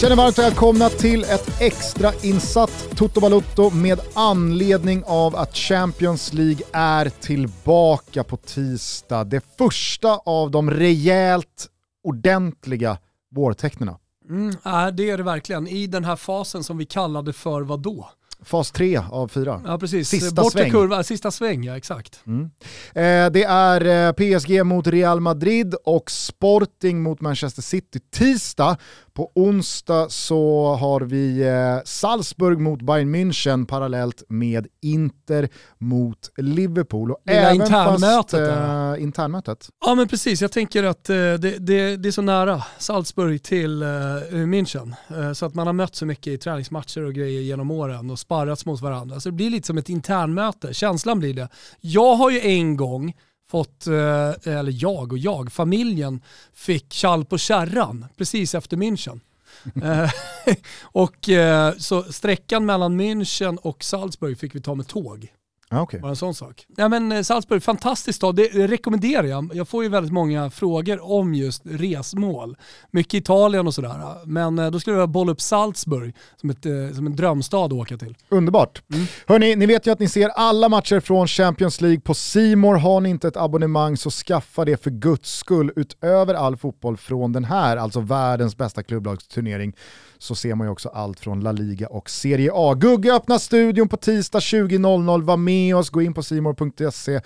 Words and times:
Känner 0.00 0.16
varmt 0.16 0.38
välkomna 0.38 0.88
till 0.88 1.24
ett 1.24 1.60
extra 1.60 2.12
insatt 2.22 2.88
Toto 2.96 3.20
Balutto 3.20 3.70
med 3.70 4.00
anledning 4.14 5.02
av 5.06 5.36
att 5.36 5.56
Champions 5.56 6.32
League 6.32 6.66
är 6.72 7.08
tillbaka 7.08 8.24
på 8.24 8.36
tisdag. 8.36 9.24
Det 9.24 9.44
första 9.58 10.16
av 10.16 10.50
de 10.50 10.70
rejält 10.70 11.68
ordentliga 12.04 12.98
vårtecknena. 13.30 13.98
Mm, 14.28 14.50
det 14.96 15.10
är 15.10 15.16
det 15.16 15.22
verkligen. 15.22 15.68
I 15.68 15.86
den 15.86 16.04
här 16.04 16.16
fasen 16.16 16.64
som 16.64 16.78
vi 16.78 16.86
kallade 16.86 17.32
för 17.32 17.62
vad 17.62 17.80
då? 17.80 18.10
Fas 18.42 18.70
3 18.72 19.00
av 19.10 19.28
4. 19.28 19.62
Ja 19.66 19.78
precis, 19.78 20.08
sista 20.08 20.42
Bortre 20.42 20.60
sväng. 20.60 20.70
kurva, 20.70 21.02
sista 21.02 21.30
sväng 21.30 21.64
ja 21.64 21.76
exakt. 21.76 22.20
Mm. 22.26 22.50
Eh, 22.94 23.32
det 23.32 23.44
är 23.44 24.08
eh, 24.08 24.12
PSG 24.12 24.64
mot 24.64 24.86
Real 24.86 25.20
Madrid 25.20 25.74
och 25.84 26.10
Sporting 26.10 27.02
mot 27.02 27.20
Manchester 27.20 27.62
City 27.62 28.00
tisdag. 28.12 28.76
På 29.12 29.32
onsdag 29.34 30.10
så 30.10 30.74
har 30.80 31.00
vi 31.00 31.42
eh, 31.42 31.84
Salzburg 31.84 32.60
mot 32.60 32.82
Bayern 32.82 33.14
München 33.14 33.66
parallellt 33.66 34.22
med 34.28 34.66
Inter 34.82 35.48
mot 35.78 36.30
Liverpool. 36.36 37.10
Och 37.10 37.20
Lilla 37.26 37.40
även 37.40 37.54
internmötet 37.54 38.48
fast, 38.48 38.98
eh, 38.98 39.02
internmötet. 39.02 39.68
Ja 39.86 39.94
men 39.94 40.08
precis, 40.08 40.42
jag 40.42 40.52
tänker 40.52 40.84
att 40.84 41.10
eh, 41.10 41.14
det, 41.14 41.38
det, 41.38 41.96
det 41.96 42.08
är 42.08 42.12
så 42.12 42.22
nära 42.22 42.62
Salzburg 42.78 43.42
till 43.42 43.84
München. 44.30 44.94
Så 45.34 45.46
att 45.46 45.54
man 45.54 45.66
har 45.66 45.74
mött 45.74 45.94
så 45.94 46.06
mycket 46.06 46.26
i 46.26 46.38
träningsmatcher 46.38 47.04
och 47.04 47.14
grejer 47.14 47.40
genom 47.40 47.70
åren 47.70 48.10
och 48.10 48.18
sparrats 48.30 48.66
mot 48.66 48.80
varandra. 48.80 49.20
Så 49.20 49.28
det 49.28 49.32
blir 49.32 49.50
lite 49.50 49.66
som 49.66 49.78
ett 49.78 49.88
internmöte, 49.88 50.74
känslan 50.74 51.18
blir 51.18 51.34
det. 51.34 51.48
Jag 51.80 52.14
har 52.14 52.30
ju 52.30 52.40
en 52.40 52.76
gång 52.76 53.14
fått, 53.50 53.86
eh, 53.86 54.54
eller 54.56 54.82
jag 54.82 55.12
och 55.12 55.18
jag, 55.18 55.52
familjen 55.52 56.20
fick 56.54 56.88
kall 56.88 57.24
på 57.24 57.38
kärran 57.38 58.06
precis 58.16 58.54
efter 58.54 58.76
München. 58.76 59.20
Eh, 59.82 60.10
och 60.82 61.28
eh, 61.28 61.74
så 61.78 62.02
sträckan 62.02 62.66
mellan 62.66 63.00
München 63.00 63.56
och 63.56 63.84
Salzburg 63.84 64.38
fick 64.38 64.54
vi 64.54 64.60
ta 64.60 64.74
med 64.74 64.86
tåg. 64.88 65.32
Ah, 65.72 65.82
okay. 65.82 66.00
Bara 66.00 66.08
en 66.08 66.16
sån 66.16 66.34
sak. 66.34 66.66
Ja, 66.76 66.88
men 66.88 67.12
eh, 67.12 67.22
Salzburg, 67.22 67.62
fantastiskt 67.62 68.16
stad. 68.16 68.36
Det 68.36 68.48
rekommenderar 68.48 69.24
jag. 69.24 69.50
Jag 69.54 69.68
får 69.68 69.82
ju 69.82 69.88
väldigt 69.88 70.12
många 70.12 70.50
frågor 70.50 71.12
om 71.12 71.34
just 71.34 71.62
resmål. 71.64 72.56
Mycket 72.90 73.14
Italien 73.14 73.66
och 73.66 73.74
sådär. 73.74 74.26
Men 74.26 74.58
eh, 74.58 74.70
då 74.70 74.80
skulle 74.80 74.96
jag 74.96 75.08
bolla 75.08 75.32
upp 75.32 75.40
Salzburg 75.40 76.14
som, 76.36 76.50
ett, 76.50 76.66
eh, 76.66 76.72
som 76.94 77.06
en 77.06 77.16
drömstad 77.16 77.64
att 77.64 77.72
åka 77.72 77.96
till. 77.96 78.16
Underbart. 78.28 78.82
Mm. 78.92 79.06
Hörni, 79.26 79.56
ni 79.56 79.66
vet 79.66 79.86
ju 79.86 79.90
att 79.90 79.98
ni 79.98 80.08
ser 80.08 80.28
alla 80.28 80.68
matcher 80.68 81.00
från 81.00 81.28
Champions 81.28 81.80
League 81.80 82.00
på 82.00 82.14
Simor. 82.14 82.74
Har 82.74 83.00
ni 83.00 83.08
inte 83.08 83.28
ett 83.28 83.36
abonnemang 83.36 83.96
så 83.96 84.10
skaffa 84.10 84.64
det 84.64 84.82
för 84.82 84.90
guds 84.90 85.36
skull. 85.36 85.72
Utöver 85.76 86.34
all 86.34 86.56
fotboll 86.56 86.96
från 86.96 87.32
den 87.32 87.44
här, 87.44 87.76
alltså 87.76 88.00
världens 88.00 88.56
bästa 88.56 88.82
klubblagsturnering, 88.82 89.72
så 90.18 90.34
ser 90.34 90.54
man 90.54 90.66
ju 90.66 90.70
också 90.70 90.88
allt 90.88 91.20
från 91.20 91.40
La 91.40 91.52
Liga 91.52 91.88
och 91.88 92.10
Serie 92.10 92.50
A. 92.54 92.74
Gugge 92.74 93.14
öppnar 93.14 93.38
studion 93.38 93.88
på 93.88 93.96
tisdag 93.96 94.38
20.00. 94.38 95.22
Var 95.22 95.36
med 95.36 95.59
oss, 95.74 95.90
gå 95.90 96.02
in 96.02 96.14
på 96.14 96.22
simor.se 96.22 97.20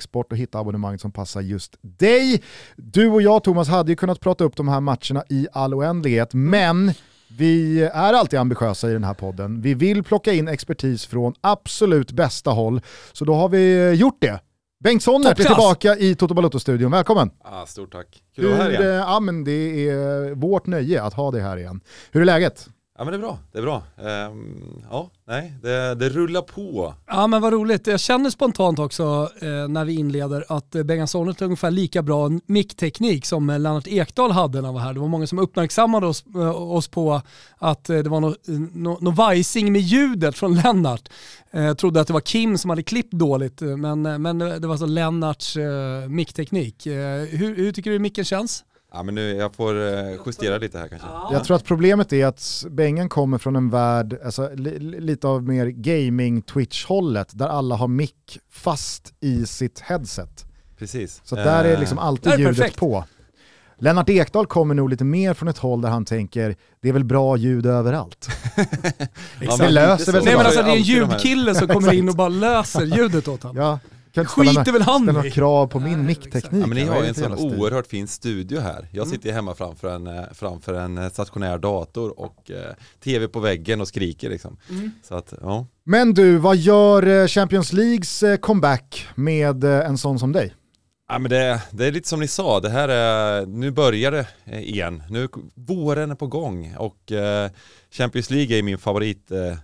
sport 0.00 0.32
och 0.32 0.38
hitta 0.38 0.58
abonnemang 0.58 0.98
som 0.98 1.12
passar 1.12 1.40
just 1.40 1.76
dig. 1.80 2.42
Du 2.76 3.08
och 3.08 3.22
jag 3.22 3.44
Thomas 3.44 3.68
hade 3.68 3.92
ju 3.92 3.96
kunnat 3.96 4.20
prata 4.20 4.44
upp 4.44 4.56
de 4.56 4.68
här 4.68 4.80
matcherna 4.80 5.24
i 5.28 5.46
all 5.52 5.74
oändlighet, 5.74 6.34
men 6.34 6.92
vi 7.38 7.82
är 7.82 8.12
alltid 8.12 8.38
ambitiösa 8.38 8.90
i 8.90 8.92
den 8.92 9.04
här 9.04 9.14
podden. 9.14 9.62
Vi 9.62 9.74
vill 9.74 10.02
plocka 10.02 10.32
in 10.32 10.48
expertis 10.48 11.06
från 11.06 11.34
absolut 11.40 12.12
bästa 12.12 12.50
håll, 12.50 12.80
så 13.12 13.24
då 13.24 13.34
har 13.34 13.48
vi 13.48 13.92
gjort 13.92 14.16
det. 14.20 14.40
Bengt 14.84 15.02
Sonnert 15.02 15.40
är 15.40 15.44
tillbaka 15.44 15.96
i 15.96 16.14
Toto 16.14 16.34
Balotto-studion, 16.34 16.90
välkommen! 16.90 17.30
Ah, 17.44 17.66
stort 17.66 17.92
tack, 17.92 18.22
kul 18.36 18.44
att 18.44 18.58
vara 18.58 18.62
här 18.62 18.70
igen. 18.70 18.94
Ja, 18.94 19.20
men 19.20 19.44
det 19.44 19.88
är 19.88 20.34
vårt 20.34 20.66
nöje 20.66 21.02
att 21.02 21.14
ha 21.14 21.30
dig 21.30 21.42
här 21.42 21.56
igen. 21.56 21.80
Hur 22.10 22.20
är 22.20 22.24
läget? 22.24 22.68
Ja 22.98 23.04
men 23.04 23.12
det 23.12 23.16
är 23.16 23.20
bra, 23.20 23.38
det 23.52 23.58
är 23.58 23.62
bra. 23.62 23.82
Um, 23.96 24.82
ja, 24.90 25.10
nej, 25.26 25.52
det, 25.62 25.94
det, 25.94 26.08
rullar 26.08 26.42
på. 26.42 26.94
Ja 27.06 27.26
men 27.26 27.42
vad 27.42 27.52
roligt. 27.52 27.86
Jag 27.86 28.00
känner 28.00 28.30
spontant 28.30 28.78
också 28.78 29.30
eh, 29.40 29.68
när 29.68 29.84
vi 29.84 29.94
inleder 29.94 30.44
att 30.48 30.74
eh, 30.74 30.82
Bengan 30.82 31.08
Sonnet 31.08 31.40
har 31.40 31.44
ungefär 31.44 31.70
lika 31.70 32.02
bra 32.02 32.30
mickteknik 32.46 33.26
som 33.26 33.50
eh, 33.50 33.58
Lennart 33.58 33.86
Ekdal 33.86 34.30
hade 34.30 34.60
när 34.60 34.64
han 34.66 34.74
var 34.74 34.80
här. 34.80 34.94
Det 34.94 35.00
var 35.00 35.08
många 35.08 35.26
som 35.26 35.38
uppmärksammade 35.38 36.06
oss, 36.06 36.24
eh, 36.34 36.62
oss 36.62 36.88
på 36.88 37.20
att 37.58 37.90
eh, 37.90 37.98
det 37.98 38.08
var 38.08 38.20
något 38.20 38.48
eh, 38.48 38.54
no, 38.54 38.98
no 39.00 39.10
vajsing 39.10 39.72
med 39.72 39.82
ljudet 39.82 40.38
från 40.38 40.54
Lennart. 40.54 41.08
Eh, 41.50 41.74
trodde 41.74 42.00
att 42.00 42.06
det 42.06 42.12
var 42.12 42.20
Kim 42.20 42.58
som 42.58 42.70
hade 42.70 42.82
klippt 42.82 43.12
dåligt, 43.12 43.62
eh, 43.62 43.76
men, 43.76 44.22
men 44.22 44.38
det 44.38 44.60
var 44.60 44.70
alltså 44.70 44.86
Lennarts 44.86 45.56
eh, 45.56 46.08
mickteknik. 46.08 46.86
hur, 46.86 47.56
hur 47.56 47.72
tycker 47.72 47.90
du 47.90 47.98
micken 47.98 48.24
känns? 48.24 48.64
Ja 48.96 49.02
men 49.02 49.14
nu, 49.14 49.36
jag 49.36 49.54
får 49.54 49.94
eh, 49.94 50.18
justera 50.26 50.58
lite 50.58 50.78
här 50.78 50.88
kanske. 50.88 51.08
Jag 51.30 51.44
tror 51.44 51.56
att 51.56 51.64
problemet 51.64 52.12
är 52.12 52.26
att 52.26 52.64
Bengen 52.70 53.08
kommer 53.08 53.38
från 53.38 53.56
en 53.56 53.70
värld, 53.70 54.18
alltså, 54.24 54.50
li, 54.54 54.78
lite 55.00 55.28
av 55.28 55.42
mer 55.42 55.66
gaming-twitch-hållet, 55.66 57.28
där 57.32 57.46
alla 57.48 57.74
har 57.74 57.88
mick 57.88 58.38
fast 58.50 59.14
i 59.20 59.46
sitt 59.46 59.80
headset. 59.80 60.44
Precis. 60.78 61.20
Så 61.24 61.36
där 61.36 61.64
är 61.64 61.78
liksom 61.78 61.98
alltid 61.98 62.32
är 62.32 62.38
ljudet 62.38 62.56
perfekt. 62.56 62.78
på. 62.78 63.04
Lennart 63.78 64.08
Ekdal 64.08 64.46
kommer 64.46 64.74
nog 64.74 64.90
lite 64.90 65.04
mer 65.04 65.34
från 65.34 65.48
ett 65.48 65.58
håll 65.58 65.80
där 65.80 65.88
han 65.88 66.04
tänker, 66.04 66.56
det 66.82 66.88
är 66.88 66.92
väl 66.92 67.04
bra 67.04 67.36
ljud 67.36 67.66
överallt. 67.66 68.28
Exakt. 69.40 69.58
det 69.58 69.68
löser 69.68 70.12
väl 70.12 70.24
Nej 70.24 70.36
men 70.36 70.46
alltså 70.46 70.62
det 70.62 70.70
är 70.70 70.76
en 70.76 70.82
ljudkille 70.82 71.54
som 71.54 71.68
kommer 71.68 71.92
in 71.92 72.08
och 72.08 72.14
bara 72.14 72.28
löser 72.28 72.84
ljudet 72.84 73.28
åt 73.28 73.42
honom. 73.42 73.56
Ja, 73.56 73.78
kan 74.16 74.26
Skiter 74.26 74.72
väl 74.72 74.82
han 74.82 75.02
ställa 75.02 75.30
krav 75.30 75.66
på 75.66 75.80
min 75.80 76.06
mickteknik. 76.06 76.62
Ja, 76.62 76.66
men 76.66 76.70
ni 76.70 76.84
har 76.84 77.02
ju 77.02 77.08
en 77.08 77.14
sån 77.14 77.34
oerhört 77.34 77.86
fin 77.86 78.08
studio 78.08 78.60
här. 78.60 78.88
Jag 78.92 79.06
mm. 79.06 79.16
sitter 79.16 79.32
hemma 79.32 79.54
framför 79.54 79.94
en, 79.94 80.06
eh, 80.06 80.24
framför 80.34 80.74
en 80.74 80.98
eh, 80.98 81.10
stationär 81.10 81.58
dator 81.58 82.20
och 82.20 82.50
eh, 82.50 82.74
tv 83.04 83.28
på 83.28 83.40
väggen 83.40 83.80
och 83.80 83.88
skriker 83.88 84.30
liksom. 84.30 84.56
Mm. 84.70 84.90
Så 85.02 85.14
att, 85.14 85.34
ja. 85.40 85.66
Men 85.84 86.14
du, 86.14 86.36
vad 86.36 86.56
gör 86.56 87.06
eh, 87.06 87.26
Champions 87.26 87.72
Leagues 87.72 88.24
comeback 88.40 89.06
med 89.14 89.64
en 89.64 89.98
sån 89.98 90.18
som 90.18 90.32
dig? 90.32 90.54
Ja, 91.08 91.18
men 91.18 91.30
det, 91.30 91.62
det, 91.70 91.86
är 91.86 91.92
lite 91.92 92.08
som 92.08 92.20
ni 92.20 92.28
sa, 92.28 92.60
det 92.60 92.70
här 92.70 92.88
är, 92.88 93.46
nu 93.46 93.70
börjar 93.70 94.12
det 94.12 94.26
igen. 94.60 95.02
Nu, 95.10 95.28
våren 95.54 96.10
är 96.10 96.14
på 96.14 96.26
gång 96.26 96.74
och 96.78 97.12
eh, 97.12 97.50
Champions 97.90 98.30
League 98.30 98.58
är 98.58 98.62
min 98.62 98.78
favorit 98.78 99.30
eh, 99.30 99.56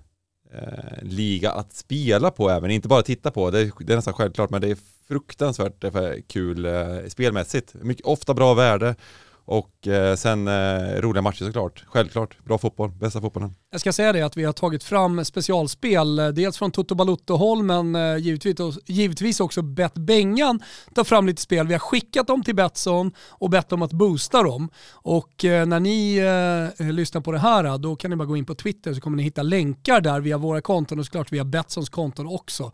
Eh, 0.54 1.02
liga 1.02 1.50
att 1.50 1.72
spela 1.72 2.30
på 2.30 2.50
även, 2.50 2.70
inte 2.70 2.88
bara 2.88 3.02
titta 3.02 3.30
på. 3.30 3.50
Det, 3.50 3.70
det 3.80 3.92
är 3.92 3.96
nästan 3.96 4.14
självklart, 4.14 4.50
men 4.50 4.60
det 4.60 4.70
är 4.70 4.76
fruktansvärt 5.08 5.84
kul 6.28 6.64
eh, 6.64 6.98
spelmässigt. 7.08 7.74
Mycket, 7.74 8.06
ofta 8.06 8.34
bra 8.34 8.54
värde 8.54 8.94
och 9.44 9.88
eh, 9.88 10.16
sen 10.16 10.48
eh, 10.48 11.00
roliga 11.00 11.22
matcher 11.22 11.44
såklart. 11.44 11.84
Självklart, 11.86 12.44
bra 12.44 12.58
fotboll, 12.58 12.90
bästa 12.90 13.20
fotbollen. 13.20 13.54
Jag 13.70 13.80
ska 13.80 13.92
säga 13.92 14.12
det 14.12 14.22
att 14.22 14.36
vi 14.36 14.44
har 14.44 14.52
tagit 14.52 14.84
fram 14.84 15.24
specialspel, 15.24 16.18
eh, 16.18 16.28
dels 16.28 16.58
från 16.58 16.70
Toto 16.70 16.94
Balutto-håll 16.94 17.62
men 17.62 17.96
eh, 17.96 18.16
givetvis, 18.16 18.78
givetvis 18.86 19.40
också 19.40 19.62
bett 19.62 19.94
Bengan 19.94 20.62
ta 20.94 21.04
fram 21.04 21.26
lite 21.26 21.42
spel. 21.42 21.66
Vi 21.66 21.74
har 21.74 21.78
skickat 21.78 22.26
dem 22.26 22.42
till 22.42 22.54
Betsson 22.54 23.12
och 23.28 23.50
bett 23.50 23.68
dem 23.68 23.82
att 23.82 23.92
boosta 23.92 24.42
dem. 24.42 24.68
Och 24.92 25.44
eh, 25.44 25.66
när 25.66 25.80
ni 25.80 26.16
eh, 26.78 26.86
lyssnar 26.92 27.20
på 27.20 27.32
det 27.32 27.38
här 27.38 27.78
då 27.78 27.96
kan 27.96 28.10
ni 28.10 28.16
bara 28.16 28.26
gå 28.26 28.36
in 28.36 28.46
på 28.46 28.54
Twitter 28.54 28.94
så 28.94 29.00
kommer 29.00 29.16
ni 29.16 29.22
hitta 29.22 29.42
länkar 29.42 30.00
där 30.00 30.20
via 30.20 30.38
våra 30.38 30.60
konton 30.60 30.98
och 30.98 31.04
såklart 31.04 31.32
via 31.32 31.44
Betssons 31.44 31.88
konton 31.88 32.26
också. 32.26 32.72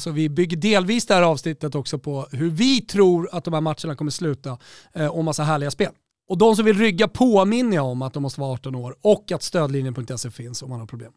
Så 0.00 0.10
vi 0.10 0.28
bygger 0.28 0.56
delvis 0.56 1.06
det 1.06 1.14
här 1.14 1.22
avsnittet 1.22 1.74
också 1.74 1.98
på 1.98 2.26
hur 2.32 2.50
vi 2.50 2.80
tror 2.80 3.28
att 3.32 3.44
de 3.44 3.54
här 3.54 3.60
matcherna 3.60 3.94
kommer 3.96 4.10
sluta 4.10 4.58
och 5.10 5.24
massa 5.24 5.42
härliga 5.42 5.70
spel. 5.70 5.92
Och 6.30 6.38
de 6.38 6.56
som 6.56 6.64
vill 6.64 6.78
rygga 6.78 7.08
påminner 7.08 7.76
jag 7.76 7.86
om 7.86 8.02
att 8.02 8.12
de 8.12 8.22
måste 8.22 8.40
vara 8.40 8.52
18 8.52 8.74
år 8.74 8.94
och 9.02 9.32
att 9.32 9.42
stödlinjen.se 9.42 10.30
finns 10.30 10.62
om 10.62 10.70
man 10.70 10.80
har 10.80 10.86
problem. 10.86 11.12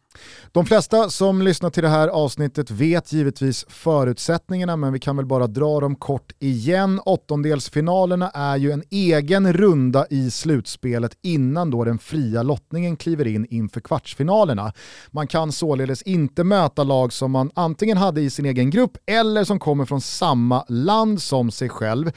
De 0.52 0.66
flesta 0.66 1.10
som 1.10 1.42
lyssnar 1.42 1.70
till 1.70 1.82
det 1.82 1.88
här 1.88 2.08
avsnittet 2.08 2.70
vet 2.70 3.12
givetvis 3.12 3.64
förutsättningarna 3.68 4.76
men 4.76 4.92
vi 4.92 4.98
kan 4.98 5.16
väl 5.16 5.26
bara 5.26 5.46
dra 5.46 5.80
dem 5.80 5.96
kort 5.96 6.32
igen. 6.38 7.00
Åttondelsfinalerna 7.04 8.30
är 8.30 8.56
ju 8.56 8.70
en 8.70 8.82
egen 8.90 9.52
runda 9.52 10.06
i 10.10 10.30
slutspelet 10.30 11.18
innan 11.22 11.70
då 11.70 11.84
den 11.84 11.98
fria 11.98 12.42
lottningen 12.42 12.96
kliver 12.96 13.26
in 13.26 13.46
inför 13.50 13.80
kvartsfinalerna. 13.80 14.72
Man 15.10 15.26
kan 15.26 15.52
således 15.52 16.02
inte 16.02 16.44
möta 16.44 16.84
lag 16.84 17.12
som 17.12 17.30
man 17.30 17.50
antingen 17.54 17.96
hade 17.96 18.20
i 18.20 18.30
sin 18.30 18.46
egen 18.46 18.70
grupp 18.70 18.96
eller 19.06 19.44
som 19.44 19.58
kommer 19.58 19.84
från 19.84 20.00
samma 20.00 20.64
land 20.68 21.22
som 21.22 21.50
sig 21.50 21.68
själv. 21.68 22.10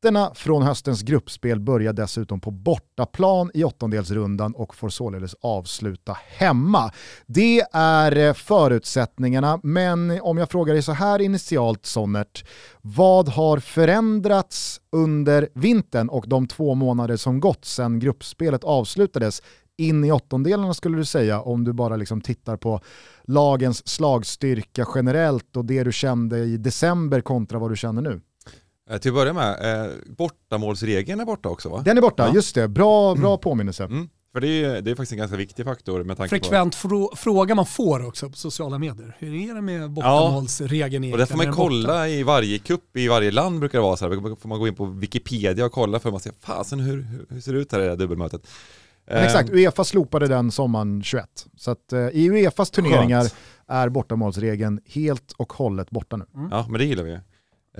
Ettorna 0.00 0.34
från 0.34 0.62
höstens 0.62 1.02
gruppspel 1.02 1.60
börjar 1.60 1.92
dessutom 1.92 2.40
på 2.40 2.50
bortaplan 2.50 3.50
i 3.54 3.64
åttondelsrundan 3.64 4.54
och 4.54 4.74
får 4.74 4.88
således 4.88 5.34
avsluta 5.40 6.16
hemma. 6.28 6.90
Det 7.26 7.60
är 7.72 8.16
eh, 8.16 8.34
förutsättningarna, 8.34 9.60
men 9.62 10.20
om 10.20 10.38
jag 10.38 10.50
frågar 10.50 10.74
dig 10.74 10.82
så 10.82 10.92
här 10.92 11.18
initialt 11.20 11.86
Sonnert, 11.86 12.44
vad 12.82 13.28
har 13.28 13.58
förändrats 13.58 14.80
under 14.92 15.48
vintern 15.54 16.08
och 16.08 16.24
de 16.28 16.46
två 16.46 16.74
månader 16.74 17.16
som 17.16 17.40
gått 17.40 17.64
sedan 17.64 17.98
gruppspelet 17.98 18.64
avslutades 18.64 19.42
in 19.76 20.04
i 20.04 20.12
åttondelarna 20.12 20.74
skulle 20.74 20.96
du 20.96 21.04
säga 21.04 21.40
om 21.40 21.64
du 21.64 21.72
bara 21.72 21.96
liksom 21.96 22.20
tittar 22.20 22.56
på 22.56 22.80
lagens 23.24 23.88
slagstyrka 23.88 24.86
generellt 24.94 25.56
och 25.56 25.64
det 25.64 25.84
du 25.84 25.92
kände 25.92 26.38
i 26.38 26.56
december 26.56 27.20
kontra 27.20 27.58
vad 27.58 27.70
du 27.70 27.76
känner 27.76 28.02
nu? 28.02 28.20
Eh, 28.90 28.98
till 28.98 29.10
att 29.10 29.14
börja 29.14 29.32
med, 29.32 29.84
eh, 29.84 29.92
bortamålsregeln 30.06 31.20
är 31.20 31.24
borta 31.24 31.48
också 31.48 31.68
va? 31.68 31.82
Den 31.84 31.96
är 31.96 32.02
borta, 32.02 32.26
ja. 32.26 32.34
just 32.34 32.54
det. 32.54 32.68
Bra, 32.68 33.14
bra 33.14 33.28
mm. 33.28 33.40
påminnelse. 33.40 33.84
Mm. 33.84 34.08
För 34.32 34.40
det 34.40 34.64
är, 34.64 34.82
det 34.82 34.90
är 34.90 34.94
faktiskt 34.94 35.12
en 35.12 35.18
ganska 35.18 35.36
viktig 35.36 35.64
faktor 35.64 36.04
med 36.04 36.16
tanke 36.16 36.28
Frekvent 36.28 36.74
frå 36.74 37.12
fråga 37.16 37.54
man 37.54 37.66
får 37.66 38.06
också 38.06 38.30
på 38.30 38.36
sociala 38.36 38.78
medier. 38.78 39.16
Hur 39.18 39.50
är 39.50 39.54
det 39.54 39.60
med 39.60 39.90
bortamålsregeln 39.90 41.04
ja, 41.04 41.12
Och 41.12 41.18
det 41.18 41.26
får 41.26 41.36
man 41.36 41.52
kolla 41.52 42.08
i 42.08 42.22
varje 42.22 42.58
kupp 42.58 42.96
i 42.96 43.08
varje 43.08 43.30
land 43.30 43.60
brukar 43.60 43.78
det 43.78 43.82
vara 43.82 43.96
så 43.96 44.08
här. 44.08 44.36
får 44.36 44.48
man 44.48 44.58
gå 44.58 44.68
in 44.68 44.74
på 44.74 44.84
Wikipedia 44.84 45.66
och 45.66 45.72
kolla 45.72 45.98
för 45.98 46.08
att 46.08 46.12
man 46.12 46.20
ser, 46.20 46.32
fasen 46.40 46.80
hur, 46.80 47.06
hur 47.30 47.40
ser 47.40 47.52
det 47.52 47.58
ut 47.58 47.72
här 47.72 47.80
i 47.80 47.82
det 47.82 47.88
här 47.88 47.96
dubbelmötet. 47.96 48.48
Men 49.06 49.24
exakt, 49.24 49.50
ehm. 49.50 49.56
Uefa 49.56 49.84
slopade 49.84 50.26
den 50.26 50.50
sommaren 50.50 51.02
21. 51.02 51.46
Så 51.56 51.70
att 51.70 51.92
uh, 51.92 52.08
i 52.08 52.28
Uefas 52.30 52.70
turneringar 52.70 53.20
Skönt. 53.20 53.34
är 53.66 53.88
bortamålsregeln 53.88 54.80
helt 54.86 55.32
och 55.32 55.52
hållet 55.52 55.90
borta 55.90 56.16
nu. 56.16 56.24
Mm. 56.34 56.48
Ja, 56.50 56.66
men 56.68 56.78
det 56.78 56.84
gillar 56.84 57.04
vi. 57.04 57.18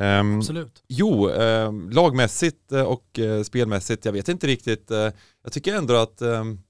Um, 0.01 0.39
Absolut. 0.39 0.83
Jo, 0.89 1.29
uh, 1.29 1.91
lagmässigt 1.91 2.73
och 2.73 3.19
uh, 3.19 3.43
spelmässigt, 3.43 4.05
jag 4.05 4.13
vet 4.13 4.29
inte 4.29 4.47
riktigt. 4.47 4.91
Uh, 4.91 5.11
jag 5.43 5.53
tycker 5.53 5.75
ändå 5.75 5.95
att 5.95 6.23
ehm, 6.23 6.61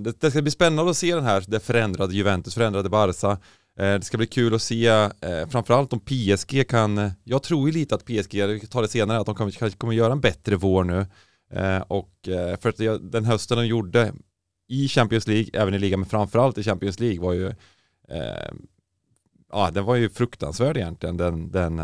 det, 0.00 0.20
det, 0.20 0.30
ska 0.30 0.42
bli 0.42 0.50
spännande 0.50 0.90
att 0.90 0.96
se 0.96 1.14
den 1.14 1.24
här, 1.24 1.44
det 1.48 1.60
förändrade 1.60 2.14
Juventus, 2.14 2.54
förändrade 2.54 2.88
Barca. 2.88 3.38
det 3.76 4.04
ska 4.04 4.16
bli 4.16 4.26
kul 4.26 4.54
att 4.54 4.62
se, 4.62 5.10
framförallt 5.50 5.92
om 5.92 6.00
PSG 6.00 6.68
kan, 6.68 7.10
jag 7.24 7.42
tror 7.42 7.68
ju 7.68 7.74
lite 7.74 7.94
att 7.94 8.04
PSG, 8.04 8.46
vi 8.46 8.66
tar 8.66 8.82
det 8.82 8.88
senare, 8.88 9.18
att 9.18 9.26
de 9.26 9.34
kanske 9.34 9.70
kommer 9.70 9.92
göra 9.92 10.12
en 10.12 10.20
bättre 10.20 10.56
vår 10.56 10.84
nu. 10.84 11.06
och 11.88 12.12
för 12.60 12.68
att 12.68 13.12
den 13.12 13.24
hösten 13.24 13.58
de 13.58 13.66
gjorde 13.66 14.12
i 14.68 14.88
Champions 14.88 15.26
League, 15.26 15.50
även 15.52 15.74
i 15.74 15.78
ligan, 15.78 16.00
men 16.00 16.08
framförallt 16.08 16.58
i 16.58 16.62
Champions 16.62 17.00
League 17.00 17.20
var 17.20 17.32
ju 17.32 17.52
ja, 19.52 19.70
den 19.70 19.84
var 19.84 19.96
ju 19.96 20.08
fruktansvärd 20.08 20.76
egentligen, 20.76 21.16
den, 21.16 21.50
den 21.50 21.80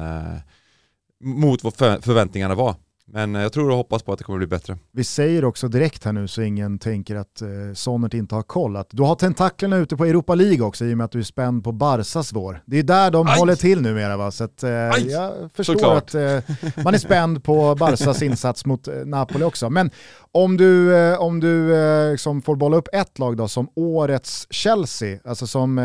mot 1.24 1.64
vad 1.64 1.74
förväntningarna 1.74 2.54
var. 2.54 2.74
Men 3.06 3.34
jag 3.34 3.52
tror 3.52 3.70
och 3.70 3.76
hoppas 3.76 4.02
på 4.02 4.12
att 4.12 4.18
det 4.18 4.24
kommer 4.24 4.38
bli 4.38 4.46
bättre. 4.46 4.78
Vi 4.92 5.04
säger 5.04 5.44
också 5.44 5.68
direkt 5.68 6.04
här 6.04 6.12
nu 6.12 6.28
så 6.28 6.42
ingen 6.42 6.78
tänker 6.78 7.16
att 7.16 7.42
eh, 7.42 7.48
Sonnert 7.74 8.14
inte 8.14 8.34
har 8.34 8.42
koll 8.42 8.76
att 8.76 8.86
du 8.90 9.02
har 9.02 9.14
tentaklerna 9.14 9.76
ute 9.76 9.96
på 9.96 10.04
Europa 10.04 10.34
League 10.34 10.60
också 10.66 10.84
i 10.84 10.92
och 10.94 10.96
med 10.98 11.04
att 11.04 11.10
du 11.12 11.18
är 11.18 11.22
spänd 11.22 11.64
på 11.64 11.72
Barsas 11.72 12.32
vår. 12.32 12.62
Det 12.66 12.78
är 12.78 12.82
där 12.82 13.10
de 13.10 13.26
Aj. 13.28 13.38
håller 13.38 13.54
till 13.54 13.80
numera 13.80 14.16
va? 14.16 14.30
Så 14.30 14.44
att, 14.44 14.62
eh, 14.62 14.70
jag 14.70 15.32
förstår 15.54 15.74
Såklart. 15.74 16.02
att 16.02 16.14
eh, 16.14 16.82
man 16.84 16.94
är 16.94 16.98
spänd 16.98 17.44
på 17.44 17.74
Barsas 17.74 18.22
insats 18.22 18.66
mot 18.66 18.88
eh, 18.88 18.94
Napoli 18.94 19.44
också. 19.44 19.70
Men 19.70 19.90
om 20.32 20.56
du, 20.56 20.96
eh, 20.96 21.20
om 21.20 21.40
du 21.40 21.76
eh, 21.76 22.10
liksom 22.12 22.42
får 22.42 22.56
bolla 22.56 22.76
upp 22.76 22.88
ett 22.92 23.18
lag 23.18 23.36
då 23.36 23.48
som 23.48 23.68
årets 23.76 24.46
Chelsea, 24.50 25.18
alltså 25.24 25.46
som 25.46 25.78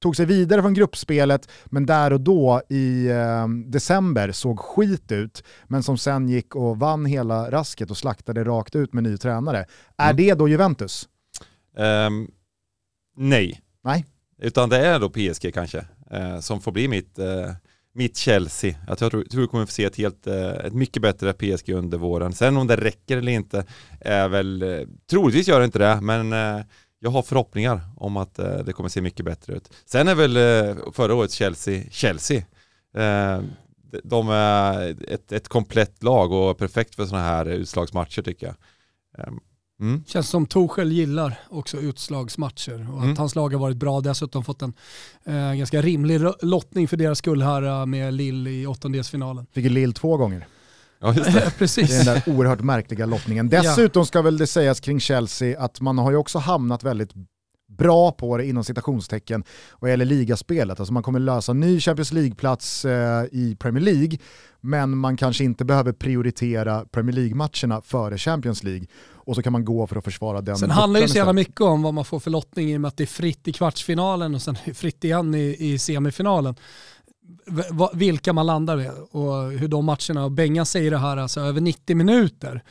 tog 0.00 0.16
sig 0.16 0.26
vidare 0.26 0.62
från 0.62 0.74
gruppspelet, 0.74 1.48
men 1.66 1.86
där 1.86 2.12
och 2.12 2.20
då 2.20 2.62
i 2.68 3.06
eh, 3.06 3.48
december 3.48 4.32
såg 4.32 4.58
skit 4.58 5.12
ut, 5.12 5.44
men 5.68 5.82
som 5.82 5.98
sen 5.98 6.28
gick 6.28 6.56
och 6.56 6.78
vann 6.78 7.06
hela 7.06 7.50
rasket 7.50 7.90
och 7.90 7.96
slaktade 7.96 8.44
rakt 8.44 8.76
ut 8.76 8.92
med 8.92 9.02
ny 9.02 9.16
tränare. 9.16 9.66
Är 9.96 10.10
mm. 10.10 10.16
det 10.16 10.34
då 10.34 10.48
Juventus? 10.48 11.08
Um, 11.76 12.30
nej. 13.16 13.60
Nej. 13.84 14.04
Utan 14.38 14.68
det 14.68 14.86
är 14.86 15.00
då 15.00 15.10
PSG 15.10 15.54
kanske, 15.54 15.84
eh, 16.10 16.40
som 16.40 16.60
får 16.60 16.72
bli 16.72 16.88
mitt, 16.88 17.18
eh, 17.18 17.50
mitt 17.92 18.16
Chelsea. 18.16 18.74
Jag 18.88 18.98
tror, 18.98 19.14
jag 19.14 19.30
tror 19.30 19.40
vi 19.40 19.46
kommer 19.46 19.66
få 19.66 19.72
se 19.72 19.84
ett, 19.84 19.96
helt, 19.96 20.26
eh, 20.26 20.50
ett 20.50 20.72
mycket 20.72 21.02
bättre 21.02 21.32
PSG 21.32 21.72
under 21.72 21.98
våren. 21.98 22.32
Sen 22.32 22.56
om 22.56 22.66
det 22.66 22.76
räcker 22.76 23.16
eller 23.16 23.32
inte 23.32 23.64
är 24.00 24.28
väl, 24.28 24.62
eh, 24.62 24.86
troligtvis 25.10 25.48
gör 25.48 25.58
det 25.58 25.64
inte 25.64 25.78
det, 25.78 26.00
men 26.00 26.32
eh, 26.32 26.64
jag 27.00 27.10
har 27.10 27.22
förhoppningar 27.22 27.80
om 27.96 28.16
att 28.16 28.38
eh, 28.38 28.58
det 28.58 28.72
kommer 28.72 28.88
se 28.88 29.00
mycket 29.00 29.24
bättre 29.24 29.54
ut. 29.54 29.72
Sen 29.84 30.08
är 30.08 30.14
väl 30.14 30.36
eh, 30.36 30.76
förra 30.92 31.14
årets 31.14 31.34
Chelsea, 31.34 31.84
Chelsea. 31.90 32.42
Eh, 32.96 33.40
de 34.04 34.28
är 34.28 34.96
ett, 35.08 35.32
ett 35.32 35.48
komplett 35.48 36.02
lag 36.02 36.32
och 36.32 36.58
perfekt 36.58 36.94
för 36.94 37.06
sådana 37.06 37.24
här 37.24 37.46
utslagsmatcher 37.46 38.22
tycker 38.22 38.46
jag. 38.46 38.56
Ehm, 39.18 39.40
mm. 39.80 40.04
Känns 40.06 40.28
som 40.28 40.46
Torshäll 40.46 40.92
gillar 40.92 41.40
också 41.48 41.76
utslagsmatcher 41.76 42.92
och 42.92 42.98
att 42.98 43.04
mm. 43.04 43.16
hans 43.16 43.34
lag 43.34 43.52
har 43.52 43.60
varit 43.60 43.76
bra. 43.76 44.00
Dessutom 44.00 44.44
fått 44.44 44.62
en 44.62 44.72
eh, 45.24 45.54
ganska 45.54 45.82
rimlig 45.82 46.20
lottning 46.42 46.88
för 46.88 46.96
deras 46.96 47.18
skull 47.18 47.42
här 47.42 47.86
med 47.86 48.14
Lill 48.14 48.46
i 48.46 48.66
åttondelsfinalen. 48.66 49.46
Fick 49.52 49.70
Lill 49.70 49.92
två 49.92 50.16
gånger. 50.16 50.46
Ja, 51.00 51.14
just 51.14 51.32
det. 51.32 51.52
Precis. 51.58 51.88
Det 51.88 51.94
är 51.94 52.04
den 52.04 52.22
där 52.24 52.34
oerhört 52.36 52.60
märkliga 52.60 53.06
lottningen. 53.06 53.48
Dessutom 53.48 54.06
ska 54.06 54.22
väl 54.22 54.38
det 54.38 54.46
sägas 54.46 54.80
kring 54.80 55.00
Chelsea 55.00 55.60
att 55.60 55.80
man 55.80 55.98
har 55.98 56.10
ju 56.10 56.16
också 56.16 56.38
hamnat 56.38 56.82
väldigt 56.82 57.12
bra 57.78 58.12
på 58.12 58.36
det 58.36 58.46
inom 58.46 58.64
citationstecken 58.64 59.44
vad 59.78 59.90
gäller 59.90 60.04
ligaspelet. 60.04 60.80
Alltså 60.80 60.92
man 60.92 61.02
kommer 61.02 61.18
lösa 61.18 61.52
ny 61.52 61.80
Champions 61.80 62.12
League-plats 62.12 62.84
eh, 62.84 63.24
i 63.32 63.56
Premier 63.58 63.84
League, 63.84 64.18
men 64.60 64.98
man 64.98 65.16
kanske 65.16 65.44
inte 65.44 65.64
behöver 65.64 65.92
prioritera 65.92 66.84
Premier 66.84 67.16
League-matcherna 67.16 67.80
före 67.80 68.18
Champions 68.18 68.62
League. 68.62 68.86
Och 69.12 69.34
så 69.34 69.42
kan 69.42 69.52
man 69.52 69.64
gå 69.64 69.86
för 69.86 69.96
att 69.96 70.04
försvara 70.04 70.40
den. 70.40 70.56
Sen 70.56 70.70
handlar 70.70 71.00
det 71.00 71.08
så 71.08 71.16
jävla 71.16 71.32
mycket 71.32 71.60
om 71.60 71.82
vad 71.82 71.94
man 71.94 72.04
får 72.04 72.20
för 72.20 72.30
lottning 72.30 72.72
i 72.72 72.76
och 72.76 72.80
med 72.80 72.88
att 72.88 72.96
det 72.96 73.04
är 73.04 73.06
fritt 73.06 73.48
i 73.48 73.52
kvartsfinalen 73.52 74.34
och 74.34 74.42
sen 74.42 74.56
fritt 74.74 75.04
igen 75.04 75.34
i, 75.34 75.56
i 75.58 75.78
semifinalen 75.78 76.54
vilka 77.92 78.32
man 78.32 78.46
landar 78.46 78.76
med 78.76 78.92
och 79.10 79.50
hur 79.50 79.68
de 79.68 79.84
matcherna, 79.84 80.24
och 80.24 80.32
Benga 80.32 80.64
säger 80.64 80.90
det 80.90 80.98
här, 80.98 81.16
alltså 81.16 81.40
över 81.40 81.60
90 81.60 81.96
minuter. 81.96 82.62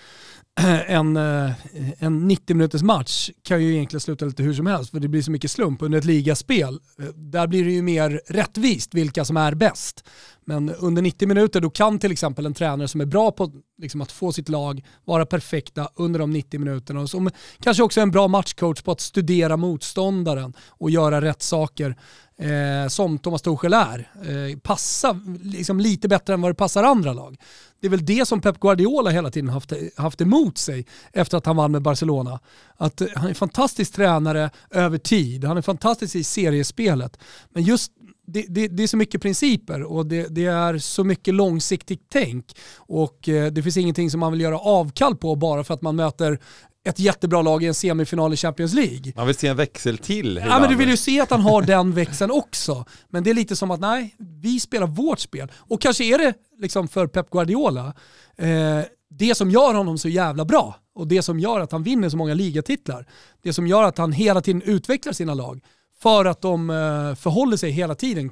En, 0.88 1.18
eh, 1.18 1.52
en 2.00 2.28
90 2.28 2.56
minuters 2.56 2.82
match 2.82 3.30
kan 3.44 3.64
ju 3.64 3.74
egentligen 3.74 4.02
sluta 4.02 4.26
lite 4.26 4.44
hur 4.44 4.54
som 4.54 4.66
helst 4.66 4.92
för 4.92 5.00
det 5.00 5.08
blir 5.08 5.22
så 5.22 5.32
mycket 5.32 5.52
slump. 5.52 5.82
Under 5.82 5.98
ett 5.98 6.06
ligaspel, 6.06 6.80
eh, 7.00 7.06
där 7.06 7.48
blir 7.48 7.66
det 7.66 7.72
ju 7.72 7.82
mer 7.82 8.22
rättvist 8.28 8.94
vilka 8.94 9.26
som 9.26 9.38
är 9.38 9.56
bäst. 9.56 10.04
Men 10.46 10.70
under 10.70 11.02
90 11.02 11.28
minuter 11.28 11.62
då 11.62 11.70
kan 11.70 12.00
till 12.00 12.12
exempel 12.12 12.46
en 12.46 12.54
tränare 12.54 12.88
som 12.88 13.02
är 13.02 13.06
bra 13.06 13.32
på 13.32 13.52
liksom, 13.82 14.02
att 14.02 14.12
få 14.12 14.32
sitt 14.32 14.50
lag 14.50 14.86
vara 15.06 15.26
perfekta 15.26 15.90
under 15.96 16.20
de 16.20 16.32
90 16.32 16.60
minuterna 16.60 17.00
och 17.00 17.10
som 17.10 17.30
kanske 17.60 17.84
också 17.84 18.00
är 18.00 18.04
en 18.04 18.12
bra 18.12 18.28
matchcoach 18.28 18.82
på 18.82 18.92
att 18.92 19.02
studera 19.02 19.58
motståndaren 19.58 20.54
och 20.68 20.90
göra 20.90 21.22
rätt 21.22 21.42
saker 21.42 21.96
eh, 22.40 22.88
som 22.88 23.18
Thomas 23.18 23.42
Tuchel 23.42 23.74
är. 23.74 24.12
Eh, 24.22 24.58
passa 24.58 25.20
liksom 25.42 25.80
lite 25.80 26.08
bättre 26.08 26.34
än 26.34 26.42
vad 26.42 26.52
det 26.52 26.56
passar 26.56 26.84
andra 26.84 27.14
lag. 27.14 27.38
Det 27.82 27.88
är 27.88 27.92
väl 27.92 28.06
det 28.06 28.28
som 28.28 28.42
Pep 28.42 28.60
Guardiola 28.60 29.10
hela 29.10 29.32
tiden 29.32 29.50
haft, 29.50 29.74
haft 29.96 30.22
emot 30.22 30.58
sig 30.58 30.86
efter 31.14 31.38
att 31.38 31.46
han 31.46 31.56
vann 31.56 31.72
med 31.72 31.82
Barcelona. 31.82 32.40
Att 32.78 33.02
eh, 33.02 33.08
han 33.16 33.26
är 33.26 33.30
en 33.30 33.36
fantastisk 33.36 33.94
tränare 33.94 34.50
över 34.72 34.98
tid, 34.98 35.44
han 35.44 35.58
är 35.58 35.62
fantastisk 35.62 36.16
i 36.16 36.24
seriespelet. 36.24 37.20
Men 37.50 37.64
just 37.64 37.92
det, 38.34 38.46
det, 38.50 38.68
det, 38.68 38.84
är 38.84 38.88
så 38.88 38.98
mycket 38.98 39.22
principer 39.22 39.84
och 39.84 40.06
det, 40.06 40.28
det, 40.28 40.46
är 40.46 40.78
så 40.78 41.04
mycket 41.04 41.34
långsiktigt 41.34 42.06
tänk. 42.10 42.46
Och 42.76 43.30
eh, 43.30 43.52
det 43.52 43.64
finns 43.64 43.78
ingenting 43.78 44.12
som 44.12 44.20
man 44.20 44.32
vill 44.32 44.42
göra 44.42 44.60
avkall 44.60 45.16
på 45.16 45.36
bara 45.36 45.64
för 45.64 45.74
att 45.74 45.82
man 45.82 45.96
möter 45.96 46.40
ett 46.86 47.00
jättebra 47.00 47.42
lag 47.42 47.64
i 47.64 47.68
en 47.68 47.74
semifinal 47.74 48.34
i 48.34 48.38
Champions 48.38 48.74
League. 48.74 49.14
Man 49.16 49.28
vill 49.28 49.36
se 49.36 49.48
en 49.48 49.58
växel 49.58 49.98
till. 49.98 50.42
Ja 50.46 50.60
men 50.60 50.70
du 50.70 50.76
vill 50.76 50.90
ju 50.90 50.98
se 50.98 51.22
att 51.22 51.32
han 51.32 51.42
har 51.42 51.62
den 51.62 51.94
växeln 51.94 52.32
också. 52.32 52.86
Men 53.10 53.24
det 53.24 53.30
är 53.30 53.34
lite 53.34 53.56
som 53.56 53.72
att 53.72 53.80
nej, 53.80 54.16
vi 54.18 54.60
spelar 54.60 54.88
vårt 54.88 55.20
spel. 55.20 55.52
Och 55.56 55.82
kanske 55.82 56.04
är 56.04 56.18
det 56.18 56.34
liksom 56.58 56.88
för 56.88 57.08
Pep 57.08 57.30
Guardiola, 57.30 57.94
eh, 58.38 58.82
det 59.10 59.36
som 59.36 59.52
gör 59.52 59.74
honom 59.74 59.98
så 59.98 60.10
jävla 60.10 60.46
bra 60.46 60.76
och 60.96 61.08
det 61.08 61.22
som 61.22 61.40
gör 61.40 61.60
att 61.60 61.72
han 61.72 61.84
vinner 61.84 62.10
så 62.10 62.18
många 62.18 62.34
ligatitlar, 62.34 63.06
det 63.44 63.54
som 63.54 63.68
gör 63.68 63.84
att 63.84 63.98
han 63.98 64.12
hela 64.12 64.42
tiden 64.42 64.62
utvecklar 64.62 65.14
sina 65.14 65.34
lag, 65.34 65.62
för 66.02 66.26
att 66.26 66.42
de 66.42 66.70
eh, 66.70 67.16
förhåller 67.16 67.58
sig 67.58 67.72
hela 67.72 67.96
tiden 67.96 68.32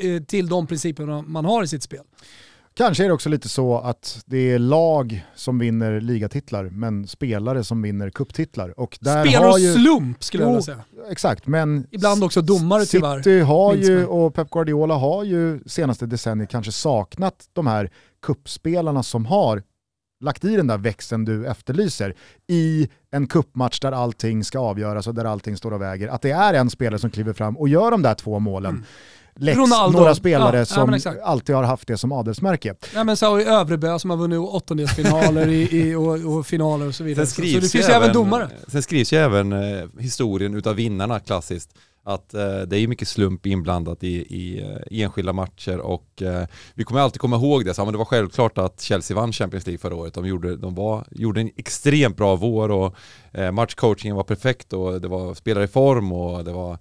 eh, 0.00 0.22
till 0.22 0.48
de 0.48 0.66
principerna 0.66 1.22
man 1.22 1.44
har 1.44 1.62
i 1.62 1.68
sitt 1.68 1.82
spel. 1.82 2.04
Kanske 2.78 3.04
är 3.04 3.08
det 3.08 3.14
också 3.14 3.28
lite 3.28 3.48
så 3.48 3.78
att 3.78 4.22
det 4.26 4.52
är 4.52 4.58
lag 4.58 5.24
som 5.34 5.58
vinner 5.58 6.00
ligatitlar 6.00 6.64
men 6.64 7.06
spelare 7.06 7.64
som 7.64 7.82
vinner 7.82 8.10
kupptitlar. 8.10 8.80
Och 8.80 8.98
där 9.00 9.24
Spelare 9.24 9.46
har 9.46 9.58
ju... 9.58 9.68
och 9.72 9.80
slump 9.80 10.24
skulle 10.24 10.42
jag 10.42 10.48
vilja 10.48 10.62
säga. 10.62 10.84
Exakt, 11.10 11.46
men 11.46 11.86
ibland 11.90 12.24
också 12.24 12.42
domare 12.42 12.84
tyvärr. 12.84 13.16
City 13.16 13.40
har 13.40 13.74
ju, 13.74 14.06
och 14.06 14.34
Pep 14.34 14.50
Guardiola 14.50 14.94
har 14.94 15.24
ju 15.24 15.60
senaste 15.66 16.06
decenniet 16.06 16.50
kanske 16.50 16.72
saknat 16.72 17.48
de 17.52 17.66
här 17.66 17.90
kuppspelarna 18.22 19.02
som 19.02 19.26
har 19.26 19.62
lagt 20.20 20.44
i 20.44 20.56
den 20.56 20.66
där 20.66 20.78
växeln 20.78 21.24
du 21.24 21.46
efterlyser 21.46 22.14
i 22.46 22.88
en 23.10 23.26
kuppmatch 23.26 23.80
där 23.80 23.92
allting 23.92 24.44
ska 24.44 24.58
avgöras 24.58 25.06
och 25.06 25.14
där 25.14 25.24
allting 25.24 25.56
står 25.56 25.72
och 25.72 25.82
väger. 25.82 26.08
Att 26.08 26.22
det 26.22 26.30
är 26.30 26.54
en 26.54 26.70
spelare 26.70 26.98
som 26.98 27.10
kliver 27.10 27.32
fram 27.32 27.56
och 27.56 27.68
gör 27.68 27.90
de 27.90 28.02
där 28.02 28.14
två 28.14 28.38
målen. 28.38 28.70
Mm. 28.70 28.84
Lex, 29.40 29.58
Ronaldo. 29.58 29.98
några 29.98 30.14
spelare 30.14 30.58
ja, 30.58 30.64
som 30.64 31.00
ja, 31.04 31.14
alltid 31.24 31.54
har 31.54 31.62
haft 31.62 31.88
det 31.88 31.96
som 31.96 32.12
adelsmärke. 32.12 32.74
Ja, 32.94 33.04
men 33.04 33.16
så 33.16 33.26
har 33.26 33.36
vi 33.36 33.44
Övrebö 33.44 33.98
som 33.98 34.10
har 34.10 34.16
vunnit 34.16 34.38
åttondelsfinaler 34.38 35.48
i, 35.48 35.88
i, 35.88 35.94
och, 35.94 36.36
och, 36.36 36.46
finaler 36.46 36.88
och 36.88 36.94
så 36.94 37.04
vidare. 37.04 37.26
Sen 37.26 37.32
skrivs 37.32 37.54
så, 37.54 37.60
det 37.60 37.68
finns 37.68 37.88
ju 37.88 37.92
även 37.92 38.12
domare. 38.12 38.48
Sen 38.66 38.82
skrivs 38.82 39.12
ju 39.12 39.16
även 39.16 39.52
eh, 39.52 39.84
historien 39.98 40.54
utav 40.54 40.74
vinnarna 40.74 41.20
klassiskt 41.20 41.70
att 42.08 42.34
eh, 42.34 42.60
det 42.60 42.78
är 42.78 42.88
mycket 42.88 43.08
slump 43.08 43.46
inblandat 43.46 44.04
i, 44.04 44.08
i, 44.08 44.76
i 44.90 45.02
enskilda 45.02 45.32
matcher 45.32 45.78
och 45.78 46.22
eh, 46.22 46.46
vi 46.74 46.84
kommer 46.84 47.00
alltid 47.00 47.20
komma 47.20 47.36
ihåg 47.36 47.64
det. 47.64 47.74
Så, 47.74 47.84
men 47.84 47.92
det 47.92 47.98
var 47.98 48.04
självklart 48.04 48.58
att 48.58 48.80
Chelsea 48.80 49.16
vann 49.16 49.32
Champions 49.32 49.66
League 49.66 49.78
förra 49.78 49.94
året. 49.94 50.14
De 50.14 50.26
gjorde, 50.26 50.56
de 50.56 50.74
var, 50.74 51.04
gjorde 51.10 51.40
en 51.40 51.50
extremt 51.56 52.16
bra 52.16 52.36
vår 52.36 52.70
och 52.70 52.94
eh, 53.32 53.52
matchcoachingen 53.52 54.16
var 54.16 54.24
perfekt 54.24 54.72
och 54.72 55.00
det 55.00 55.08
var 55.08 55.34
spelare 55.34 55.64
i 55.64 55.68
form 55.68 56.12
och 56.12 56.44
det 56.44 56.52
var 56.52 56.72
eh, 56.72 56.78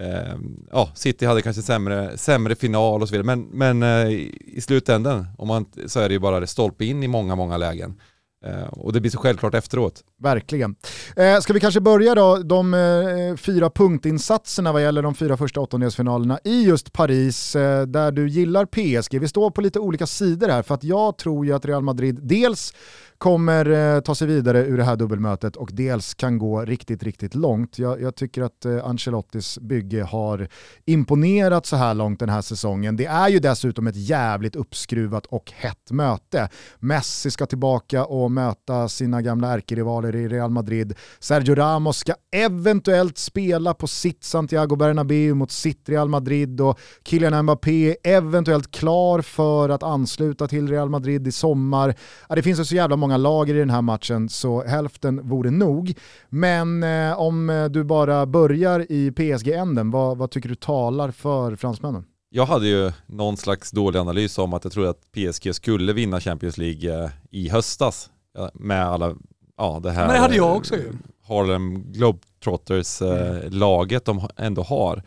Ehm, 0.00 0.66
ja, 0.72 0.90
City 0.94 1.26
hade 1.26 1.42
kanske 1.42 1.62
sämre, 1.62 2.16
sämre 2.16 2.54
final 2.54 3.02
och 3.02 3.08
så 3.08 3.12
vidare. 3.12 3.36
Men, 3.36 3.40
men 3.52 3.82
eh, 3.82 4.10
i 4.46 4.60
slutändan 4.60 5.26
om 5.38 5.48
man, 5.48 5.66
så 5.86 6.00
är 6.00 6.08
det 6.08 6.12
ju 6.12 6.18
bara 6.18 6.46
stolpe 6.46 6.84
in 6.84 7.02
i 7.02 7.08
många, 7.08 7.34
många 7.34 7.56
lägen. 7.56 8.00
Eh, 8.46 8.68
och 8.68 8.92
det 8.92 9.00
blir 9.00 9.10
så 9.10 9.18
självklart 9.18 9.54
efteråt. 9.54 10.04
Verkligen. 10.22 10.76
Eh, 11.16 11.40
ska 11.40 11.52
vi 11.52 11.60
kanske 11.60 11.80
börja 11.80 12.14
då, 12.14 12.36
de 12.36 12.74
eh, 12.74 13.36
fyra 13.36 13.70
punktinsatserna 13.70 14.72
vad 14.72 14.82
gäller 14.82 15.02
de 15.02 15.14
fyra 15.14 15.36
första 15.36 15.60
åttondelsfinalerna 15.60 16.38
i 16.44 16.62
just 16.62 16.92
Paris, 16.92 17.56
eh, 17.56 17.86
där 17.86 18.12
du 18.12 18.28
gillar 18.28 18.66
PSG. 18.66 19.18
Vi 19.18 19.28
står 19.28 19.50
på 19.50 19.60
lite 19.60 19.78
olika 19.78 20.06
sidor 20.06 20.48
här, 20.48 20.62
för 20.62 20.74
att 20.74 20.84
jag 20.84 21.18
tror 21.18 21.46
ju 21.46 21.52
att 21.52 21.64
Real 21.64 21.82
Madrid 21.82 22.18
dels 22.22 22.74
kommer 23.20 23.70
eh, 23.96 24.00
ta 24.00 24.14
sig 24.14 24.26
vidare 24.26 24.64
ur 24.66 24.76
det 24.76 24.84
här 24.84 24.96
dubbelmötet 24.96 25.56
och 25.56 25.70
dels 25.72 26.14
kan 26.14 26.38
gå 26.38 26.64
riktigt, 26.64 27.02
riktigt 27.02 27.34
långt. 27.34 27.78
Jag, 27.78 28.02
jag 28.02 28.14
tycker 28.14 28.42
att 28.42 28.64
eh, 28.64 28.84
Ancelottis 28.84 29.58
bygge 29.58 30.02
har 30.02 30.48
imponerat 30.84 31.66
så 31.66 31.76
här 31.76 31.94
långt 31.94 32.20
den 32.20 32.28
här 32.28 32.42
säsongen. 32.42 32.96
Det 32.96 33.06
är 33.06 33.28
ju 33.28 33.38
dessutom 33.38 33.86
ett 33.86 33.96
jävligt 33.96 34.56
uppskruvat 34.56 35.26
och 35.26 35.52
hett 35.56 35.90
möte. 35.90 36.48
Messi 36.78 37.30
ska 37.30 37.46
tillbaka 37.46 38.04
och 38.04 38.30
möta 38.30 38.88
sina 38.88 39.22
gamla 39.22 39.52
ärkerivaler 39.52 40.16
i 40.16 40.28
Real 40.28 40.50
Madrid. 40.50 40.94
Sergio 41.18 41.54
Ramos 41.54 41.96
ska 41.96 42.14
eventuellt 42.32 43.18
spela 43.18 43.74
på 43.74 43.86
sitt 43.86 44.24
Santiago 44.24 44.76
Bernabéu 44.76 45.34
mot 45.34 45.50
sitt 45.50 45.88
Real 45.88 46.08
Madrid 46.08 46.60
och 46.60 46.78
Kylian 47.04 47.42
Mbappé 47.42 47.90
är 47.90 47.96
eventuellt 48.16 48.70
klar 48.70 49.22
för 49.22 49.68
att 49.68 49.82
ansluta 49.82 50.48
till 50.48 50.68
Real 50.68 50.90
Madrid 50.90 51.28
i 51.28 51.32
sommar. 51.32 51.94
Det 52.28 52.42
finns 52.42 52.68
så 52.68 52.74
jävla 52.74 52.96
många 52.96 53.09
lager 53.16 53.54
i 53.54 53.58
den 53.58 53.70
här 53.70 53.82
matchen 53.82 54.28
så 54.28 54.64
hälften 54.64 55.28
vore 55.28 55.50
nog. 55.50 55.94
Men 56.28 56.82
eh, 56.82 57.20
om 57.20 57.50
eh, 57.50 57.64
du 57.64 57.84
bara 57.84 58.26
börjar 58.26 58.92
i 58.92 59.10
PSG-änden, 59.10 59.90
vad, 59.90 60.18
vad 60.18 60.30
tycker 60.30 60.48
du 60.48 60.54
talar 60.54 61.10
för 61.10 61.56
fransmännen? 61.56 62.04
Jag 62.30 62.46
hade 62.46 62.66
ju 62.66 62.92
någon 63.06 63.36
slags 63.36 63.70
dålig 63.70 63.98
analys 63.98 64.38
om 64.38 64.54
att 64.54 64.64
jag 64.64 64.72
trodde 64.72 64.90
att 64.90 65.12
PSG 65.12 65.54
skulle 65.54 65.92
vinna 65.92 66.20
Champions 66.20 66.58
League 66.58 67.04
eh, 67.04 67.10
i 67.30 67.48
höstas. 67.48 68.10
Med 68.54 68.86
alla, 68.86 69.14
ja 69.56 69.80
det 69.82 69.90
här... 69.90 70.06
Men 70.06 70.14
det 70.14 70.20
hade 70.20 70.36
jag 70.36 70.56
också 70.56 70.74
ju. 70.74 70.92
Harlem 71.22 71.92
Globetrotters-laget 71.92 74.08
mm. 74.08 74.22
de 74.22 74.28
ändå 74.44 74.62
har. 74.62 75.02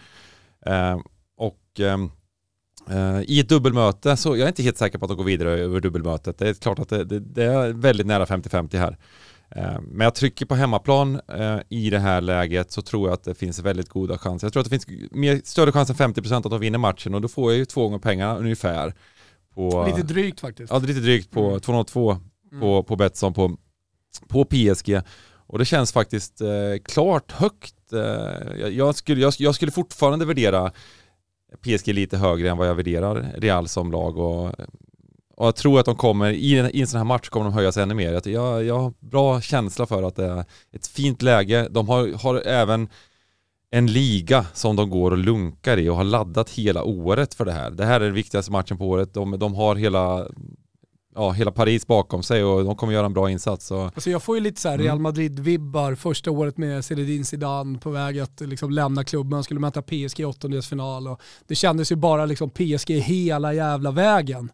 och 1.37 1.79
ehm, 1.79 2.11
I 3.25 3.39
ett 3.39 3.49
dubbelmöte, 3.49 4.17
så 4.17 4.29
jag 4.29 4.43
är 4.43 4.47
inte 4.47 4.63
helt 4.63 4.77
säker 4.77 4.97
på 4.97 5.05
att 5.05 5.09
de 5.09 5.17
går 5.17 5.23
vidare 5.23 5.49
över 5.49 5.79
dubbelmötet. 5.79 6.37
Det 6.37 6.49
är 6.49 6.53
klart 6.53 6.79
att 6.79 6.89
det, 6.89 7.03
det, 7.03 7.19
det 7.19 7.43
är 7.43 7.69
väldigt 7.73 8.07
nära 8.07 8.25
50-50 8.25 8.77
här. 8.77 8.97
Uh, 9.57 9.81
men 9.81 10.05
jag 10.05 10.15
trycker 10.15 10.45
på 10.45 10.55
hemmaplan 10.55 11.21
uh, 11.39 11.59
i 11.69 11.89
det 11.89 11.99
här 11.99 12.21
läget 12.21 12.71
så 12.71 12.81
tror 12.81 13.07
jag 13.07 13.13
att 13.13 13.23
det 13.23 13.35
finns 13.35 13.59
väldigt 13.59 13.89
goda 13.89 14.17
chanser. 14.17 14.45
Jag 14.47 14.53
tror 14.53 14.61
att 14.61 14.69
det 14.69 14.79
finns 14.79 15.11
mer, 15.11 15.41
större 15.43 15.71
chans 15.71 15.89
än 15.89 15.95
50% 15.95 16.37
att 16.37 16.43
de 16.43 16.59
vinner 16.59 16.79
matchen 16.79 17.13
och 17.13 17.21
då 17.21 17.27
får 17.27 17.51
jag 17.51 17.57
ju 17.57 17.65
två 17.65 17.83
gånger 17.83 17.99
pengarna 17.99 18.37
ungefär. 18.37 18.93
På, 19.53 19.85
lite 19.87 20.13
drygt 20.13 20.39
faktiskt. 20.39 20.71
Ja, 20.71 20.79
lite 20.79 20.99
drygt 20.99 21.31
på 21.31 21.47
mm. 21.47 21.59
202 21.59 22.11
mm. 22.11 22.61
på, 22.61 22.83
på 22.83 22.95
Betsson 22.95 23.33
på, 23.33 23.57
på 24.27 24.45
PSG. 24.45 25.01
Och 25.47 25.59
det 25.59 25.65
känns 25.65 25.91
faktiskt 25.91 26.41
klart 26.83 27.31
högt. 27.31 27.75
Jag, 28.59 28.71
jag, 28.71 28.95
skulle, 28.95 29.21
jag, 29.21 29.33
jag 29.37 29.55
skulle 29.55 29.71
fortfarande 29.71 30.25
värdera 30.25 30.71
PSG 31.61 31.93
lite 31.93 32.17
högre 32.17 32.49
än 32.49 32.57
vad 32.57 32.67
jag 32.67 32.75
värderar 32.75 33.31
Real 33.37 33.67
som 33.67 33.91
lag 33.91 34.17
och, 34.17 34.45
och 35.35 35.47
jag 35.47 35.55
tror 35.55 35.79
att 35.79 35.85
de 35.85 35.95
kommer, 35.95 36.31
i 36.31 36.59
en, 36.59 36.75
i 36.75 36.81
en 36.81 36.87
sån 36.87 36.97
här 36.97 37.05
match 37.05 37.29
kommer 37.29 37.45
de 37.45 37.53
höjas 37.53 37.77
ännu 37.77 37.93
mer. 37.93 38.27
Jag, 38.29 38.63
jag 38.63 38.79
har 38.79 38.93
bra 38.99 39.41
känsla 39.41 39.85
för 39.85 40.03
att 40.03 40.15
det 40.15 40.25
är 40.25 40.45
ett 40.71 40.87
fint 40.87 41.21
läge. 41.21 41.67
De 41.71 41.89
har, 41.89 42.23
har 42.23 42.47
även 42.47 42.89
en 43.71 43.87
liga 43.87 44.45
som 44.53 44.75
de 44.75 44.89
går 44.89 45.11
och 45.11 45.17
lunkar 45.17 45.77
i 45.77 45.89
och 45.89 45.95
har 45.95 46.03
laddat 46.03 46.49
hela 46.49 46.83
året 46.83 47.33
för 47.33 47.45
det 47.45 47.51
här. 47.51 47.71
Det 47.71 47.85
här 47.85 48.01
är 48.01 48.05
den 48.05 48.13
viktigaste 48.13 48.51
matchen 48.51 48.77
på 48.77 48.87
året. 48.87 49.13
De, 49.13 49.39
de 49.39 49.55
har 49.55 49.75
hela 49.75 50.27
ja, 51.15 51.31
hela 51.31 51.51
Paris 51.51 51.87
bakom 51.87 52.23
sig 52.23 52.43
och 52.43 52.63
de 52.63 52.75
kommer 52.75 52.93
göra 52.93 53.05
en 53.05 53.13
bra 53.13 53.29
insats. 53.31 53.65
Så. 53.65 53.81
Alltså 53.81 54.09
jag 54.09 54.23
får 54.23 54.35
ju 54.35 54.41
lite 54.41 54.61
så 54.61 54.69
här 54.69 54.75
mm. 54.75 54.85
Real 54.85 54.99
Madrid-vibbar 54.99 55.95
första 55.95 56.31
året 56.31 56.57
med 56.57 56.85
Zinedine 56.85 57.25
Zidane 57.25 57.79
på 57.79 57.89
väg 57.89 58.19
att 58.19 58.41
liksom 58.41 58.71
lämna 58.71 59.03
klubben, 59.03 59.43
skulle 59.43 59.59
möta 59.59 59.81
PSG 59.81 60.19
i 60.19 60.25
åttondelsfinal 60.25 61.07
och 61.07 61.21
det 61.47 61.55
kändes 61.55 61.91
ju 61.91 61.95
bara 61.95 62.25
liksom 62.25 62.49
PSG 62.49 62.89
hela 62.89 63.53
jävla 63.53 63.91
vägen. 63.91 64.51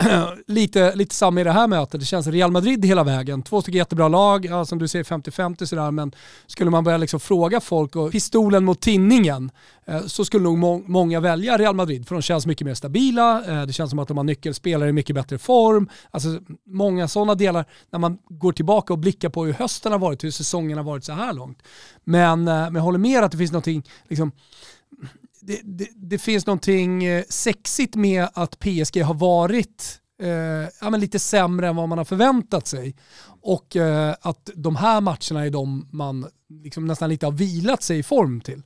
lite, 0.46 0.94
lite 0.94 1.14
samma 1.14 1.40
i 1.40 1.44
det 1.44 1.52
här 1.52 1.66
mötet. 1.68 2.00
Det 2.00 2.06
känns 2.06 2.26
Real 2.26 2.50
Madrid 2.50 2.84
hela 2.84 3.04
vägen. 3.04 3.42
Två 3.42 3.62
stycken 3.62 3.78
jättebra 3.78 4.08
lag, 4.08 4.44
ja, 4.44 4.64
som 4.64 4.78
du 4.78 4.88
säger 4.88 5.04
50-50 5.04 5.64
sådär, 5.64 5.90
men 5.90 6.12
skulle 6.46 6.70
man 6.70 6.84
börja 6.84 6.98
liksom 6.98 7.20
fråga 7.20 7.60
folk 7.60 7.96
och 7.96 8.12
pistolen 8.12 8.64
mot 8.64 8.80
tinningen 8.80 9.50
eh, 9.84 10.06
så 10.06 10.24
skulle 10.24 10.44
nog 10.44 10.58
må 10.58 10.82
många 10.86 11.20
välja 11.20 11.58
Real 11.58 11.74
Madrid 11.74 12.08
för 12.08 12.14
de 12.14 12.22
känns 12.22 12.46
mycket 12.46 12.64
mer 12.64 12.74
stabila, 12.74 13.44
eh, 13.44 13.66
det 13.66 13.72
känns 13.72 13.90
som 13.90 13.98
att 13.98 14.08
de 14.08 14.16
har 14.16 14.24
nyckelspelare 14.24 14.88
i 14.88 14.92
mycket 14.92 15.14
bättre 15.14 15.38
form. 15.38 15.88
Alltså 16.10 16.28
många 16.66 17.08
sådana 17.08 17.34
delar 17.34 17.64
när 17.90 17.98
man 17.98 18.18
går 18.28 18.52
tillbaka 18.52 18.92
och 18.92 18.98
blickar 18.98 19.28
på 19.28 19.44
hur 19.44 19.52
hösten 19.52 19.92
har 19.92 19.98
varit, 19.98 20.24
hur 20.24 20.30
säsongen 20.30 20.76
har 20.78 20.84
varit 20.84 21.04
så 21.04 21.12
här 21.12 21.32
långt. 21.32 21.62
Men, 22.04 22.48
eh, 22.48 22.54
men 22.54 22.74
jag 22.74 22.82
håller 22.82 22.98
med 22.98 23.24
att 23.24 23.32
det 23.32 23.38
finns 23.38 23.52
någonting 23.52 23.82
liksom, 24.08 24.32
det, 25.50 25.60
det, 25.64 25.88
det, 25.94 26.18
finns 26.18 26.46
någonting 26.46 27.04
eh, 27.04 27.24
sexigt 27.28 27.94
med 27.96 28.28
att 28.34 28.58
PSG 28.58 29.02
har 29.02 29.14
varit 29.14 30.00
eh, 30.22 30.28
ja, 30.80 30.90
men 30.90 31.00
lite 31.00 31.18
sämre 31.18 31.68
än 31.68 31.76
vad 31.76 31.88
man 31.88 31.98
har 31.98 32.04
förväntat 32.04 32.66
sig. 32.66 32.96
Och 33.42 33.76
eh, 33.76 34.14
att 34.20 34.50
de 34.54 34.76
här 34.76 35.00
matcherna 35.00 35.46
är 35.46 35.50
de 35.50 35.88
man 35.92 36.26
liksom 36.48 36.86
nästan 36.86 37.08
lite 37.08 37.26
har 37.26 37.32
vilat 37.32 37.82
sig 37.82 37.98
i 37.98 38.02
form 38.02 38.40
till. 38.40 38.62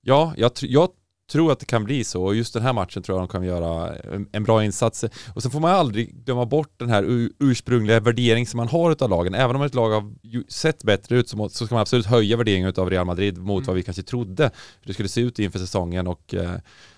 Ja, 0.00 0.34
jag, 0.36 0.52
jag 0.60 0.90
tror 1.30 1.52
att 1.52 1.60
det 1.60 1.66
kan 1.66 1.84
bli 1.84 2.04
så 2.04 2.24
och 2.24 2.34
just 2.34 2.54
den 2.54 2.62
här 2.62 2.72
matchen 2.72 3.02
tror 3.02 3.18
jag 3.18 3.28
de 3.28 3.32
kan 3.32 3.44
göra 3.44 3.94
en, 4.32 4.44
bra 4.44 4.64
insats. 4.64 5.04
Och 5.34 5.42
sen 5.42 5.50
får 5.50 5.60
man 5.60 5.70
aldrig 5.70 6.24
glömma 6.24 6.46
bort 6.46 6.72
den 6.76 6.90
här 6.90 7.28
ursprungliga 7.38 8.00
värdering 8.00 8.46
som 8.46 8.56
man 8.56 8.68
har 8.68 8.92
utav 8.92 9.10
lagen. 9.10 9.34
Även 9.34 9.56
om 9.56 9.62
ett 9.62 9.74
lag 9.74 9.90
har 9.90 10.12
sett 10.48 10.82
bättre 10.82 11.16
ut 11.16 11.28
så, 11.28 11.48
ska 11.48 11.66
man 11.70 11.82
absolut 11.82 12.06
höja 12.06 12.36
värderingen 12.36 12.68
utav 12.68 12.90
Real 12.90 13.06
Madrid 13.06 13.38
mot 13.38 13.58
mm. 13.58 13.66
vad 13.66 13.76
vi 13.76 13.82
kanske 13.82 14.02
trodde 14.02 14.44
hur 14.80 14.86
det 14.86 14.92
skulle 14.92 15.08
se 15.08 15.20
ut 15.20 15.38
inför 15.38 15.58
säsongen 15.58 16.06
och 16.06 16.34
eh, 16.34 16.50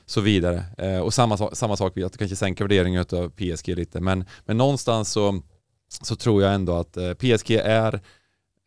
så 0.07 0.21
vidare. 0.21 0.65
Eh, 0.79 0.99
och 0.99 1.15
samma, 1.15 1.37
samma 1.37 1.77
sak, 1.77 1.99
att 1.99 2.19
kanske 2.19 2.37
sänka 2.37 2.65
värderingen 2.65 3.01
utav 3.01 3.31
PSG 3.31 3.69
lite. 3.69 4.01
Men, 4.01 4.25
men 4.45 4.57
någonstans 4.57 5.13
så, 5.13 5.43
så 6.03 6.17
tror 6.17 6.43
jag 6.43 6.55
ändå 6.55 6.77
att 6.77 6.97
eh, 6.97 7.13
PSG 7.13 7.51
är 7.51 8.01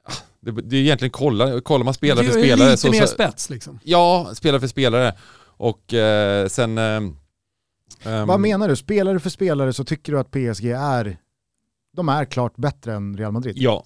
ah, 0.08 0.14
det, 0.40 0.52
det 0.52 0.78
är 0.78 0.82
egentligen 0.82 1.12
kolla, 1.12 1.62
kollar 1.62 1.86
man 1.86 1.94
spelare 1.94 2.26
för 2.26 2.32
spelare. 2.32 2.70
Lite 2.70 2.78
så, 2.78 2.92
mer 2.92 3.06
spets 3.06 3.50
liksom. 3.50 3.80
Ja, 3.84 4.32
spelare 4.34 4.60
för 4.60 4.68
spelare. 4.68 5.14
Och 5.58 5.94
eh, 5.94 6.48
sen... 6.48 6.78
Um, 6.78 7.18
Vad 8.28 8.40
menar 8.40 8.68
du? 8.68 8.76
Spelare 8.76 9.20
för 9.20 9.30
spelare 9.30 9.74
så 9.74 9.84
tycker 9.84 10.12
du 10.12 10.20
att 10.20 10.32
PSG 10.32 10.66
är, 10.72 11.18
de 11.96 12.10
är 12.10 12.26
klart 12.26 12.56
bättre 12.56 12.94
än 12.94 13.18
Real 13.18 13.32
Madrid? 13.32 13.56
Ja. 13.58 13.86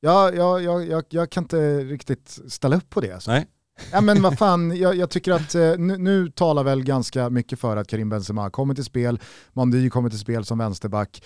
Ja, 0.00 0.32
ja, 0.32 0.60
ja, 0.60 0.82
jag, 0.82 1.04
jag 1.08 1.30
kan 1.30 1.44
inte 1.44 1.78
riktigt 1.78 2.38
ställa 2.48 2.76
upp 2.76 2.90
på 2.90 3.00
det. 3.00 3.12
Alltså. 3.12 3.30
Nej. 3.30 3.46
Ja 3.92 4.00
men 4.00 4.22
vad 4.22 4.38
fan, 4.38 4.76
jag, 4.76 4.96
jag 4.96 5.10
tycker 5.10 5.32
att 5.32 5.54
eh, 5.54 5.76
nu, 5.78 5.98
nu, 5.98 6.30
talar 6.30 6.64
väl 6.64 6.84
ganska 6.84 7.30
mycket 7.30 7.60
för 7.60 7.76
att 7.76 7.88
Karim 7.88 8.08
Benzema 8.08 8.50
kommer 8.50 8.74
till 8.74 8.84
spel, 8.84 9.20
Mandy 9.52 9.90
kommer 9.90 10.10
till 10.10 10.18
spel 10.18 10.44
som 10.44 10.58
vänsterback 10.58 11.22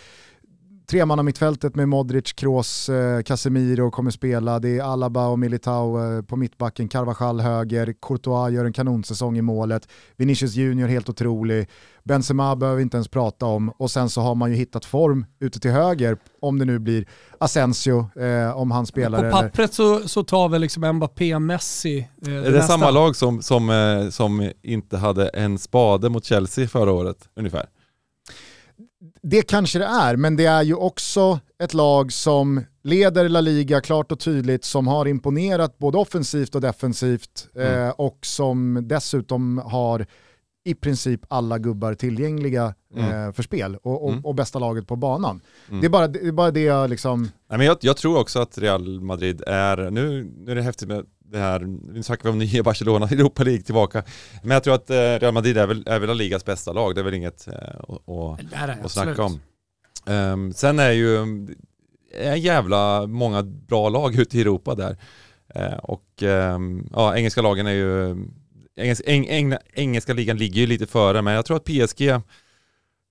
tremanna 0.90 1.22
mittfältet 1.22 1.74
med 1.74 1.88
Modric, 1.88 2.32
Kroos, 2.32 2.88
eh, 2.88 3.22
Casemiro 3.22 3.90
kommer 3.90 4.10
spela. 4.10 4.58
Det 4.58 4.78
är 4.78 4.82
Alaba 4.82 5.26
och 5.26 5.38
Militao 5.38 6.16
eh, 6.16 6.22
på 6.22 6.36
mittbacken, 6.36 6.88
Carvajal 6.88 7.40
höger, 7.40 7.94
Courtois 8.02 8.52
gör 8.52 8.64
en 8.64 8.72
kanonsäsong 8.72 9.38
i 9.38 9.42
målet, 9.42 9.88
Vinicius 10.16 10.54
Junior 10.54 10.88
helt 10.88 11.08
otrolig, 11.08 11.68
Benzema 12.04 12.56
behöver 12.56 12.76
vi 12.76 12.82
inte 12.82 12.96
ens 12.96 13.08
prata 13.08 13.46
om 13.46 13.70
och 13.70 13.90
sen 13.90 14.10
så 14.10 14.20
har 14.20 14.34
man 14.34 14.50
ju 14.50 14.56
hittat 14.56 14.84
form 14.84 15.26
ute 15.40 15.60
till 15.60 15.70
höger 15.70 16.16
om 16.40 16.58
det 16.58 16.64
nu 16.64 16.78
blir 16.78 17.06
Asensio 17.38 18.20
eh, 18.20 18.56
om 18.56 18.70
han 18.70 18.86
spelar. 18.86 19.30
På 19.30 19.36
pappret 19.36 19.74
så, 19.74 20.08
så 20.08 20.24
tar 20.24 20.48
väl 20.48 20.60
liksom 20.60 20.96
Mbappé, 20.96 21.38
Messi. 21.38 21.98
Eh, 21.98 22.06
det 22.22 22.30
är 22.30 22.42
det 22.42 22.50
nästa. 22.50 22.66
samma 22.66 22.90
lag 22.90 23.16
som, 23.16 23.42
som, 23.42 23.70
eh, 23.70 24.08
som 24.08 24.52
inte 24.62 24.96
hade 24.96 25.28
en 25.28 25.58
spade 25.58 26.08
mot 26.08 26.24
Chelsea 26.24 26.68
förra 26.68 26.92
året 26.92 27.28
ungefär? 27.36 27.66
Det 29.22 29.42
kanske 29.42 29.78
det 29.78 29.84
är, 29.84 30.16
men 30.16 30.36
det 30.36 30.46
är 30.46 30.62
ju 30.62 30.74
också 30.74 31.40
ett 31.62 31.74
lag 31.74 32.12
som 32.12 32.64
leder 32.82 33.28
La 33.28 33.40
Liga 33.40 33.80
klart 33.80 34.12
och 34.12 34.20
tydligt, 34.20 34.64
som 34.64 34.86
har 34.86 35.08
imponerat 35.08 35.78
både 35.78 35.98
offensivt 35.98 36.54
och 36.54 36.60
defensivt 36.60 37.48
mm. 37.54 37.88
eh, 37.88 37.90
och 37.90 38.18
som 38.22 38.88
dessutom 38.88 39.58
har 39.58 40.06
i 40.64 40.74
princip 40.74 41.20
alla 41.28 41.58
gubbar 41.58 41.94
tillgängliga 41.94 42.74
mm. 42.94 43.26
eh, 43.26 43.32
för 43.32 43.42
spel 43.42 43.76
och, 43.76 44.04
och, 44.04 44.10
mm. 44.12 44.24
och, 44.24 44.34
bästa 44.34 44.58
laget 44.58 44.86
på 44.86 44.96
banan. 44.96 45.40
Mm. 45.68 45.80
Det, 45.80 45.86
är 45.86 45.88
bara, 45.88 46.08
det 46.08 46.26
är 46.26 46.32
bara 46.32 46.50
det 46.50 46.60
jag 46.60 46.90
liksom... 46.90 47.22
Nej, 47.22 47.58
men 47.58 47.66
jag, 47.66 47.76
jag, 47.80 47.96
tror 47.96 48.18
också 48.18 48.38
att 48.38 48.58
Real 48.58 49.00
Madrid 49.00 49.42
är, 49.46 49.90
nu, 49.90 50.32
nu 50.36 50.50
är 50.50 50.54
det 50.54 50.62
häftigt 50.62 50.88
med 50.88 51.06
det 51.30 51.38
här, 51.38 51.60
nu 51.92 52.02
snackar 52.02 52.24
vi 52.24 52.30
om 52.30 52.38
nya 52.38 52.62
Barcelona, 52.62 53.06
Europa 53.10 53.44
League 53.44 53.62
tillbaka. 53.62 54.02
Men 54.42 54.50
jag 54.50 54.64
tror 54.64 54.74
att 54.74 54.90
eh, 54.90 54.94
Real 54.94 55.34
Madrid 55.34 55.58
är 55.58 55.66
väl, 55.66 55.82
är 55.86 55.98
väl 55.98 56.16
ligas 56.16 56.44
bästa 56.44 56.72
lag, 56.72 56.94
det 56.94 57.00
är 57.00 57.04
väl 57.04 57.14
inget 57.14 57.48
eh, 57.48 57.54
att, 57.80 58.84
att 58.84 58.92
snacka 58.92 59.22
om. 59.22 59.40
Um, 60.06 60.52
sen 60.52 60.78
är 60.78 60.90
ju 60.90 61.16
en 62.14 62.40
jävla 62.40 63.06
många 63.06 63.42
bra 63.42 63.88
lag 63.88 64.14
ute 64.14 64.38
i 64.38 64.40
Europa 64.40 64.74
där. 64.74 64.96
Uh, 65.56 65.78
och 65.78 66.22
um, 66.22 66.88
ja, 66.92 67.16
engelska 67.16 67.42
lagen 67.42 67.66
är 67.66 67.72
ju, 67.72 68.16
engelska, 68.76 69.10
eng, 69.10 69.26
eng, 69.28 69.54
engelska 69.74 70.12
ligan 70.12 70.38
ligger 70.38 70.60
ju 70.60 70.66
lite 70.66 70.86
före, 70.86 71.22
men 71.22 71.34
jag 71.34 71.44
tror 71.44 71.56
att 71.56 71.64
PSG 71.64 72.02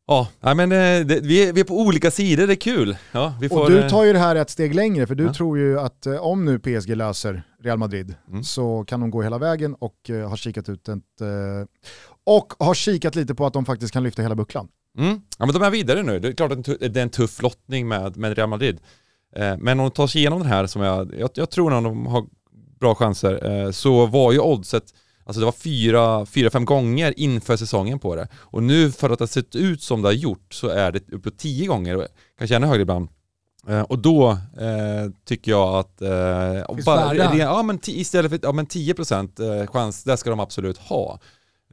Ja, 0.10 0.28
nej, 0.40 0.56
men 0.56 0.72
eh, 0.72 1.06
det, 1.06 1.20
vi, 1.24 1.48
är, 1.50 1.54
vi 1.54 1.60
är 1.62 1.64
på 1.66 1.80
olika 1.82 2.12
sidor, 2.12 2.48
det 2.48 2.54
är 2.54 2.56
kul. 2.56 2.98
Ja, 3.12 3.34
vi 3.42 3.50
får, 3.50 3.64
och 3.64 3.70
du 3.70 3.80
eh, 3.80 3.90
tar 3.90 4.04
ju 4.04 4.14
det 4.14 4.20
här 4.20 4.36
ett 4.36 4.50
steg 4.50 4.76
längre, 4.76 5.08
för 5.08 5.16
du 5.16 5.24
Ja. 5.24 5.34
tror 5.34 5.58
ju 5.58 5.80
att 5.80 6.06
eh, 6.06 6.16
om 6.16 6.46
nu 6.46 6.60
PSG 6.60 6.96
löser 6.96 7.44
Real 7.64 7.78
Madrid 7.78 8.16
Mm. 8.30 8.44
så 8.44 8.84
kan 8.88 9.00
de 9.00 9.12
gå 9.12 9.22
hela 9.22 9.38
vägen 9.38 9.76
och 9.80 9.96
har 10.30 10.38
kikat 10.38 10.70
ut 10.70 10.90
ett... 10.90 11.04
Och 12.26 12.54
har 12.60 12.74
kikat 12.74 13.16
lite 13.16 13.36
på 13.36 13.46
att 13.46 13.54
de 13.54 13.66
faktiskt 13.66 13.94
kan 13.94 14.04
lyfta 14.04 14.22
hela 14.22 14.36
bucklan. 14.36 14.68
Mm. 14.98 15.22
Ja 15.38 15.46
men 15.46 15.54
de 15.54 15.62
är 15.64 15.70
vidare 15.70 16.04
nu. 16.04 16.20
Det 16.20 16.28
är 16.28 16.32
klart 16.34 16.52
att 16.52 16.66
det 16.66 16.98
är 16.98 16.98
en 16.98 17.10
tuff 17.10 17.42
lottning 17.42 17.88
med, 17.88 18.18
med 18.18 18.36
Real 18.38 18.50
Madrid. 18.50 18.80
Men 19.60 19.70
om 19.70 19.78
de 19.78 19.92
tar 19.92 20.08
sig 20.08 20.22
igenom 20.22 20.40
den 20.40 20.48
här 20.48 20.68
som 20.68 20.82
jag, 20.82 21.14
jag, 21.20 21.30
jag 21.34 21.50
tror 21.50 21.74
att 21.78 21.84
de 21.84 22.06
har 22.06 22.26
bra 22.80 22.96
chanser, 22.96 23.72
så 23.72 24.06
var 24.06 24.32
ju 24.32 24.40
oddset, 24.40 24.84
alltså 25.30 25.40
det 25.40 25.46
var 25.46 25.52
fyra, 25.52 26.26
fyra, 26.26 26.50
fem 26.50 26.66
gånger 26.66 27.14
inför 27.20 27.58
säsongen 27.58 28.00
på 28.00 28.16
det. 28.16 28.28
Och 28.36 28.64
nu 28.64 28.92
för 28.92 29.10
att 29.10 29.20
det 29.20 29.24
har 29.24 29.28
sett 29.28 29.56
ut 29.56 29.82
som 29.82 30.02
det 30.02 30.08
har 30.08 30.14
gjort 30.14 30.54
så 30.54 30.68
är 30.68 30.92
det 30.92 31.12
uppåt 31.12 31.38
tio 31.38 31.68
gånger, 31.68 32.08
kanske 32.38 32.56
ännu 32.56 32.68
högre 32.68 32.82
ibland. 32.82 33.10
Eh, 33.68 33.82
och 33.82 34.00
då 34.00 34.30
eh, 34.60 35.12
tycker 35.26 35.52
jag 35.52 35.76
att 35.76 36.02
eh, 36.02 36.76
Finns 36.76 36.86
bara, 36.86 37.16
ja, 37.16 37.64
men 37.64 37.80
istället 37.86 38.32
för 38.32 38.40
ja, 38.44 38.52
men 38.52 38.68
10% 38.68 39.60
eh, 39.62 39.68
chans, 39.68 40.04
det 40.04 40.18
ska 40.18 40.30
de 40.30 40.40
absolut 40.40 40.78
ha. 40.78 41.20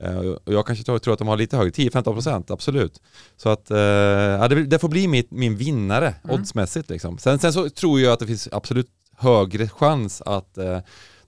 Eh, 0.01 0.17
och 0.17 0.53
jag 0.53 0.67
kanske 0.67 0.85
tror, 0.85 0.99
tror 0.99 1.13
att 1.13 1.19
de 1.19 1.29
har 1.29 1.37
lite 1.37 1.57
högre, 1.57 1.71
10-15% 1.71 2.53
absolut. 2.53 3.01
Så 3.37 3.49
att 3.49 3.71
eh, 3.71 3.79
ja, 3.79 4.49
det, 4.49 4.65
det 4.67 4.79
får 4.79 4.89
bli 4.89 5.09
min, 5.09 5.25
min 5.29 5.57
vinnare 5.57 6.15
Mm. 6.25 6.41
oddsmässigt 6.41 6.91
liksom. 6.91 7.19
Sen, 7.19 7.39
sen 7.39 7.53
så 7.53 7.69
tror 7.71 8.01
jag 8.01 8.13
att 8.13 8.21
det 8.21 8.27
finns 8.27 8.49
absolut 8.53 8.89
högre 9.17 9.69
chans 9.69 10.23
att 10.27 10.59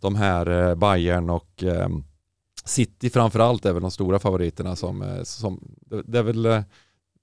de 0.01 0.17
här 0.17 0.75
Bayern 0.75 1.31
och 1.31 1.65
eh, 1.65 1.89
City 2.69 3.11
framförallt 3.11 3.67
är 3.67 3.73
väl 3.73 3.83
de 3.83 3.91
stora 3.91 4.19
favoriterna 4.19 4.77
som, 4.77 5.03
eh, 5.03 5.23
som 5.23 5.61
det, 6.07 6.19
är 6.19 6.23
väl 6.23 6.47
eh, 6.47 6.63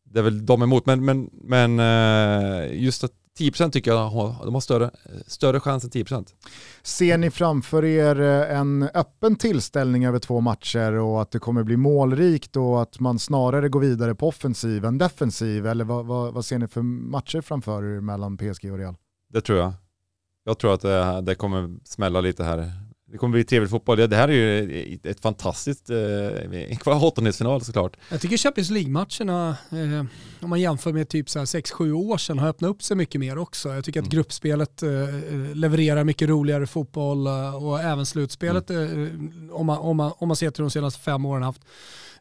det 0.04 0.20
är 0.20 0.24
väl 0.24 0.46
de 0.46 0.64
emot, 0.64 0.86
men, 0.86 1.06
men, 1.06 1.30
men 1.34 1.80
eh, 1.80 2.84
just 2.84 3.04
att 3.04 3.12
10% 3.40 3.72
tycker 3.72 3.92
jag 3.92 4.12
de 4.46 4.54
har 4.54 4.62
större, 4.62 4.92
större 5.28 5.60
chans 5.60 5.84
än 5.84 5.90
10%. 5.90 6.28
Ser 6.84 7.18
ni 7.18 7.32
framför 7.32 7.86
er 7.86 8.22
en 8.22 8.90
öppen 8.94 9.36
tillställning 9.36 10.06
över 10.06 10.20
två 10.20 10.42
matcher 10.42 10.92
och 10.92 11.22
att 11.22 11.32
det 11.32 11.40
kommer 11.40 11.64
bli 11.64 11.78
målrikt 11.78 12.56
och 12.56 12.82
att 12.82 13.00
man 13.00 13.20
snarare 13.20 13.70
går 13.70 13.80
vidare 13.80 14.16
på 14.16 14.28
offensiv 14.28 14.86
än 14.86 14.98
defensiv? 14.98 15.68
Eller 15.68 15.86
vad, 15.86 16.06
vad, 16.06 16.34
vad 16.34 16.46
ser 16.46 16.60
ni 16.60 16.68
för 16.68 16.82
matcher 16.82 17.42
framför 17.42 17.84
er 17.84 18.02
mellan 18.02 18.38
PSG 18.38 18.72
och 18.72 18.78
Real? 18.78 18.96
Det 19.34 19.42
tror 19.42 19.60
jag. 19.60 19.74
Jag 20.44 20.58
tror 20.58 20.74
att 20.74 20.82
det, 20.82 21.22
det 21.22 21.36
kommer 21.36 21.76
smälla 21.84 22.22
lite 22.22 22.44
här. 22.44 22.72
Det 23.16 23.20
kommer 23.20 23.32
bli 23.32 23.44
trevlig 23.44 23.70
fotboll. 23.70 23.98
Det, 23.98 24.16
här 24.16 24.28
är 24.28 24.34
ju 24.34 25.00
ett 25.04 25.20
fantastiskt 25.20 25.90
eh, 25.90 26.88
åttondelsfinal 27.04 27.62
såklart. 27.62 27.98
Jag 28.10 28.22
tycker 28.22 28.38
Champions 28.38 28.70
League-matcherna, 28.70 29.50
eh, 29.72 30.06
om 30.42 30.50
man 30.50 30.62
jämför 30.62 30.94
med 30.94 31.10
typ 31.10 31.28
6-7 31.28 31.92
år 31.92 32.18
sedan, 32.18 32.40
har 32.40 32.48
öppnat 32.48 32.70
upp 32.70 32.84
sig 32.84 32.98
mycket 32.98 33.20
mer 33.22 33.38
också. 33.38 33.70
Jag 33.74 33.84
tycker 33.86 34.00
att 34.00 34.06
Mm. 34.06 34.10
gruppspelet 34.16 34.84
eh, 34.84 34.90
levererar 35.54 36.04
mycket 36.04 36.30
roligare 36.30 36.68
fotboll 36.68 37.28
eh, 37.28 37.56
och 37.66 37.80
även 37.80 38.06
slutspelet, 38.06 38.70
Mm. 38.70 39.50
eh, 39.50 39.56
om, 39.56 39.66
man, 39.66 39.78
om, 39.78 39.98
man, 39.98 40.12
om 40.18 40.28
man 40.28 40.38
ser 40.38 40.52
till 40.52 40.62
de 40.62 40.72
senaste 40.72 41.00
fem 41.00 41.26
åren, 41.26 41.44
haft 41.44 41.62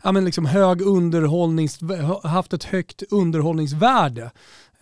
ja, 0.03 0.13
men 0.13 0.25
liksom 0.25 0.47
hög 0.47 0.81
underhållnings, 0.83 1.79
haft 2.23 2.53
ett 2.53 2.65
högt 2.65 3.03
underhållningsvärde. 3.11 4.30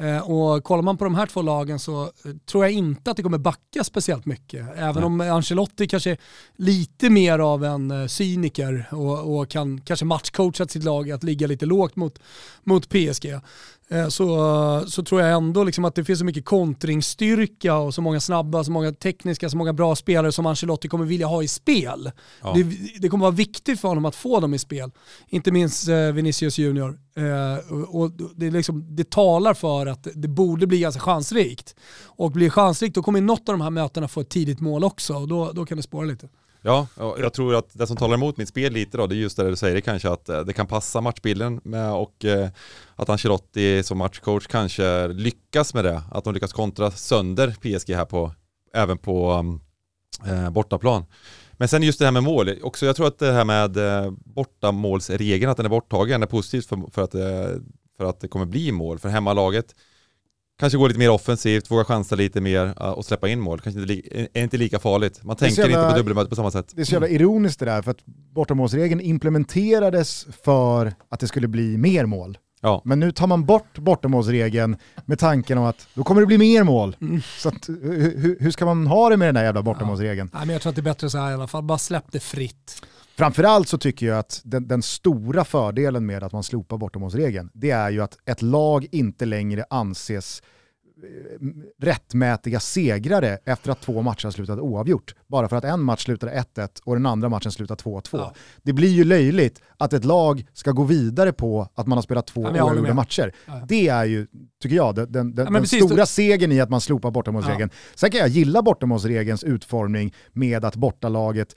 Eh, 0.02 0.30
och 0.30 0.64
kollar 0.64 0.82
man 0.82 0.96
på 0.96 1.04
de 1.04 1.14
här 1.14 1.26
två 1.26 1.42
lagen 1.42 1.78
så 1.78 2.02
eh, 2.02 2.32
tror 2.46 2.64
jag 2.64 2.72
inte 2.72 3.10
att 3.10 3.16
det 3.16 3.22
kommer 3.22 3.38
backa 3.38 3.84
speciellt 3.84 4.26
mycket. 4.26 4.66
Även 4.76 4.94
Nej. 4.94 5.04
om 5.04 5.20
Ancelotti 5.20 5.86
kanske 5.86 6.10
är 6.10 6.18
lite 6.56 7.10
mer 7.10 7.38
av 7.38 7.64
en 7.64 7.90
eh, 7.90 8.06
cyniker 8.06 8.86
och, 8.90 9.38
och 9.38 9.48
kan 9.48 9.80
kanske 9.80 10.04
matchcoacha 10.04 10.68
sitt 10.68 10.84
lag 10.84 11.10
att 11.10 11.22
ligga 11.22 11.46
lite 11.46 11.66
lågt 11.66 11.96
mot, 11.96 12.18
mot 12.64 12.88
PSG. 12.88 13.40
Eh, 13.88 14.08
Så, 14.08 14.84
så 14.86 15.02
tror 15.02 15.20
jag 15.20 15.32
ändå 15.32 15.64
liksom 15.64 15.84
att 15.84 15.94
det 15.94 16.04
finns 16.04 16.18
så 16.18 16.24
mycket 16.24 16.44
kontringsstyrka 16.44 17.76
och 17.76 17.94
så 17.94 18.02
många 18.02 18.20
snabba, 18.20 18.64
så 18.64 18.70
många 18.70 18.92
tekniska, 18.92 19.50
så 19.50 19.56
många 19.56 19.72
bra 19.72 19.96
spelare 19.96 20.32
som 20.32 20.46
Ancelotti 20.46 20.88
kommer 20.88 21.04
vilja 21.04 21.26
ha 21.26 21.42
i 21.42 21.48
spel. 21.48 22.10
Ja. 22.42 22.52
Det, 22.54 22.62
det 23.00 23.08
kommer 23.08 23.22
vara 23.22 23.34
viktigt 23.34 23.80
för 23.80 23.88
honom 23.88 24.04
att 24.04 24.16
få 24.16 24.40
dem 24.40 24.54
i 24.54 24.58
spel. 24.58 24.90
Inte 25.28 25.52
minst 25.52 25.88
eh, 25.88 25.96
Vinicius 25.96 26.58
Junior. 26.58 26.98
Eh, 27.16 27.72
och 27.72 28.02
och 28.02 28.10
det, 28.36 28.50
liksom, 28.50 28.96
det 28.96 29.10
talar 29.10 29.54
för 29.54 29.86
att 29.86 30.06
det 30.14 30.28
borde 30.28 30.66
bli 30.66 30.80
ganska 30.80 31.00
chansrikt. 31.00 31.74
Och 32.04 32.30
blir 32.30 32.50
chansrikt 32.50 32.94
då 32.94 33.02
kommer 33.02 33.20
något 33.20 33.48
av 33.48 33.52
de 33.52 33.60
här 33.60 33.70
mötena 33.70 34.08
få 34.08 34.20
ett 34.20 34.28
tidigt 34.28 34.60
mål 34.60 34.84
också 34.84 35.14
och 35.14 35.28
då, 35.28 35.52
då 35.52 35.66
kan 35.66 35.76
det 35.76 35.82
spåra 35.82 36.04
lite. 36.04 36.28
Ja, 36.64 36.86
jag 36.96 37.32
tror 37.32 37.54
att 37.54 37.68
det 37.72 37.86
som 37.86 37.96
talar 37.96 38.14
emot 38.14 38.36
mitt 38.36 38.48
spel 38.48 38.72
lite 38.72 38.96
då, 38.96 39.06
det 39.06 39.14
är 39.14 39.16
just 39.16 39.36
det 39.36 39.50
du 39.50 39.56
säger, 39.56 39.74
det 39.74 39.80
kanske 39.80 40.10
att 40.10 40.28
eh, 40.28 40.40
det 40.40 40.52
kan 40.52 40.66
passa 40.66 41.00
matchbilden 41.00 41.60
med 41.64 41.92
och 41.92 42.24
eh, 42.24 42.48
att 42.96 43.08
Ancelotti 43.08 43.82
som 43.82 43.98
matchcoach 43.98 44.46
kanske 44.46 45.08
lyckas 45.08 45.74
med 45.74 45.84
det, 45.84 46.02
att 46.10 46.24
de 46.24 46.34
lyckas 46.34 46.52
kontra 46.52 46.90
sönder 46.90 47.54
PSG 47.60 47.94
här 47.94 48.04
på, 48.04 48.32
även 48.74 48.98
på 48.98 49.30
mm, 49.30 49.60
eh, 50.26 50.50
bortaplan. 50.50 51.04
Men 51.52 51.68
sen 51.68 51.82
just 51.82 51.98
det 51.98 52.04
här 52.04 52.12
med 52.12 52.22
mål, 52.22 52.50
också 52.62 52.86
jag 52.86 52.96
tror 52.96 53.06
att 53.06 53.18
det 53.18 53.32
här 53.32 53.44
med 53.44 53.76
eh, 53.76 54.10
bortamålsregeln, 54.10 55.50
att 55.50 55.56
den 55.56 55.66
är 55.66 55.70
borttagen, 55.70 56.22
är 56.22 56.26
positivt 56.26 56.66
för, 56.66 56.90
för, 56.90 57.02
att, 57.02 57.12
för 57.96 58.04
att 58.04 58.20
det 58.20 58.28
kommer 58.28 58.46
bli 58.46 58.72
mål. 58.72 58.98
För 58.98 59.08
hemmalaget 59.08 59.74
kanske 60.62 60.78
går 60.78 60.88
lite 60.88 60.98
mer 60.98 61.10
offensivt, 61.10 61.70
vågar 61.70 61.84
chansa 61.84 62.14
lite 62.16 62.40
mer 62.40 62.82
och 62.82 63.04
släppa 63.04 63.28
in 63.28 63.40
mål. 63.40 63.60
Kanske 63.60 63.80
inte, 63.80 63.92
li- 63.92 64.28
är 64.34 64.42
inte 64.42 64.56
lika 64.56 64.78
farligt. 64.78 65.20
Man 65.24 65.36
tänker 65.36 65.62
jävla- 65.62 65.78
inte 65.82 65.92
på 65.92 65.98
dubbelmöte 65.98 66.28
på 66.30 66.36
samma 66.36 66.50
sätt. 66.50 66.72
Det 66.74 66.80
är 66.80 66.84
så 66.84 66.92
jävla 66.92 67.08
ironiskt 67.08 67.58
det 67.58 67.64
där, 67.66 67.82
för 67.82 67.90
att 67.90 68.04
bortamålsregeln 68.34 69.00
implementerades 69.00 70.26
för 70.44 70.92
att 71.08 71.20
det 71.20 71.28
skulle 71.28 71.48
bli 71.48 71.76
mer 71.76 72.06
mål. 72.06 72.38
Ja. 72.60 72.82
Men 72.84 73.00
nu 73.00 73.12
tar 73.12 73.26
man 73.26 73.44
bort 73.44 73.78
bortamålsregeln 73.78 74.76
med 75.06 75.18
tanken 75.18 75.58
om 75.58 75.64
att 75.64 75.86
då 75.94 76.04
kommer 76.04 76.20
det 76.20 76.26
bli 76.26 76.38
mer 76.38 76.62
mål. 76.64 76.96
Mm. 77.00 77.20
Så 77.38 77.48
att, 77.48 77.68
hur, 77.68 78.36
hur- 78.40 78.50
ska 78.50 78.64
man 78.64 78.86
ha 78.86 79.08
det 79.10 79.16
med 79.16 79.28
den 79.28 79.34
där 79.34 79.44
jävla 79.44 79.62
bortamålsregeln? 79.62 80.30
Nej, 80.32 80.46
men 80.46 80.52
jag 80.52 80.62
tror 80.62 80.70
att 80.70 80.76
det 80.76 80.80
är 80.80 80.82
bättre 80.82 81.10
så 81.10 81.18
här 81.18 81.30
i 81.30 81.34
alla 81.34 81.46
fall, 81.46 81.62
bara 81.62 81.78
släpp 81.78 82.04
det 82.12 82.20
fritt. 82.20 82.82
Framförallt 83.16 83.68
så 83.68 83.78
tycker 83.78 84.06
jag 84.06 84.18
att 84.18 84.40
den, 84.44 84.68
den 84.68 84.82
stora 84.82 85.44
fördelen 85.44 86.06
med 86.06 86.22
att 86.22 86.32
man 86.32 86.42
slopar 86.42 86.76
bortamålsregeln, 86.76 87.50
det 87.54 87.70
är 87.70 87.90
ju 87.90 88.00
att 88.00 88.18
ett 88.24 88.42
lag 88.42 88.86
inte 88.90 89.24
längre 89.24 89.64
anses 89.70 90.42
eh, 91.02 91.46
rättmätiga 91.78 92.60
segrare 92.60 93.38
efter 93.44 93.72
att 93.72 93.80
två 93.80 94.02
matcher 94.02 94.24
har 94.24 94.30
slutat 94.30 94.58
oavgjort. 94.58 95.14
Bara 95.26 95.48
för 95.48 95.56
att 95.56 95.64
en 95.64 95.82
match 95.82 96.04
slutar 96.04 96.28
1-1 96.28 96.68
och 96.84 96.94
den 96.94 97.06
andra 97.06 97.28
matchen 97.28 97.52
slutar 97.52 97.76
2-2. 97.76 98.08
Ja. 98.12 98.34
Det 98.62 98.72
blir 98.72 98.90
ju 98.90 99.04
löjligt 99.04 99.60
att 99.76 99.92
ett 99.92 100.04
lag 100.04 100.46
ska 100.52 100.72
gå 100.72 100.84
vidare 100.84 101.32
på 101.32 101.68
att 101.74 101.86
man 101.86 101.98
har 101.98 102.02
spelat 102.02 102.26
två 102.26 102.42
Ja, 102.56 102.64
oavgjorda 102.64 102.94
matcher. 102.94 103.34
Ja. 103.46 103.64
Det 103.68 103.88
är 103.88 104.04
ju, 104.04 104.26
tycker 104.62 104.76
jag, 104.76 104.94
den, 104.94 105.12
den, 105.12 105.34
men 105.34 105.52
den 105.52 105.66
stora 105.66 106.06
segern 106.06 106.52
i 106.52 106.60
att 106.60 106.70
man 106.70 106.80
slopar 106.80 107.10
bortamålsregeln. 107.10 107.70
Sen 107.94 108.10
kan 108.10 108.20
jag 108.20 108.28
gilla 108.28 108.62
bortamålsregelns 108.62 109.44
utformning 109.44 110.14
med 110.32 110.64
att 110.64 110.76
bortalaget 110.76 111.56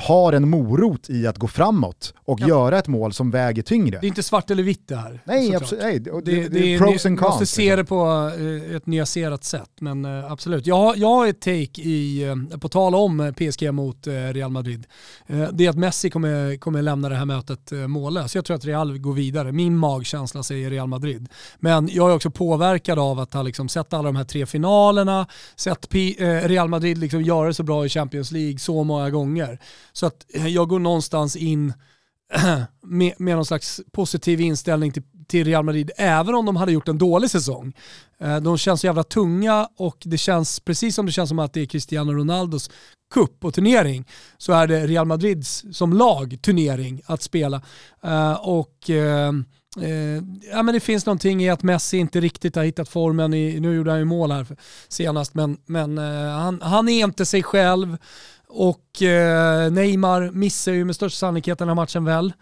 har 0.00 0.32
en 0.32 0.50
morot 0.50 1.10
i 1.10 1.26
att 1.26 1.38
gå 1.38 1.48
framåt 1.48 2.14
och 2.24 2.40
Ja. 2.40 2.48
göra 2.48 2.78
ett 2.78 2.88
mål 2.88 3.12
som 3.12 3.30
väger 3.30 3.62
tyngre. 3.62 3.98
Det 4.00 4.06
är 4.06 4.08
inte 4.08 4.22
svart 4.22 4.50
eller 4.50 4.62
vitt 4.62 4.88
det 4.88 4.96
här. 4.96 5.20
Nej, 5.24 5.54
absolut, 5.54 5.84
nej, 5.84 5.98
det, 5.98 6.10
det, 6.10 6.20
Det, 6.42 6.48
det, 6.48 6.74
är 6.74 6.78
pros 6.78 7.06
and 7.06 7.18
cons. 7.18 7.30
måste 7.30 7.46
se 7.46 7.62
liksom. 7.62 7.76
det 7.76 7.84
på 7.84 8.30
eh, 8.70 8.76
ett 8.76 8.86
nyanserat 8.86 9.44
sätt, 9.44 9.70
men 9.80 10.04
eh, 10.04 10.32
absolut. 10.32 10.66
Jag, 10.66 10.96
jag 10.96 11.08
har 11.08 11.26
ett 11.26 11.40
take 11.40 11.80
i, 11.82 12.22
eh, 12.52 12.58
på 12.58 12.68
tal 12.68 12.94
om 12.94 13.34
PSG 13.36 13.72
mot 13.72 14.06
Real 14.06 14.50
Madrid. 14.50 14.86
Det 15.52 15.66
är 15.66 15.70
att 15.70 15.76
Messi 15.76 16.10
kommer, 16.10 16.56
kommer 16.56 16.82
lämna 16.82 17.08
det 17.08 17.14
här 17.14 17.24
mötet 17.24 17.72
mållös. 17.88 18.34
Jag 18.34 18.44
tror 18.44 18.56
att 18.56 18.64
Real 18.64 18.98
går 18.98 19.12
vidare. 19.12 19.52
Min 19.52 19.76
magkänsla 19.76 20.42
säger 20.42 20.70
Real 20.70 20.88
Madrid. 20.88 21.28
Men 21.58 21.88
jag 21.92 22.10
är 22.10 22.14
också 22.14 22.30
påverkad 22.30 22.98
av 22.98 23.20
att 23.20 23.34
ha 23.34 23.42
liksom 23.42 23.68
sett 23.68 23.92
alla 23.92 24.02
de 24.02 24.16
här 24.16 24.24
tre 24.24 24.46
finalerna, 24.46 25.26
sett 25.56 25.94
Real 26.42 26.68
Madrid 26.68 26.98
liksom 26.98 27.22
göra 27.22 27.46
det 27.46 27.54
så 27.54 27.62
bra 27.62 27.86
i 27.86 27.88
Champions 27.88 28.32
League 28.32 28.58
så 28.58 28.84
många 28.84 29.10
gånger. 29.10 29.58
Så 29.96 30.06
att 30.06 30.26
eh, 30.34 30.46
jag 30.46 30.68
går 30.68 30.78
någonstans 30.78 31.36
in 31.36 31.72
med, 32.82 33.14
med 33.18 33.36
någon 33.36 33.46
slags 33.46 33.80
positiv 33.92 34.40
inställning 34.40 34.92
till, 34.92 35.02
till 35.28 35.44
Real 35.44 35.64
Madrid, 35.64 35.90
även 35.96 36.34
om 36.34 36.46
de 36.46 36.56
hade 36.56 36.72
gjort 36.72 36.88
en 36.88 36.98
dålig 36.98 37.30
säsong. 37.30 37.72
Eh, 38.20 38.36
de 38.36 38.58
känns 38.58 38.80
så 38.80 38.86
jävla 38.86 39.04
tunga 39.04 39.68
och 39.76 39.96
det 40.04 40.18
känns, 40.18 40.60
precis 40.60 40.94
som 40.94 41.06
det 41.06 41.12
känns 41.12 41.28
som 41.28 41.38
att 41.38 41.52
det 41.52 41.60
är 41.60 41.66
Cristiano 41.66 42.12
Ronaldos 42.12 42.70
cup 43.14 43.44
och 43.44 43.54
turnering, 43.54 44.04
så 44.38 44.52
är 44.52 44.66
det 44.66 44.86
Real 44.86 45.06
Madrids 45.06 45.64
som 45.72 45.92
lag 45.92 46.38
turnering 46.42 47.02
att 47.06 47.22
spela. 47.22 47.62
Eh, 48.02 48.32
och 48.32 48.90
eh, 49.82 50.22
ja, 50.52 50.62
men 50.62 50.74
det 50.74 50.80
finns 50.80 51.06
någonting 51.06 51.42
i 51.42 51.50
att 51.50 51.62
Messi 51.62 51.98
inte 51.98 52.20
riktigt 52.20 52.56
har 52.56 52.64
hittat 52.64 52.88
formen, 52.88 53.34
i, 53.34 53.60
nu 53.60 53.74
gjorde 53.74 53.90
han 53.90 53.98
ju 53.98 54.04
mål 54.04 54.32
här 54.32 54.44
för- 54.44 54.56
senast, 54.88 55.34
men, 55.34 55.58
men 55.66 55.98
eh, 55.98 56.30
han, 56.30 56.60
han 56.62 56.88
är 56.88 57.04
inte 57.04 57.26
sig 57.26 57.42
själv 57.42 57.96
och 58.48 59.02
eh, 59.02 59.72
Neymar 59.72 60.30
missar 60.30 60.72
ju 60.72 60.84
med 60.84 60.94
största 60.96 61.16
sannolikhet 61.18 61.58
den 61.58 61.68
här 61.68 61.74
matchen 61.74 62.04
väl. 62.04 62.32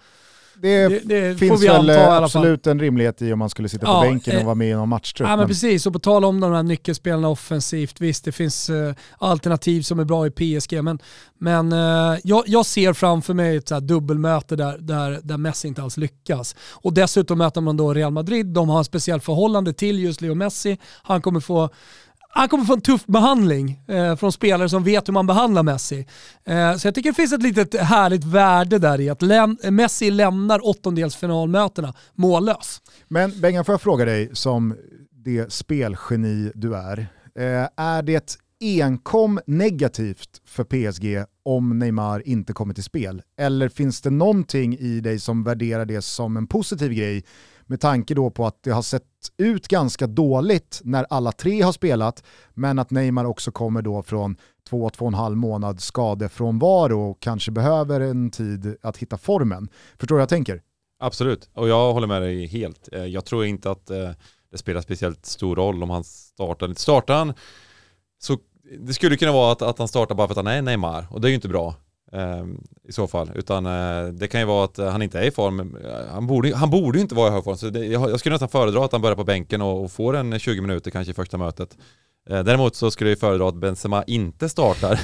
Det, 0.62 0.88
Det- 0.88 1.00
det 1.30 1.38
finns 1.38 1.62
väl 1.64 1.70
anta 1.90 2.24
absolut 2.24 2.66
en 2.66 2.80
rimlighet 2.80 3.22
i 3.22 3.32
om 3.32 3.38
man 3.38 3.50
skulle 3.50 3.68
sitta 3.68 3.86
på 3.86 3.92
Ja, 3.92 4.00
bänken 4.00 4.34
och 4.34 4.40
eh, 4.40 4.44
vara 4.46 4.54
med 4.54 4.70
i 4.70 4.74
någon 4.74 4.88
matchtrupp. 4.88 5.26
Ja, 5.28 5.30
men 5.32 5.38
men- 5.38 5.48
precis, 5.48 5.86
och 5.86 5.92
på 5.92 5.98
tal 5.98 6.24
om 6.24 6.40
de 6.40 6.52
här 6.52 6.62
nyckelspelarna 6.62 7.28
offensivt, 7.28 8.00
visst 8.00 8.24
det 8.24 8.32
finns 8.32 8.70
eh, 8.70 8.94
alternativ 9.18 9.82
som 9.82 9.98
är 10.00 10.04
bra 10.04 10.26
i 10.26 10.30
PSG, 10.30 10.82
men, 10.82 10.98
men 11.38 11.72
eh, 11.72 12.18
jag, 12.24 12.42
jag 12.46 12.66
ser 12.66 12.92
framför 12.92 13.34
mig 13.34 13.56
ett 13.56 13.68
så 13.68 13.80
dubbelmöte 13.80 14.56
där, 14.56 14.78
där, 14.78 15.20
där 15.22 15.36
Messi 15.36 15.68
inte 15.68 15.82
alls 15.82 15.96
lyckas. 15.96 16.56
Och 16.72 16.92
dessutom 16.94 17.38
möter 17.38 17.60
man 17.60 17.76
då 17.76 17.94
Real 17.94 18.12
Madrid, 18.12 18.46
de 18.46 18.68
har 18.68 18.78
en 18.78 18.84
speciell 18.84 19.20
förhållande 19.20 19.72
till 19.72 19.98
just 19.98 20.20
Leo 20.20 20.34
Messi. 20.34 20.78
Han 21.02 21.22
kommer 21.22 21.40
få 21.40 21.70
han 22.34 22.48
kommer 22.48 22.64
få 22.64 22.72
en 22.72 22.80
tuff 22.80 23.06
behandling 23.06 23.80
eh, 23.88 24.16
från 24.16 24.32
spelare 24.32 24.68
som 24.68 24.84
vet 24.84 25.08
hur 25.08 25.12
man 25.12 25.26
behandlar 25.26 25.62
Messi. 25.62 26.06
Eh, 26.44 26.76
så 26.76 26.86
jag 26.88 26.94
tycker 26.94 27.10
det 27.10 27.14
finns 27.14 27.32
ett 27.32 27.42
litet 27.42 27.80
härligt 27.80 28.24
värde 28.24 28.78
där 28.78 29.00
i 29.00 29.10
att 29.10 29.22
läm- 29.22 29.70
Messi 29.70 30.10
lämnar 30.10 30.66
åttondelsfinalmötena 30.66 31.94
mållös. 32.14 32.82
Men 33.08 33.40
Bengan, 33.40 33.64
får 33.64 33.72
jag 33.72 33.80
fråga 33.80 34.04
dig 34.04 34.30
som 34.32 34.76
det 35.24 35.52
spelgeni 35.52 36.52
du 36.54 36.76
är. 36.76 36.98
Eh, 37.38 37.68
är 37.76 38.02
det 38.02 38.36
enkom 38.60 39.40
negativt 39.46 40.40
för 40.46 40.64
PSG 40.64 41.24
om 41.44 41.78
Neymar 41.78 42.28
inte 42.28 42.52
kommer 42.52 42.74
till 42.74 42.84
spel? 42.84 43.22
Eller 43.38 43.68
finns 43.68 44.00
det 44.00 44.10
någonting 44.10 44.76
i 44.78 45.00
dig 45.00 45.18
som 45.20 45.44
värderar 45.44 45.84
det 45.84 46.02
som 46.02 46.36
en 46.36 46.46
positiv 46.46 46.92
grej 46.92 47.24
med 47.66 47.80
tanke 47.80 48.14
då 48.14 48.30
på 48.30 48.46
att 48.46 48.62
det 48.62 48.70
har 48.70 48.82
sett 48.82 49.02
ut 49.36 49.68
ganska 49.68 50.06
dåligt 50.06 50.80
när 50.84 51.06
alla 51.10 51.32
tre 51.32 51.62
har 51.62 51.72
spelat, 51.72 52.24
men 52.54 52.78
att 52.78 52.90
Neymar 52.90 53.24
också 53.24 53.52
kommer 53.52 53.82
då 53.82 54.02
från 54.02 54.36
två, 54.68 54.90
två 54.90 55.04
och 55.04 55.10
en 55.10 55.14
halv 55.14 55.36
månad 55.36 55.80
skadefrånvaro 55.80 57.10
och 57.10 57.20
kanske 57.20 57.50
behöver 57.50 58.00
en 58.00 58.30
tid 58.30 58.76
att 58.82 58.96
hitta 58.96 59.18
formen. 59.18 59.68
Förstår 59.98 60.14
du 60.14 60.18
vad 60.18 60.22
jag 60.22 60.28
tänker? 60.28 60.62
Absolut, 60.98 61.48
och 61.54 61.68
jag 61.68 61.92
håller 61.92 62.06
med 62.06 62.22
dig 62.22 62.46
helt. 62.46 62.88
Eh, 62.92 63.04
jag 63.04 63.24
tror 63.24 63.44
inte 63.44 63.70
att 63.70 63.90
eh, 63.90 64.10
det 64.50 64.58
spelar 64.58 64.80
speciellt 64.80 65.26
stor 65.26 65.56
roll 65.56 65.82
om 65.82 65.90
han 65.90 66.04
startar. 66.04 66.74
Startar 66.74 67.14
han 67.14 67.34
så 68.18 68.38
det 68.78 68.94
skulle 68.94 69.16
kunna 69.16 69.32
vara 69.32 69.52
att, 69.52 69.62
att 69.62 69.78
han 69.78 69.88
startar 69.88 70.14
bara 70.14 70.26
för 70.28 70.32
att 70.32 70.46
han 70.46 70.46
är 70.46 70.62
Neymar 70.62 71.06
och 71.10 71.20
det 71.20 71.26
är 71.26 71.30
ju 71.30 71.34
inte 71.34 71.48
bra 71.48 71.74
i 72.88 72.92
så 72.92 73.06
fall. 73.06 73.30
Utan 73.34 73.66
eh, 73.66 74.06
det 74.12 74.28
kan 74.28 74.40
ju 74.40 74.46
vara 74.46 74.64
att 74.64 74.78
eh, 74.78 74.88
han 74.90 75.02
inte 75.02 75.18
är 75.20 75.22
i 75.26 75.30
form. 75.30 75.60
Eh, 75.60 75.66
Han 76.12 76.26
borde, 76.26 76.56
han 76.56 76.70
borde 76.70 76.98
ju 76.98 77.02
inte 77.02 77.14
vara 77.14 77.28
i 77.28 77.32
hög 77.32 77.44
form. 77.44 77.56
Så 77.56 77.70
det, 77.70 77.84
jag, 77.86 78.20
skulle 78.20 78.34
nästan 78.34 78.48
föredra 78.48 78.84
att 78.84 78.92
han 78.92 79.02
börjar 79.02 79.16
på 79.16 79.24
bänken 79.24 79.62
och, 79.62 79.84
och 79.84 79.92
får 79.92 80.16
en 80.16 80.38
20 80.38 80.60
minuter 80.60 80.90
kanske 80.90 81.10
i 81.10 81.14
första 81.14 81.38
mötet. 81.38 81.76
Eh, 82.30 82.42
Däremot 82.44 82.76
så 82.76 82.90
skulle 82.90 83.10
jag 83.10 83.18
föredra 83.18 83.48
att 83.48 83.54
Benzema 83.56 84.04
inte 84.04 84.48
startar 84.48 84.92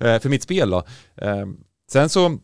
eh, 0.00 0.18
för 0.20 0.28
mitt 0.28 0.42
spel 0.42 0.70
då. 0.70 0.82
Eh, 1.16 1.46
Sen 1.92 2.08
så 2.08 2.38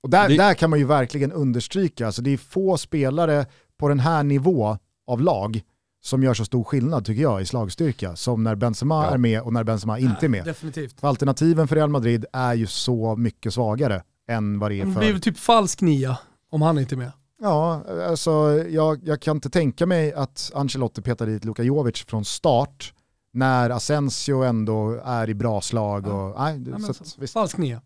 Och 0.00 0.10
där, 0.10 0.28
Det- 0.28 0.36
där 0.36 0.54
kan 0.54 0.70
man 0.70 0.78
ju 0.78 0.84
verkligen 0.84 1.32
understryka, 1.32 2.06
alltså 2.06 2.22
det 2.22 2.30
är 2.32 2.36
få 2.36 2.76
spelare 2.76 3.46
på 3.78 3.88
den 3.88 4.00
här 4.00 4.22
nivå 4.22 4.78
av 5.06 5.20
lag 5.20 5.60
som 6.06 6.22
gör 6.22 6.34
så 6.34 6.44
stor 6.44 6.64
skillnad 6.64 7.04
tycker 7.04 7.22
jag 7.22 7.42
i 7.42 7.46
slagstyrka 7.46 8.16
som 8.16 8.42
när 8.44 8.54
Benzema 8.54 9.04
Ja. 9.04 9.10
är 9.10 9.18
med 9.18 9.40
och 9.40 9.52
när 9.52 9.64
Benzema 9.64 9.98
inte 9.98 10.26
är 10.26 10.28
med. 10.28 10.44
Definitivt. 10.44 11.00
För 11.00 11.08
alternativen 11.08 11.68
för 11.68 11.76
Real 11.76 11.90
Madrid 11.90 12.24
är 12.32 12.54
ju 12.54 12.66
så 12.66 13.16
mycket 13.16 13.54
svagare 13.54 14.02
än 14.28 14.58
vad 14.58 14.70
det 14.70 14.80
är 14.80 14.84
Det 14.86 14.92
för... 14.92 15.00
blir 15.00 15.12
väl 15.12 15.20
typ 15.20 15.38
falsk 15.38 15.80
nia 15.80 16.18
om 16.50 16.62
han 16.62 16.78
inte 16.78 16.94
är 16.94 16.96
med. 16.96 17.12
Ja, 17.40 17.82
alltså 18.08 18.30
jag, 18.68 19.00
jag 19.04 19.20
kan 19.22 19.36
inte 19.36 19.50
tänka 19.50 19.86
mig 19.86 20.12
att 20.12 20.50
Ancelotti 20.54 21.02
petar 21.02 21.26
dit 21.26 21.44
Luka 21.44 21.62
Jovic 21.62 22.04
från 22.08 22.24
start 22.24 22.92
när 23.32 23.70
Asensio 23.70 24.42
ändå 24.42 25.00
är 25.04 25.30
i 25.30 25.34
bra 25.34 25.60
slag. 25.60 26.06
Och, 26.06 26.34
nej, 26.38 26.62
Ja, 26.66 26.70
men 26.70 26.80
så 26.82 26.94
så- 26.94 27.02
att, 27.04 27.18
visst. 27.18 27.32
Falsk 27.32 27.56
nia. 27.58 27.80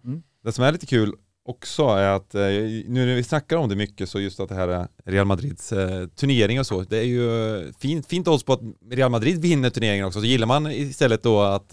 Det 0.44 0.52
som 0.52 0.64
är 0.64 0.72
lite 0.72 0.86
kul 0.86 1.14
också 1.50 1.82
är 1.82 2.08
att 2.08 2.34
eh, 2.34 2.40
nu 2.40 3.06
när 3.06 3.14
vi 3.14 3.22
snackar 3.22 3.56
om 3.56 3.68
det 3.68 3.76
mycket 3.76 4.08
så 4.08 4.20
just 4.20 4.40
att 4.40 4.48
det 4.48 4.54
här 4.54 4.68
är 4.68 4.88
Real 5.04 5.26
Madrids 5.26 5.72
eh, 5.72 6.06
turnering 6.06 6.60
och 6.60 6.66
så. 6.66 6.80
Det 6.80 6.98
är 6.98 7.04
ju 7.04 7.72
fint, 7.78 8.06
fint 8.06 8.28
odds 8.28 8.44
på 8.44 8.52
att 8.52 8.60
Real 8.90 9.10
Madrid 9.10 9.40
vinner 9.40 9.70
turneringen 9.70 10.06
också. 10.06 10.20
Så 10.20 10.26
gillar 10.26 10.46
man 10.46 10.66
istället 10.66 11.22
då 11.22 11.40
att 11.40 11.72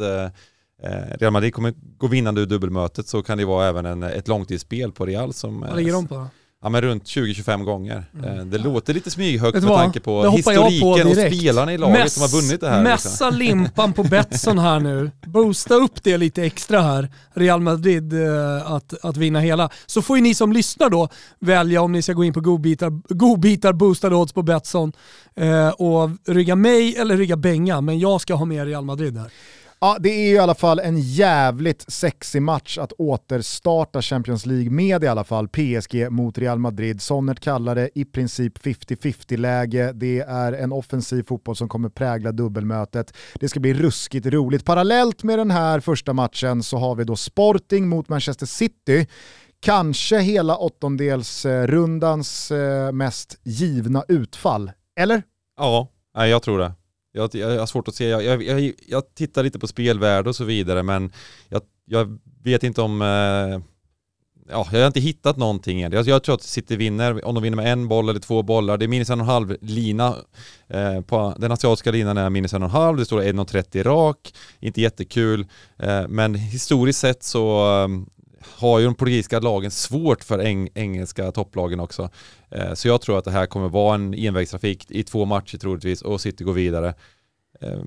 Real 1.19 1.33
Madrid 1.33 1.53
kommer 1.53 1.73
gå 1.97 2.07
vinnande 2.07 2.41
ur 2.41 2.45
dubbelmötet 2.45 3.07
så 3.07 3.23
kan 3.23 3.37
det 3.37 3.45
vara 3.45 3.67
även 3.67 3.85
en, 3.85 4.03
ett 4.03 4.27
långtidsspel 4.27 4.91
på 4.91 5.05
Real 5.05 5.33
som 5.33 5.59
Vad 5.59 5.75
ligger 5.75 5.93
de 5.93 6.07
på 6.07 6.15
då? 6.15 6.27
Ja 6.67 6.71
men 6.71 6.81
runt 6.81 7.03
20-25 7.03 7.63
gånger. 7.63 8.05
Mm. 8.13 8.39
Eh, 8.39 8.45
Det 8.45 8.57
låter 8.57 8.93
lite 8.93 9.11
smyghögt 9.11 9.53
med 9.53 9.63
vad? 9.63 9.79
tanke 9.79 9.99
på 9.99 10.23
jag 10.23 10.31
på 10.31 10.51
historiken 10.51 11.07
och 11.07 11.13
spelarna 11.13 11.73
i 11.73 11.77
laget 11.77 12.11
som 12.11 12.21
har 12.21 12.29
vunnit 12.29 12.61
det 12.61 12.69
här. 12.69 12.83
liksom. 12.91 13.11
Mässa 13.11 13.29
limpan 13.29 13.93
på 13.93 14.03
Betsson 14.03 14.59
här 14.59 14.79
nu. 14.79 15.11
Boosta 15.25 15.75
upp 15.75 16.03
det 16.03 16.17
lite 16.17 16.43
extra 16.43 16.81
här. 16.81 17.09
Real 17.33 17.61
Madrid 17.61 18.13
eh, 18.13 18.71
att, 18.71 18.93
att 19.05 19.17
vinna 19.17 19.39
hela. 19.39 19.69
Så 19.85 20.01
får 20.01 20.17
ju 20.17 20.23
ni 20.23 20.35
som 20.35 20.53
lyssnar 20.53 20.89
då 20.89 21.09
välja 21.39 21.81
om 21.81 21.91
ni 21.91 22.01
ska 22.01 22.13
gå 22.13 22.23
in 22.23 22.33
på 22.33 22.41
godbitar, 22.41 23.13
godbitar 23.13 23.73
boostade 23.73 24.15
odds 24.15 24.33
på 24.33 24.41
Betsson 24.41 24.93
eh, 25.35 25.69
och 25.69 26.09
rygga 26.27 26.55
mig 26.55 26.95
eller 26.95 27.17
rygga 27.17 27.35
Benga. 27.37 27.81
Men 27.81 27.99
jag 27.99 28.21
ska 28.21 28.33
ha 28.33 28.45
med 28.45 28.65
Real 28.67 28.85
Madrid 28.85 29.17
här. 29.17 29.31
Ja, 29.79 29.97
det 29.99 30.09
är 30.09 30.27
ju 30.27 30.35
i 30.35 30.37
alla 30.37 30.55
fall 30.55 30.79
en 30.79 30.99
jävligt 30.99 31.91
sexig 31.91 32.41
match 32.41 32.77
att 32.77 32.91
återstarta 32.91 34.01
Champions 34.01 34.45
League 34.45 34.69
med 34.69 35.03
i 35.03 35.07
alla 35.07 35.23
fall. 35.23 35.47
PSG 35.47 36.11
mot 36.11 36.37
Real 36.37 36.59
Madrid. 36.59 37.01
Sonnert 37.01 37.39
kallar 37.39 37.75
det 37.75 37.89
i 37.95 38.05
princip 38.05 38.57
50-50 38.57 39.37
läge. 39.37 39.91
Det 39.95 40.19
är 40.19 40.53
en 40.53 40.71
offensiv 40.71 41.23
fotboll 41.23 41.55
som 41.55 41.69
kommer 41.69 41.89
prägla 41.89 42.31
dubbelmötet. 42.31 43.13
Det 43.33 43.49
ska 43.49 43.59
bli 43.59 43.73
ruskigt 43.73 44.25
roligt. 44.25 44.65
Parallellt 44.65 45.23
med 45.23 45.39
den 45.39 45.51
här 45.51 45.79
första 45.79 46.13
matchen 46.13 46.63
så 46.63 46.77
har 46.77 46.95
vi 46.95 47.03
då 47.03 47.15
Sporting 47.15 47.87
mot 47.87 48.09
Manchester 48.09 48.45
City. 48.45 49.07
Kanske 49.59 50.19
hela 50.19 50.57
åttondelsrundans 50.57 52.51
eh, 52.51 52.91
mest 52.91 53.39
givna 53.43 54.03
utfall. 54.07 54.71
Eller? 54.99 55.23
Ja, 55.57 55.87
jag 56.27 56.41
tror 56.41 56.59
det. 56.59 56.71
Jag, 57.17 57.35
jag 57.35 57.59
har 57.59 57.65
svårt 57.65 57.87
att 57.87 57.95
se, 57.95 58.07
jag, 58.07 58.23
jag, 58.23 58.43
jag, 58.43 58.73
jag 58.87 59.15
tittar 59.15 59.43
lite 59.43 59.59
på 59.59 59.67
spelvärde 59.67 60.29
och 60.29 60.35
så 60.35 60.43
vidare 60.43 60.83
men 60.83 61.11
jag, 61.49 61.61
jag 61.85 62.17
vet 62.43 62.63
inte 62.63 62.81
om, 62.81 63.01
eh, 63.01 63.61
ja 64.49 64.67
jag 64.71 64.79
har 64.79 64.87
inte 64.87 64.99
hittat 64.99 65.37
någonting 65.37 65.81
än. 65.81 65.91
Jag, 65.91 66.07
jag 66.07 66.23
tror 66.23 66.35
att 66.35 66.41
City 66.41 66.75
vinner, 66.75 67.25
om 67.25 67.35
de 67.35 67.43
vinner 67.43 67.55
med 67.55 67.71
en 67.71 67.87
boll 67.87 68.09
eller 68.09 68.19
två 68.19 68.43
bollar, 68.43 68.77
det 68.77 68.85
är 68.85 68.87
minus 68.87 69.09
en 69.09 69.19
och 69.19 69.25
en 69.25 69.31
halv 69.31 69.57
lina. 69.61 70.15
Eh, 70.67 71.01
på, 71.01 71.35
den 71.37 71.51
asiatiska 71.51 71.91
linan 71.91 72.17
är 72.17 72.29
minus 72.29 72.53
en 72.53 72.63
och 72.63 72.69
en 72.69 72.75
halv, 72.75 72.97
det 72.97 73.05
står 73.05 73.21
1,30 73.21 73.83
rak, 73.83 74.33
inte 74.59 74.81
jättekul. 74.81 75.45
Eh, 75.79 76.07
men 76.07 76.35
historiskt 76.35 76.99
sett 76.99 77.23
så 77.23 77.75
eh, 77.83 77.87
har 78.41 78.79
ju 78.79 78.85
de 78.85 78.95
portugisiska 78.95 79.39
lagen 79.39 79.71
svårt 79.71 80.23
för 80.23 80.39
eng, 80.39 80.69
engelska 80.73 81.31
topplagen 81.31 81.79
också. 81.79 82.09
Eh, 82.51 82.73
Så 82.73 82.87
jag 82.87 83.01
tror 83.01 83.17
att 83.17 83.25
det 83.25 83.31
här 83.31 83.45
kommer 83.45 83.69
vara 83.69 83.95
en 83.95 84.13
envägstrafik 84.13 84.85
i 84.91 85.03
två 85.03 85.25
matcher 85.25 85.57
troligtvis 85.57 86.01
och 86.01 86.21
City 86.21 86.43
går 86.43 86.53
vidare. 86.53 86.93
Eh, 87.61 87.79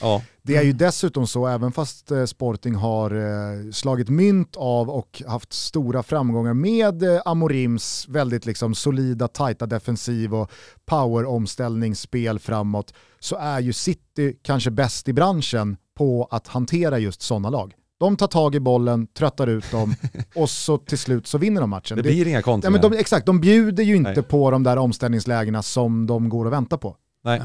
Ja, 0.00 0.22
Det 0.42 0.56
är 0.56 0.62
ju 0.62 0.72
dessutom 0.72 1.26
så, 1.26 1.46
även 1.46 1.72
fast 1.72 2.10
eh, 2.10 2.24
Sporting 2.24 2.74
har 2.74 3.10
eh, 3.10 3.70
slagit 3.72 4.08
mynt 4.08 4.56
av 4.56 4.90
och 4.90 5.22
haft 5.26 5.52
stora 5.52 6.02
framgångar 6.02 6.54
med 6.54 7.02
eh, 7.02 7.20
Amorims 7.24 8.08
väldigt 8.08 8.46
liksom 8.46 8.74
solida, 8.74 9.28
tajta 9.28 9.66
defensiv 9.66 10.34
och 10.34 10.50
power-omställningsspel 10.84 12.38
framåt, 12.38 12.94
så 13.20 13.36
är 13.36 13.60
ju 13.60 13.72
City 13.72 14.36
kanske 14.42 14.70
bäst 14.70 15.08
i 15.08 15.12
branschen 15.12 15.76
på 15.94 16.28
att 16.30 16.46
hantera 16.48 16.98
just 16.98 17.22
sådana 17.22 17.50
lag. 17.50 17.74
De 18.02 18.16
tar 18.16 18.26
tag 18.26 18.54
i 18.54 18.60
bollen, 18.60 19.06
tröttar 19.06 19.46
ut 19.46 19.70
dem 19.70 19.94
och 20.34 20.50
så 20.50 20.78
till 20.78 20.98
slut 20.98 21.26
så 21.26 21.38
vinner 21.38 21.60
de 21.60 21.70
matchen. 21.70 21.96
det 21.96 22.02
Det- 22.02 22.08
blir 22.08 22.26
inga 22.28 22.38
ja, 22.38 22.42
kontringar. 22.42 22.80
men 22.80 22.90
de, 22.90 22.98
exakt, 22.98 23.26
de 23.26 23.40
bjuder 23.40 23.84
ju 23.84 23.96
inte 23.96 24.10
Nej. 24.12 24.22
på 24.22 24.50
de 24.50 24.62
där 24.62 24.76
omställningslägena 24.76 25.62
som 25.62 26.06
de 26.06 26.28
går 26.28 26.44
och 26.46 26.52
väntar 26.52 26.76
på. 26.76 26.96
Nej. 27.24 27.42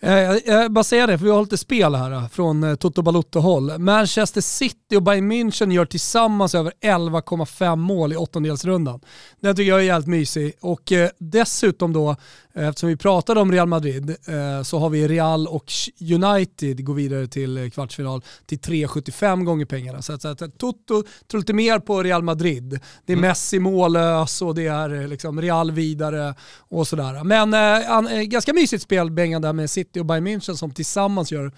Eh, 0.00 0.12
Jag, 0.46 0.72
bara 0.72 0.84
säga 0.84 1.06
det, 1.06 1.18
för 1.18 1.24
vi 1.24 1.30
har 1.30 1.42
lite 1.42 1.56
spel 1.56 1.94
här 1.94 2.12
eh, 2.12 2.28
från 2.28 2.64
eh, 2.64 2.74
Toto 2.74 3.02
Balotto-håll. 3.02 3.78
Manchester 3.78 4.40
City 4.40 4.96
och 4.96 5.02
Bayern 5.02 5.32
München 5.32 5.72
gör 5.72 5.84
tillsammans 5.84 6.54
över 6.54 6.72
11,5 6.82 7.76
mål 7.76 8.12
i 8.12 8.16
åttondelsrundan. 8.16 9.00
Den 9.40 9.56
tycker 9.56 9.70
jag 9.70 9.80
är 9.80 9.84
jävligt 9.84 10.08
mysig. 10.08 10.52
Och 10.60 10.92
dessutom 11.18 11.92
då, 11.92 12.16
eftersom 12.54 12.88
vi 12.88 12.96
pratade 12.96 13.40
om 13.40 13.52
Real 13.52 13.68
Madrid, 13.68 14.16
så 14.64 14.78
har 14.78 14.90
vi 14.90 15.08
Real 15.08 15.46
och 15.46 15.72
United 16.00 16.84
går 16.84 16.94
vidare 16.94 17.26
till 17.26 17.70
kvartsfinal 17.74 18.22
till 18.46 18.58
3,75 18.58 19.44
gånger 19.44 19.64
pengarna. 19.66 20.02
Så 20.02 20.12
att, 20.12 20.58
Toto 20.58 21.02
tror 21.30 21.40
lite 21.40 21.52
mer 21.52 21.78
på 21.78 22.02
Real 22.02 22.22
Madrid. 22.22 22.80
Det 23.06 23.12
är 23.12 23.16
Messi 23.16 23.58
mållös 23.58 24.42
och 24.42 24.54
det 24.54 24.66
är 24.66 25.08
liksom 25.08 25.42
Real 25.42 25.70
vidare 25.70 26.34
och 26.58 26.88
sådär. 26.88 27.24
Men 27.24 27.54
an, 27.84 28.28
ganska 28.28 28.52
mysigt 28.52 28.82
spel 28.82 29.10
Bengan 29.10 29.42
där 29.42 29.52
med 29.52 29.63
City 29.68 30.00
och 30.00 30.06
Bayern 30.06 30.26
München 30.26 30.56
som 30.56 30.70
tillsammans 30.70 31.32
gör 31.32 31.52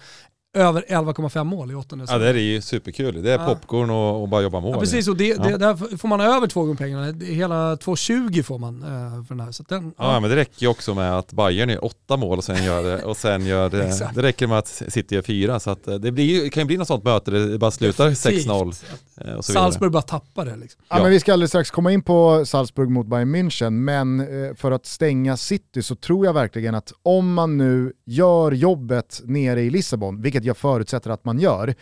över 0.53 0.85
11,5 0.89 1.43
mål 1.43 1.71
i 1.71 1.75
åttonde. 1.75 2.05
Ja 2.09 2.17
det 2.17 2.29
är 2.29 2.33
ju 2.33 2.61
superkul. 2.61 3.23
Det 3.23 3.31
är 3.31 3.39
Ja. 3.39 3.45
popcorn 3.45 3.89
och, 3.89 4.21
och 4.21 4.27
bara 4.29 4.41
jobba 4.41 4.59
mål. 4.59 4.71
Ja, 4.73 4.79
precis, 4.79 5.07
och 5.07 5.17
det, 5.17 5.27
Ja. 5.27 5.43
det, 5.43 5.57
där 5.57 5.97
får 5.97 6.07
man 6.07 6.21
över 6.21 6.47
två 6.47 6.61
gånger 6.61 6.75
pengarna. 6.75 7.11
Det 7.11 7.25
Hela 7.25 7.75
2,20 7.75 8.43
får 8.43 8.59
man 8.59 8.83
eh, 8.83 9.23
för 9.25 9.35
den 9.35 9.39
här. 9.39 9.51
Så 9.51 9.63
att 9.63 9.69
den, 9.69 9.93
Ja 9.97 10.19
men 10.19 10.29
det 10.29 10.35
räcker 10.35 10.61
ju 10.61 10.67
också 10.67 10.93
med 10.95 11.17
att 11.17 11.33
Bayern 11.33 11.69
gör 11.69 11.85
åtta 11.85 12.17
mål 12.17 12.37
och 12.37 12.43
sen 12.43 12.63
gör, 12.63 13.05
och 13.05 13.17
sen 13.17 13.45
gör 13.45 13.69
det, 13.69 14.09
det 14.15 14.21
räcker 14.21 14.47
med 14.47 14.57
att 14.57 14.67
City 14.67 15.15
gör 15.15 15.21
fyra 15.21 15.59
så 15.59 15.69
att 15.69 15.87
eh, 15.87 15.95
det, 15.95 16.11
blir, 16.11 16.43
det 16.43 16.49
kan 16.49 16.61
ju 16.61 16.67
bli 16.67 16.77
något 16.77 16.87
sånt 16.87 17.03
möte 17.03 17.31
där 17.31 17.39
det 17.47 17.57
bara 17.57 17.71
slutar 17.71 18.09
6-0 18.09 18.73
eh. 19.21 19.39
Salzburg 19.41 19.91
bara 19.91 20.01
tappar 20.01 20.45
det 20.45 20.55
liksom. 20.55 20.81
Ja, 20.89 20.97
Ja. 20.97 21.03
men 21.03 21.11
vi 21.11 21.19
ska 21.19 21.33
alldeles 21.33 21.51
strax 21.51 21.71
komma 21.71 21.91
in 21.91 22.01
på 22.01 22.45
Salzburg 22.45 22.89
mot 22.89 23.07
Bayern 23.07 23.35
München, 23.35 23.69
men 23.69 24.27
för 24.55 24.71
att 24.71 24.85
stänga 24.85 25.37
City 25.37 25.83
så 25.83 25.95
tror 25.95 26.25
jag 26.25 26.33
verkligen 26.33 26.75
att 26.75 26.93
om 27.03 27.33
man 27.33 27.57
nu 27.57 27.93
gör 28.05 28.51
jobbet 28.51 29.21
nere 29.25 29.61
i 29.61 29.69
Lissabon, 29.69 30.21
vilket 30.21 30.36
jag 30.45 30.57
förutsätter 30.57 31.09
att 31.09 31.25
man 31.25 31.39
gör, 31.39 31.75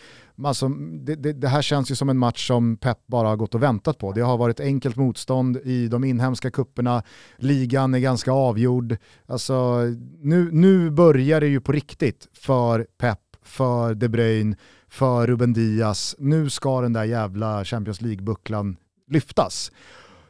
alltså, 0.44 0.68
det, 0.68 1.14
det, 1.14 1.32
det 1.32 1.48
här 1.48 1.62
känns 1.62 1.90
ju 1.90 1.94
som 1.94 2.08
en 2.08 2.18
match 2.18 2.46
som 2.46 2.76
Pep 2.76 2.98
bara 3.06 3.28
har 3.28 3.36
gått 3.36 3.54
och 3.54 3.62
väntat 3.62 3.98
på. 3.98 4.12
Det 4.12 4.20
har 4.20 4.36
varit 4.38 4.60
enkelt 4.60 4.96
motstånd 4.96 5.56
i 5.56 5.88
de 5.88 6.04
inhemska 6.04 6.50
kupperna, 6.50 7.02
ligan 7.36 7.94
är 7.94 7.98
ganska 7.98 8.32
avgjord. 8.32 8.96
Alltså, 9.26 9.80
nu, 10.20 10.50
nu 10.52 10.90
börjar 10.90 11.40
det 11.40 11.48
ju 11.48 11.60
på 11.60 11.72
riktigt 11.72 12.28
för 12.32 12.86
Pep, 12.98 13.20
för 13.42 13.94
De 13.94 14.08
Bruyne, 14.08 14.56
för 14.88 15.26
Ruben 15.26 15.52
Diaz. 15.52 16.16
Nu 16.18 16.50
ska 16.50 16.80
den 16.80 16.92
där 16.92 17.04
jävla 17.04 17.64
Champions 17.64 18.00
League-bucklan 18.00 18.76
lyftas. 19.10 19.72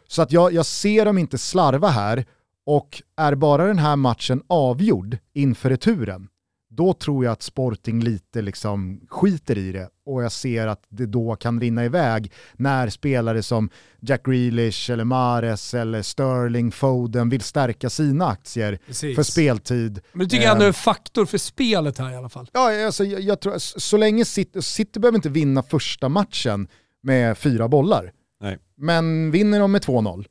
Så 0.08 0.22
att 0.22 0.32
jag, 0.32 0.52
jag 0.52 0.66
ser 0.66 1.04
dem 1.04 1.18
inte 1.18 1.38
slarva 1.38 1.88
här 1.88 2.24
och 2.66 3.02
är 3.16 3.34
bara 3.34 3.66
den 3.66 3.78
här 3.78 3.96
matchen 3.96 4.42
avgjord 4.46 5.18
inför 5.32 5.70
returen, 5.70 6.28
då 6.76 6.92
tror 6.92 7.24
jag 7.24 7.32
att 7.32 7.42
Sporting 7.42 8.04
lite 8.04 8.42
liksom 8.42 9.00
skiter 9.08 9.58
i 9.58 9.72
det 9.72 9.88
och 10.06 10.22
jag 10.22 10.32
ser 10.32 10.66
att 10.66 10.84
det 10.88 11.06
då 11.06 11.36
kan 11.36 11.60
rinna 11.60 11.84
iväg 11.84 12.32
när 12.54 12.88
spelare 12.88 13.42
som 13.42 13.70
Jack 14.00 14.26
Grealish 14.26 14.90
eller 14.90 15.04
Mares 15.04 15.74
eller 15.74 16.02
Sterling, 16.02 16.72
Foden 16.72 17.28
vill 17.28 17.40
stärka 17.40 17.90
sina 17.90 18.26
aktier 18.26 18.78
för 19.14 19.22
speltid. 19.22 20.00
Men 20.12 20.26
det 20.26 20.30
tycker 20.30 20.44
jag 20.44 20.52
ändå 20.52 20.64
är 20.64 20.66
Eh, 20.66 20.68
en 20.68 20.74
faktor 20.74 21.26
för 21.26 21.38
spelet 21.38 21.98
här 21.98 22.12
i 22.12 22.16
alla 22.16 22.28
fall. 22.28 22.50
Ja, 22.52 22.86
alltså, 22.86 23.04
jag, 23.04 23.20
jag 23.20 23.40
tror, 23.40 23.58
så 23.58 23.80
så 23.80 23.96
länge 23.96 24.24
City, 24.24 24.62
City 24.62 25.00
behöver 25.00 25.18
inte 25.18 25.28
vinna 25.28 25.62
första 25.62 26.08
matchen 26.08 26.68
med 27.02 27.38
fyra 27.38 27.68
bollar. 27.68 28.12
Nej. 28.40 28.58
Men 28.76 29.30
vinner 29.30 29.60
de 29.60 29.72
med 29.72 29.82
2-0 29.82 30.26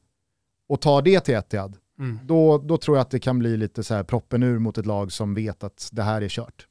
och 0.70 0.82
tar 0.82 1.02
det 1.02 1.20
till 1.20 1.34
Etihad, 1.34 1.78
Mm. 2.00 2.20
då, 2.24 2.58
då 2.58 2.78
tror 2.78 2.98
jag 2.98 3.02
att 3.02 3.12
det 3.12 3.20
kan 3.20 3.40
bli 3.40 3.58
lite 3.58 3.84
så 3.84 3.94
här 3.94 4.04
proppen 4.04 4.44
ur 4.44 4.60
mot 4.60 4.78
ett 4.78 4.86
lag 4.86 5.12
som 5.12 5.34
vet 5.34 5.64
att 5.64 5.90
det 5.92 6.04
här 6.04 6.22
är 6.22 6.30
kört. 6.30 6.68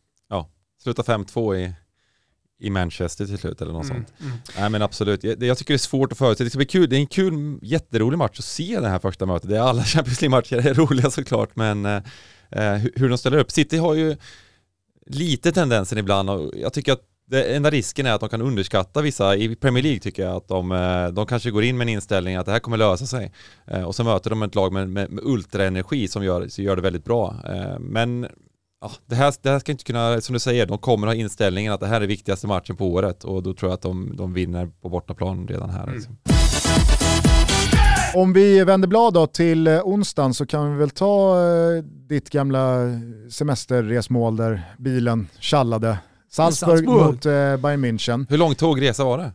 Sluta 0.83 1.03
5-2 1.03 1.57
i, 1.57 1.73
i 2.59 2.71
Manchester 2.71 3.27
till 3.27 3.39
slut 3.39 3.63
eller 3.63 3.73
något 3.73 3.85
Mm. 3.85 3.97
sånt. 3.97 4.21
Mm. 4.21 4.33
Nej 4.59 4.71
men 4.71 4.83
absolut, 4.83 5.25
jag, 5.25 5.43
jag 5.43 5.59
tycker 5.59 5.75
det 5.75 5.77
är 5.77 5.79
svårt 5.79 6.13
att 6.13 6.19
förutse. 6.19 6.45
Det 6.45 6.51
ska 6.51 6.57
bli 6.57 6.67
kul, 6.67 6.89
det 6.89 6.97
är 6.97 7.01
en 7.01 7.07
kul, 7.07 7.59
jätterolig 7.63 8.19
match 8.19 8.39
att 8.39 8.45
se 8.45 8.81
det 8.81 8.89
här 8.89 8.99
första 8.99 9.27
mötet. 9.27 9.51
Det 9.51 9.57
är 9.57 9.61
alla 9.61 9.83
Champions 9.85 10.21
League-matcher 10.21 10.67
är 10.67 10.75
roliga 10.75 11.11
såklart, 11.11 11.57
men 11.57 11.85
eh, 11.87 12.03
eh, 12.51 12.75
hur, 12.75 12.93
hur 12.97 13.09
de 13.09 13.19
ställer 13.19 13.39
upp. 13.39 13.51
City 13.51 13.77
har 13.77 13.95
ju 13.95 14.17
lite 15.07 15.53
tendensen 15.53 15.99
ibland 15.99 16.31
och 16.31 16.53
jag 16.57 16.73
tycker 16.73 16.93
att 16.93 17.03
det 17.27 17.57
enda 17.57 17.71
risken 17.71 18.07
är 18.07 18.13
att 18.13 18.21
de 18.21 18.29
kan 18.29 18.43
underskatta 18.43 19.03
vissa, 19.03 19.37
i 19.37 19.57
Premier 19.57 19.83
League 19.83 20.01
tycker 20.01 20.23
jag 20.23 20.37
att 20.37 20.49
de, 20.49 20.73
eh, 20.73 21.09
de 21.09 21.27
kanske 21.27 21.51
går 21.51 21.65
in 21.65 21.79
med 21.79 21.85
en 21.85 21.89
inställning 21.89 22.37
att 22.37 22.47
det 22.47 22.53
här 22.53 22.59
kommer 22.59 22.77
lösa 22.77 23.07
sig. 23.07 23.33
Eh, 23.67 23.83
och 23.83 23.95
så 23.95 24.05
möter 24.05 24.31
de 24.31 24.43
ett 24.43 24.55
lag 24.55 24.73
med, 24.73 24.89
med, 24.89 25.11
med 25.11 25.25
ultraenergi 25.25 26.09
som 26.09 26.25
gör, 26.25 26.49
så 26.49 26.63
gör 26.63 26.77
det 26.77 26.83
väldigt 26.83 27.05
bra. 27.05 27.37
Eh, 27.49 27.79
men 27.79 28.27
ja, 28.81 28.91
det, 29.07 29.15
här, 29.15 29.35
det 29.43 29.51
här 29.51 29.59
ska 29.59 29.73
inte 29.73 29.85
kunna, 29.85 30.21
som 30.21 30.33
du 30.33 30.39
säger, 30.39 30.67
de 30.67 30.79
kommer 30.79 31.07
ha 31.07 31.15
inställningen 31.15 31.73
att 31.73 31.81
det 31.81 31.87
här 31.87 32.01
är 32.01 32.07
viktigaste 32.07 32.47
matchen 32.47 32.77
på 32.77 32.87
året 32.93 33.25
och 33.25 33.43
då 33.43 33.55
tror 33.55 33.71
jag 33.71 33.75
att 33.75 33.83
de, 33.83 34.17
de 34.17 34.33
vinner 34.33 34.71
på 34.83 34.89
bortaplan 34.89 35.49
redan 35.49 35.71
här. 35.71 35.83
Mm. 35.83 35.95
Liksom. 35.95 36.17
Om 38.15 38.33
vi 38.33 38.65
vänder 38.65 38.89
blad 38.89 39.15
då 39.15 39.27
till 39.27 39.69
onsdagen 39.69 40.35
så 40.35 40.47
kan 40.47 40.73
vi 40.73 40.79
väl 40.79 40.91
ta 40.91 41.37
ditt 42.09 42.31
gamla 42.31 42.79
semesterresmål 43.31 44.37
där 44.37 44.75
bilen 44.79 45.29
tjallade. 45.39 45.99
Salzburg, 46.35 46.71
Salzburg. 46.79 47.07
mot 47.07 47.27
eh, 47.27 47.57
Bayern 47.57 47.85
München. 47.85 48.27
Hur 48.29 48.39
lång 48.39 48.55
tågresa 48.55 49.05
var 49.05 49.19
det? 49.19 49.33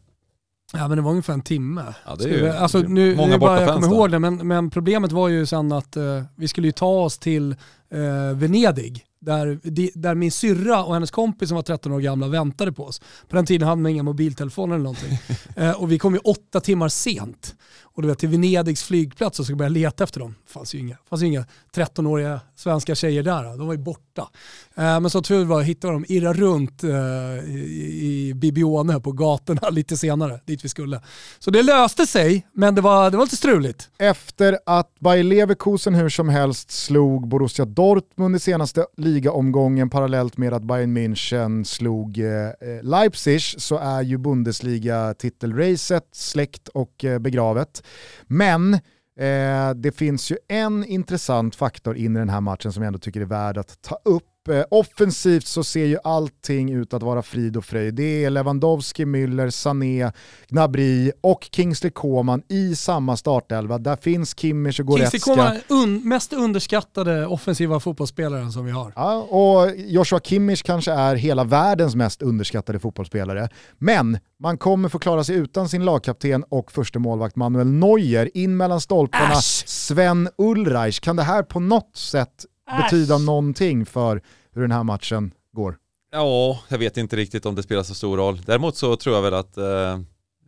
Ja 0.74 0.88
men 0.88 0.98
det 0.98 1.02
var 1.02 1.12
ungefär 1.12 1.34
en 1.34 1.42
timme. 1.42 1.94
Ja, 2.06 2.16
det 2.16 2.24
är 2.24 2.28
ju 2.30 2.42
vi- 2.44 2.50
alltså, 2.50 2.80
nu, 2.80 3.16
många 3.16 3.32
nu 3.32 3.38
bara 3.38 3.62
jag 3.62 3.74
kommer 3.74 3.88
ihåg 3.88 4.12
det, 4.12 4.20
men, 4.20 4.48
men 4.48 4.70
problemet 4.70 5.12
var 5.12 5.28
ju 5.28 5.46
sen 5.46 5.72
att 5.72 5.96
eh, 5.98 6.24
vi 6.36 6.48
skulle 6.48 6.68
ju 6.68 6.72
ta 6.72 6.86
oss 7.04 7.18
till 7.18 7.52
eh, 7.94 8.36
Venedig. 8.38 9.06
Där, 9.22 9.60
där 10.00 10.16
min 10.16 10.32
syrra 10.32 10.84
och 10.84 10.94
hennes 10.94 11.12
kompis 11.12 11.50
som 11.50 11.56
var 11.56 11.62
13 11.64 11.92
år 11.92 12.00
gamla 12.00 12.28
väntade 12.28 12.72
på 12.72 12.84
oss. 12.86 13.00
På 13.30 13.36
den 13.36 13.46
tiden 13.46 13.68
hade 13.68 13.82
man 13.82 13.92
inga 13.92 14.04
mobiltelefoner 14.04 14.76
eller 14.76 14.84
någonting. 14.84 15.18
eh, 15.56 15.72
och 15.72 15.92
vi 15.92 16.00
kom 16.00 16.14
ju 16.14 16.20
åtta 16.20 16.60
timmar 16.60 16.90
sent. 16.90 17.56
Och 18.00 18.04
du 18.04 18.10
vet 18.10 18.20
till 18.20 18.30
Venedigs 18.30 18.84
flygplats 18.84 19.40
och 19.40 19.46
skulle 19.46 19.56
börja 19.56 19.70
leta 19.70 20.04
efter 20.04 20.20
dem. 20.20 20.36
Det 20.46 20.52
fanns 20.52 20.76
ju 20.76 20.80
inga, 20.80 20.98
fanns 21.10 21.22
ju 21.22 21.26
inga 21.26 21.46
13-åriga 21.76 22.40
svenska 22.56 22.96
tjejer 22.96 23.24
där. 23.24 23.58
De 23.58 23.68
var 23.68 23.74
ju 23.74 23.80
borta. 23.80 24.30
Eh, 24.76 25.00
men 25.00 25.10
så 25.10 25.22
tur 25.22 25.46
var 25.46 25.62
hittade 25.62 25.94
de 25.94 26.06
irra 26.08 26.34
runt 26.34 26.84
eh, 26.84 26.90
i, 26.90 28.30
i 28.30 28.34
Bibione 28.36 29.00
på 29.00 29.12
gatorna 29.12 29.70
lite 29.72 29.98
senare, 29.98 30.40
dit 30.46 30.66
vi 30.66 30.70
skulle. 30.70 31.02
Så 31.40 31.52
det 31.52 31.64
löste 31.64 32.08
sig, 32.08 32.48
men 32.54 32.76
det 32.76 32.82
var, 32.82 33.12
det 33.12 33.18
var 33.18 33.26
lite 33.26 33.38
struligt. 33.38 33.90
Efter 33.98 34.60
att 34.66 35.00
Bayer 35.00 35.24
Leverkusen 35.24 35.96
hur 35.96 36.10
som 36.10 36.30
helst 36.30 36.72
slog 36.72 37.28
Borussia 37.28 37.66
Dortmund 37.66 38.36
i 38.36 38.40
senaste 38.40 38.86
ligaomgången 38.98 39.90
parallellt 39.90 40.38
med 40.38 40.54
att 40.54 40.64
Bayern 40.64 40.98
München 40.98 41.64
slog 41.64 42.18
eh, 42.18 42.28
eh 42.28 42.84
Leipzig 42.84 43.42
så 43.42 43.78
är 43.78 44.02
ju 44.02 44.18
Bundesliga-titelracet 44.18 46.04
släckt 46.12 46.68
och 46.68 47.06
eh, 47.06 47.20
begravet. 47.20 47.84
Men 48.28 48.74
eh, 49.20 49.74
det 49.76 49.96
finns 49.96 50.32
ju 50.32 50.38
en 50.48 50.86
intressant 50.86 51.56
faktor 51.56 51.98
in 51.98 52.16
i 52.16 52.20
den 52.20 52.30
här 52.30 52.42
matchen 52.42 52.74
som 52.74 52.84
jag 52.84 52.88
ändå 52.88 53.00
tycker 53.00 53.22
är 53.22 53.26
värd 53.26 53.58
att 53.58 53.82
ta 53.82 54.00
upp. 54.06 54.39
Eh, 54.50 54.64
offensivt 54.72 55.48
så 55.48 55.64
ser 55.64 55.86
ju 55.86 55.98
allting 56.04 56.72
ut 56.72 56.94
att 56.94 57.04
vara 57.04 57.22
frid 57.22 57.58
och 57.58 57.66
fröjd. 57.66 57.94
Det 57.94 58.26
är 58.26 58.30
Lewandowski, 58.30 59.06
Müller, 59.06 59.50
Sané, 59.50 60.12
Gnabry 60.48 61.12
och 61.22 61.50
Kingsley 61.52 61.92
Coman 61.92 62.42
i 62.48 62.76
samma 62.76 63.18
startelva. 63.18 63.78
Där 63.78 63.96
finns 63.96 64.40
Kimmich 64.40 64.80
och 64.80 64.86
Kingsley 64.86 65.08
Goretzka. 65.08 65.20
Coman 65.20 65.48
är 65.48 65.62
un, 65.68 66.10
mest 66.10 66.34
underskattade 66.34 67.26
offensiva 67.28 67.80
fotbollsspelaren 67.80 68.52
som 68.52 68.66
vi 68.66 68.72
har. 68.72 68.94
Ja, 68.96 69.16
och 69.22 69.72
Joshua 69.78 70.20
Kimmich 70.20 70.64
kanske 70.64 70.92
är 70.92 71.16
hela 71.16 71.44
världens 71.44 71.96
mest 71.96 72.22
underskattade 72.22 72.80
fotbollsspelare. 72.80 73.50
Men 73.78 74.18
man 74.40 74.58
kommer 74.58 74.90
få 74.90 75.00
klara 75.00 75.24
sig 75.24 75.36
utan 75.36 75.70
sin 75.70 75.86
lagkapten 75.86 76.44
och 76.50 76.72
första 76.72 77.00
målvakt 77.00 77.36
Manuel 77.36 77.68
Neuer. 77.68 78.30
In 78.34 78.58
mellan 78.58 78.82
stolparna 78.82 79.34
Äsch! 79.34 79.64
Sven 79.68 80.30
Ulreich. 80.38 81.00
Kan 81.00 81.16
det 81.16 81.24
här 81.24 81.44
på 81.44 81.60
något 81.60 81.98
sätt 81.98 82.46
betyda 82.84 83.16
Äsch! 83.16 83.22
någonting 83.22 83.86
för 83.86 84.22
hur 84.56 84.62
den 84.62 84.72
här 84.72 84.84
matchen 84.84 85.32
går? 85.56 85.78
Ja, 86.12 86.60
jag 86.68 86.78
vet 86.78 86.98
inte 86.98 87.16
riktigt 87.16 87.46
om 87.46 87.56
det 87.56 87.64
spelar 87.64 87.84
så 87.84 87.94
stor 87.96 88.18
roll. 88.18 88.42
Däremot 88.46 88.76
så 88.76 88.96
tror 88.96 89.16
jag 89.16 89.22
väl 89.22 89.34
att 89.34 89.58
eh, 89.58 89.94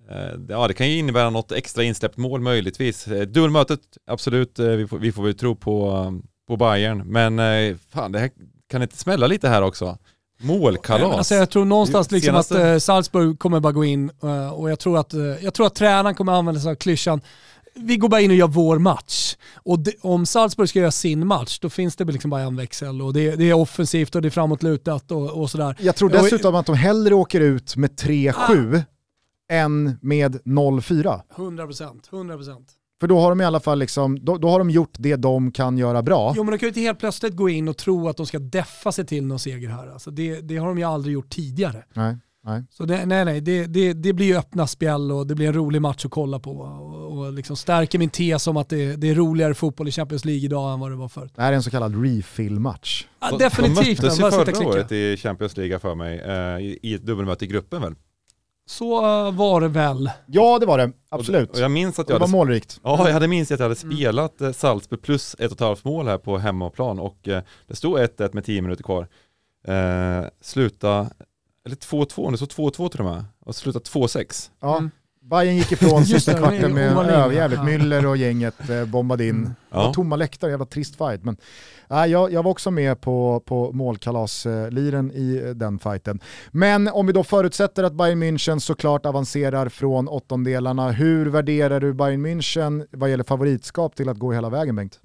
eh, 0.10 0.32
ja, 0.50 0.68
det 0.68 0.74
kan 0.74 0.90
ju 0.90 0.98
innebära 0.98 1.30
något 1.30 1.52
extra 1.52 1.84
insläppt 1.84 2.18
mål 2.18 2.42
möjligtvis. 2.42 3.08
Eh, 3.08 3.22
Dubbelmötet, 3.22 3.80
absolut, 4.08 4.60
eh, 4.60 4.66
vi 4.68 4.88
får, 4.88 4.98
vi 5.00 5.12
får 5.12 5.24
väl 5.24 5.34
tro 5.38 5.56
på, 5.56 6.14
på 6.48 6.58
Bayern. 6.58 6.98
Men 7.06 7.40
eh, 7.40 7.76
fan, 7.90 8.12
det 8.12 8.20
här 8.20 8.30
kan 8.70 8.82
inte 8.82 8.98
smälla 8.98 9.28
lite 9.28 9.50
här 9.50 9.62
också. 9.62 9.98
Målkalas. 10.44 11.18
Alltså 11.18 11.36
jag 11.36 11.50
tror 11.50 11.66
någonstans 11.66 12.12
liksom 12.12 12.36
Senaste- 12.36 12.76
att 12.76 12.84
Salzburg 12.84 13.40
kommer 13.40 13.60
bara 13.60 13.74
gå 13.74 13.86
in 13.86 14.10
och 14.54 14.72
jag 14.72 14.80
tror, 14.80 14.98
att, 15.00 15.14
jag 15.42 15.54
tror 15.54 15.68
att 15.68 15.76
tränaren 15.76 16.16
kommer 16.16 16.34
använda 16.34 16.62
sig 16.62 16.72
av 16.72 16.76
klyschan 16.76 17.22
vi 17.76 17.98
går 17.98 18.10
bara 18.10 18.22
in 18.22 18.32
och 18.32 18.38
gör 18.38 18.48
vår 18.48 18.80
match. 18.80 19.36
Och 19.56 19.80
det, 19.80 19.94
om 20.02 20.26
Salzburg 20.26 20.70
ska 20.70 20.80
göra 20.80 20.92
sin 20.92 21.28
match, 21.28 21.60
då 21.60 21.70
finns 21.70 21.96
det 21.96 22.04
liksom 22.04 22.30
bara 22.30 22.42
en 22.42 22.56
växel. 22.56 23.02
Och 23.02 23.14
det, 23.14 23.36
det 23.36 23.50
är 23.50 23.54
offensivt 23.54 24.16
och 24.16 24.22
det 24.22 24.28
är 24.28 24.30
framåtlutat 24.30 25.12
och, 25.12 25.42
och 25.42 25.50
sådär. 25.50 25.76
Jag 25.80 25.96
tror 25.96 26.10
dessutom 26.10 26.56
att 26.56 26.66
de 26.66 26.76
hellre 26.76 27.16
åker 27.16 27.42
ut 27.42 27.76
med 27.76 27.92
3-7 27.92 28.84
än 29.52 29.98
med 30.02 30.36
0-4. 30.36 31.22
100%, 31.36 32.10
100%. 32.10 32.58
För 33.00 33.08
då 33.08 33.20
har 33.20 33.30
de 33.30 33.42
i 33.42 33.46
alla 33.46 33.60
fall 33.60 33.80
liksom, 33.80 34.26
då, 34.26 34.38
då 34.38 34.50
har 34.50 34.60
de 34.60 34.70
gjort 34.70 34.94
det 34.98 35.16
de 35.16 35.52
kan 35.52 35.78
göra 35.78 36.02
bra. 36.02 36.34
Jo 36.36 36.44
men 36.44 36.52
de 36.52 36.58
kan 36.58 36.68
ju 36.68 36.70
inte 36.70 36.80
helt 36.80 37.00
plötsligt 37.00 37.36
gå 37.36 37.50
in 37.50 37.68
och 37.68 37.78
tro 37.78 38.10
att 38.10 38.18
de 38.18 38.26
ska 38.26 38.40
deffa 38.40 38.92
sig 38.92 39.06
till 39.06 39.26
någon 39.26 39.40
seger 39.40 39.70
här. 39.70 39.88
Alltså 39.88 40.12
det, 40.12 40.42
det 40.42 40.58
har 40.58 40.68
de 40.68 40.78
ju 40.78 40.84
aldrig 40.84 41.14
gjort 41.14 41.30
tidigare. 41.30 41.84
Nej, 41.94 42.18
nej. 42.44 42.64
Så 42.70 42.86
det, 42.86 43.06
nej 43.06 43.26
nej, 43.26 43.42
det, 43.42 43.66
det, 43.66 43.94
det 43.94 44.14
blir 44.14 44.26
ju 44.26 44.38
öppna 44.38 44.68
spjäll 44.68 45.12
och 45.12 45.28
det 45.28 45.36
blir 45.36 45.48
en 45.48 45.54
rolig 45.54 45.82
match 45.82 46.06
att 46.06 46.12
kolla 46.12 46.40
på. 46.40 46.52
Och, 46.52 47.18
och 47.18 47.34
liksom 47.34 47.56
stärker 47.56 48.00
min 48.00 48.10
tes 48.10 48.48
om 48.48 48.58
att 48.58 48.70
det, 48.70 48.96
det 48.96 49.10
är 49.10 49.16
roligare 49.16 49.54
fotboll 49.54 49.88
i 49.88 49.92
Champions 49.92 50.26
League 50.26 50.44
idag 50.46 50.74
än 50.74 50.80
vad 50.80 50.92
det 50.92 50.96
var 50.96 51.08
förut. 51.08 51.32
Det 51.36 51.42
här 51.42 51.52
är 51.52 51.56
en 51.56 51.64
så 51.64 51.72
kallad 51.72 52.04
refill-match. 52.06 53.08
Ja, 53.20 53.30
De- 53.32 53.38
definitivt. 53.38 54.02
De 54.02 54.08
möttes 54.08 54.20
ju 54.20 54.32
förra 54.32 54.46
klicka. 54.46 54.68
året 54.68 54.92
i 54.92 55.18
Champions 55.18 55.58
League 55.58 55.80
för 55.80 55.96
mig, 55.96 56.20
eh, 56.20 56.78
i 56.82 56.94
ett 56.96 57.06
dubbelmöte 57.06 57.46
i 57.46 57.48
gruppen 57.48 57.82
väl? 57.82 57.96
Så 58.66 58.98
eh, 59.28 59.34
var 59.34 59.62
det 59.62 59.68
väl. 59.68 60.10
Ja 60.28 60.60
det 60.60 60.66
var 60.66 60.78
det, 60.78 60.92
absolut. 61.10 61.50
Och, 61.50 61.56
och 61.56 61.62
jag 61.62 61.72
minns 61.72 62.00
att 62.00 62.08
det 62.08 62.14
jag 62.14 62.20
var 62.20 62.28
hade 62.28 62.38
målrikt. 62.38 62.80
Ja, 62.84 63.06
jag 63.08 63.14
hade 63.14 63.28
minst 63.28 63.52
att 63.52 63.60
jag 63.60 63.70
hade 63.70 63.82
Mm. 63.84 63.96
spelat 63.98 64.42
eh, 64.42 64.52
Salzburg 64.52 65.02
plus 65.02 65.36
ett 65.40 65.46
och 65.46 65.52
ett 65.52 65.60
halvt 65.60 65.84
mål 65.86 66.08
här 66.08 66.18
på 66.18 66.38
hemmaplan 66.38 67.00
och 67.00 67.28
eh, 67.28 67.44
det 67.68 67.76
stod 67.76 67.98
1-1 68.00 68.30
med 68.34 68.46
10 68.46 68.62
minuter 68.62 68.84
kvar. 68.84 69.08
Eh, 69.68 70.26
sluta 70.42 71.10
eller 71.65 71.76
2-2, 71.76 72.32
det 72.32 72.38
står 72.38 72.47
2-2 72.47 72.89
till 72.89 73.00
och 73.00 73.06
med. 73.06 73.26
Och 73.45 73.56
slutat 73.56 73.84
2-6. 73.89 74.50
Ja. 74.62 74.78
Mm. 74.78 74.91
Bayern 75.24 75.56
gick 75.56 75.71
ifrån 75.71 76.06
sista 76.06 76.32
det, 76.32 76.38
kvarten 76.38 76.74
med 76.74 76.91
överjävligt. 76.97 77.62
ja. 77.63 77.69
Müller 77.69 78.06
och 78.06 78.17
gänget 78.17 78.69
eh, 78.69 78.86
bombade 78.86 79.24
in. 79.24 79.30
Mm. 79.36 79.43
Det 79.69 79.76
var 79.78 79.84
Ja. 79.84 79.93
tomma 79.93 80.15
läktare, 80.15 80.52
jävla 80.52 80.65
trist 80.65 80.95
fight. 80.95 81.24
Men, 81.24 81.38
nej, 81.89 82.12
jag, 82.12 82.32
jag 82.34 82.43
var 82.43 82.52
också 82.52 82.71
med 82.71 83.02
på, 83.02 83.43
på 83.45 83.71
målkalasliren 83.71 85.12
i 85.12 85.41
eh, 85.45 85.50
den 85.50 85.80
fighten. 85.80 86.19
Men 86.52 86.88
om 86.88 87.08
vi 87.08 87.13
då 87.13 87.24
förutsätter 87.24 87.84
att 87.84 87.93
Bayern 87.93 88.24
München 88.24 88.60
såklart 88.60 89.06
avancerar 89.06 89.69
från 89.69 90.08
åttondelarna, 90.08 90.91
hur 90.91 91.26
värderar 91.26 91.80
du 91.80 91.93
Bayern 91.93 92.26
München 92.26 92.88
vad 92.91 93.10
gäller 93.10 93.24
favoritskap 93.24 93.95
till 93.95 94.10
att 94.10 94.17
gå 94.17 94.32
hela 94.34 94.50
vägen 94.50 94.76
Bengt? 94.76 95.00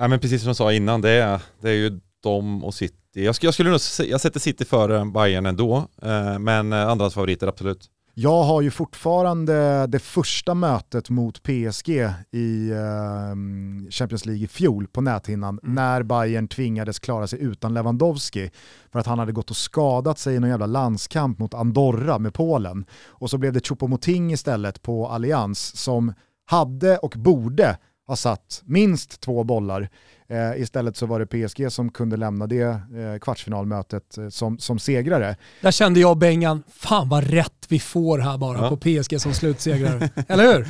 Ja, 0.00 0.08
men 0.08 0.18
precis 0.20 0.40
som 0.42 0.48
jag 0.48 0.56
sa 0.56 0.72
innan, 0.72 1.00
det 1.00 1.10
är, 1.10 1.40
det 1.60 1.68
är 1.70 1.74
ju 1.74 2.00
de 2.22 2.64
och 2.64 2.74
City. 2.74 2.94
Jag, 3.14 3.34
skulle- 3.34 3.46
jag 3.46 3.54
skulle 3.54 3.70
nog 3.70 3.80
jag 4.10 4.20
sätter 4.20 4.40
City 4.40 4.64
före 4.64 5.04
Bayern 5.04 5.46
ändå, 5.46 5.88
eh, 6.02 6.38
men 6.38 6.72
eh, 6.72 6.88
andras 6.88 7.14
favoriter 7.14 7.46
absolut. 7.46 7.90
Jag 8.16 8.42
har 8.42 8.60
ju 8.62 8.70
fortfarande 8.70 9.86
det 9.86 9.98
första 9.98 10.54
mötet 10.54 11.10
mot 11.10 11.42
PSG 11.42 11.88
i 12.32 12.70
eh, 12.70 13.90
Champions 13.90 14.26
League 14.26 14.44
i 14.44 14.48
fjol 14.48 14.86
på 14.86 15.00
näthinnan 15.00 15.58
Mm. 15.62 15.74
när 15.74 16.02
Bayern 16.02 16.48
tvingades 16.48 16.98
klara 16.98 17.26
sig 17.26 17.40
utan 17.42 17.74
Lewandowski 17.74 18.50
för 18.92 18.98
att 18.98 19.06
han 19.06 19.18
hade 19.18 19.32
gått 19.32 19.50
och 19.50 19.56
skadat 19.56 20.18
sig 20.18 20.34
i 20.34 20.38
någon 20.40 20.50
jävla 20.50 20.66
landskamp 20.66 21.38
mot 21.38 21.54
Andorra 21.54 22.18
med 22.18 22.34
Polen. 22.34 22.84
Och 23.06 23.30
så 23.30 23.38
blev 23.38 23.52
det 23.52 23.60
Choupo-Moting 23.68 24.32
istället 24.32 24.82
på 24.82 25.08
Allians 25.08 25.76
som 25.76 26.12
hade 26.46 26.98
och 26.98 27.14
borde 27.16 27.78
ha 28.06 28.16
satt 28.16 28.62
minst 28.64 29.20
två 29.20 29.44
bollar. 29.44 29.88
Eh, 30.28 30.60
istället 30.62 30.96
så 30.96 31.06
var 31.06 31.20
det 31.20 31.26
PSG 31.48 31.72
som 31.72 31.90
kunde 31.90 32.16
lämna 32.16 32.46
det 32.46 32.62
eh, 32.62 33.18
kvartsfinalmötet 33.20 34.18
eh, 34.18 34.28
som, 34.28 34.58
som 34.58 34.78
segrare. 34.78 35.36
Där 35.60 35.70
kände 35.70 36.00
jag 36.00 36.18
Bengan, 36.18 36.62
fan 36.68 37.08
vad 37.08 37.24
rätt 37.24 37.66
vi 37.68 37.78
får 37.80 38.18
här 38.18 38.38
bara 38.38 38.58
Ja. 38.58 38.68
på 38.68 38.76
PSG 38.76 39.20
som 39.20 39.34
slutsegrare. 39.34 40.10
Eller 40.28 40.52
hur? 40.54 40.68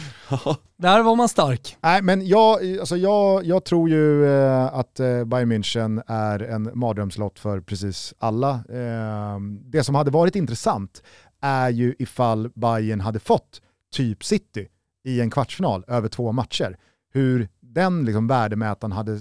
Där 0.77 1.03
var 1.03 1.17
man 1.17 1.29
stark. 1.29 1.77
Nej, 1.81 2.03
men 2.03 2.27
jag, 2.27 2.79
alltså 2.81 2.97
jag, 2.97 3.45
jag 3.45 3.65
tror 3.65 3.89
ju 3.91 4.27
eh, 4.27 4.65
att 4.75 5.01
eh, 5.01 5.25
Bayern 5.25 5.53
München 5.53 6.03
är 6.07 6.39
en 6.43 6.71
mardrömslott 6.75 7.39
för 7.39 7.61
precis 7.61 8.15
alla. 8.19 8.51
Eh, 8.51 9.41
det 9.65 9.85
som 9.85 9.95
hade 9.95 10.11
varit 10.11 10.37
intressant 10.37 11.03
är 11.41 11.69
ju 11.71 11.95
ifall 11.99 12.51
Bayern 12.55 13.01
hade 13.01 13.19
fått 13.21 13.61
typ 13.95 14.25
City 14.25 14.69
i 15.05 15.21
en 15.21 15.31
kvartsfinal 15.31 15.85
över 15.89 16.09
två 16.09 16.33
matcher. 16.33 16.77
Hur 17.15 17.49
den 17.61 18.05
liksom 18.05 18.27
värdemätaren 18.27 18.93
hade 18.93 19.21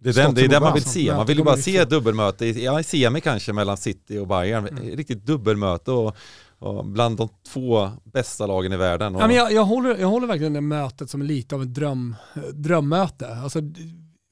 Det 0.00 0.10
är, 0.10 0.14
den, 0.14 0.34
det 0.34 0.44
är 0.44 0.48
det 0.48 0.60
man 0.60 0.74
vill 0.74 0.84
se. 0.84 1.14
Man 1.14 1.26
vill 1.26 1.38
ju 1.38 1.44
bara 1.44 1.56
se 1.56 1.76
ett 1.76 1.90
dubbelmöte, 1.90 2.46
ja 2.46 2.80
i 2.80 2.84
semi 2.84 3.20
kanske 3.20 3.52
mellan 3.52 3.76
City 3.76 4.18
och 4.18 4.28
Bayern. 4.28 4.66
Mm. 4.66 4.96
Riktigt 4.96 5.26
dubbelmöte 5.26 5.90
och, 5.90 6.16
och 6.58 6.84
bland 6.86 7.16
de 7.16 7.28
två 7.52 7.90
bästa 8.04 8.46
lagen 8.46 8.72
i 8.72 8.76
världen. 8.76 9.14
Och, 9.14 9.22
Ja, 9.22 9.26
men 9.26 9.36
jag, 9.36 9.52
jag, 9.52 9.64
håller, 9.64 9.96
jag 9.98 10.08
håller 10.08 10.26
verkligen 10.26 10.52
det 10.52 10.60
mötet 10.60 11.10
som 11.10 11.22
lite 11.22 11.54
av 11.54 11.62
ett 11.62 11.74
dröm, 11.74 12.16
drömmöte. 12.52 13.36
Alltså, 13.36 13.60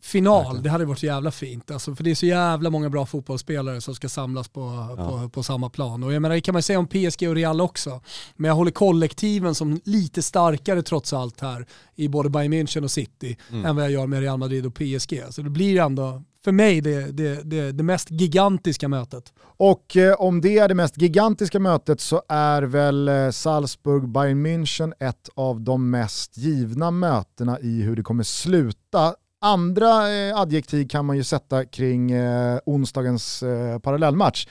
final, 0.02 0.62
det 0.62 0.70
hade 0.70 0.84
varit 0.84 0.98
så 0.98 1.06
jävla 1.06 1.30
fint. 1.30 1.70
Alltså, 1.70 1.94
för 1.94 2.04
det 2.04 2.10
är 2.10 2.14
så 2.14 2.26
jävla 2.26 2.70
många 2.70 2.90
bra 2.90 3.06
fotbollsspelare 3.06 3.80
som 3.80 3.94
ska 3.94 4.08
samlas 4.08 4.48
på, 4.48 4.60
Ja. 4.98 5.08
på, 5.08 5.28
på 5.28 5.42
samma 5.42 5.70
plan. 5.70 6.02
Och 6.02 6.12
jag 6.12 6.22
menar, 6.22 6.34
det 6.34 6.40
kan 6.40 6.52
man 6.52 6.62
säga 6.62 6.78
om 6.78 6.86
PSG 6.86 7.28
och 7.28 7.34
Real 7.34 7.60
också. 7.60 8.00
Men 8.36 8.48
jag 8.48 8.54
håller 8.54 8.70
kollektiven 8.70 9.54
som 9.54 9.80
lite 9.84 10.22
starkare 10.22 10.82
trots 10.82 11.12
allt 11.12 11.40
här 11.40 11.66
i 11.94 12.08
både 12.08 12.30
Bayern 12.30 12.52
München 12.52 12.82
och 12.84 12.90
City 12.90 13.36
Mm. 13.50 13.64
än 13.66 13.76
vad 13.76 13.84
jag 13.84 13.92
gör 13.92 14.06
med 14.06 14.20
Real 14.20 14.38
Madrid 14.38 14.66
och 14.66 14.74
PSG. 14.74 15.22
Så 15.30 15.42
det 15.42 15.50
blir 15.50 15.80
ändå, 15.80 16.22
för 16.44 16.52
mig, 16.52 16.80
det, 16.80 17.00
det, 17.12 17.42
det, 17.50 17.72
det 17.72 17.82
mest 17.82 18.10
gigantiska 18.10 18.88
mötet. 18.88 19.32
Och 19.56 19.96
eh, 19.96 20.14
om 20.14 20.40
det 20.40 20.58
är 20.58 20.68
det 20.68 20.74
mest 20.74 21.02
gigantiska 21.02 21.58
mötet 21.60 22.00
så 22.00 22.22
är 22.28 22.62
väl 22.62 23.08
eh, 23.08 23.12
Salzburg-Bayern 23.30 24.46
München 24.46 24.92
ett 25.00 25.28
av 25.34 25.60
de 25.60 25.90
mest 25.90 26.36
givna 26.38 26.90
mötena 26.90 27.60
i 27.60 27.82
hur 27.82 27.96
det 27.96 28.02
kommer 28.02 28.22
sluta. 28.24 29.14
Andra 29.42 30.12
eh, 30.12 30.36
adjektiv 30.40 30.88
kan 30.88 31.04
man 31.04 31.16
ju 31.16 31.24
sätta 31.24 31.64
kring 31.64 32.10
eh, 32.10 32.58
onsdagens 32.66 33.42
eh, 33.42 33.78
parallellmatch. 33.78 34.46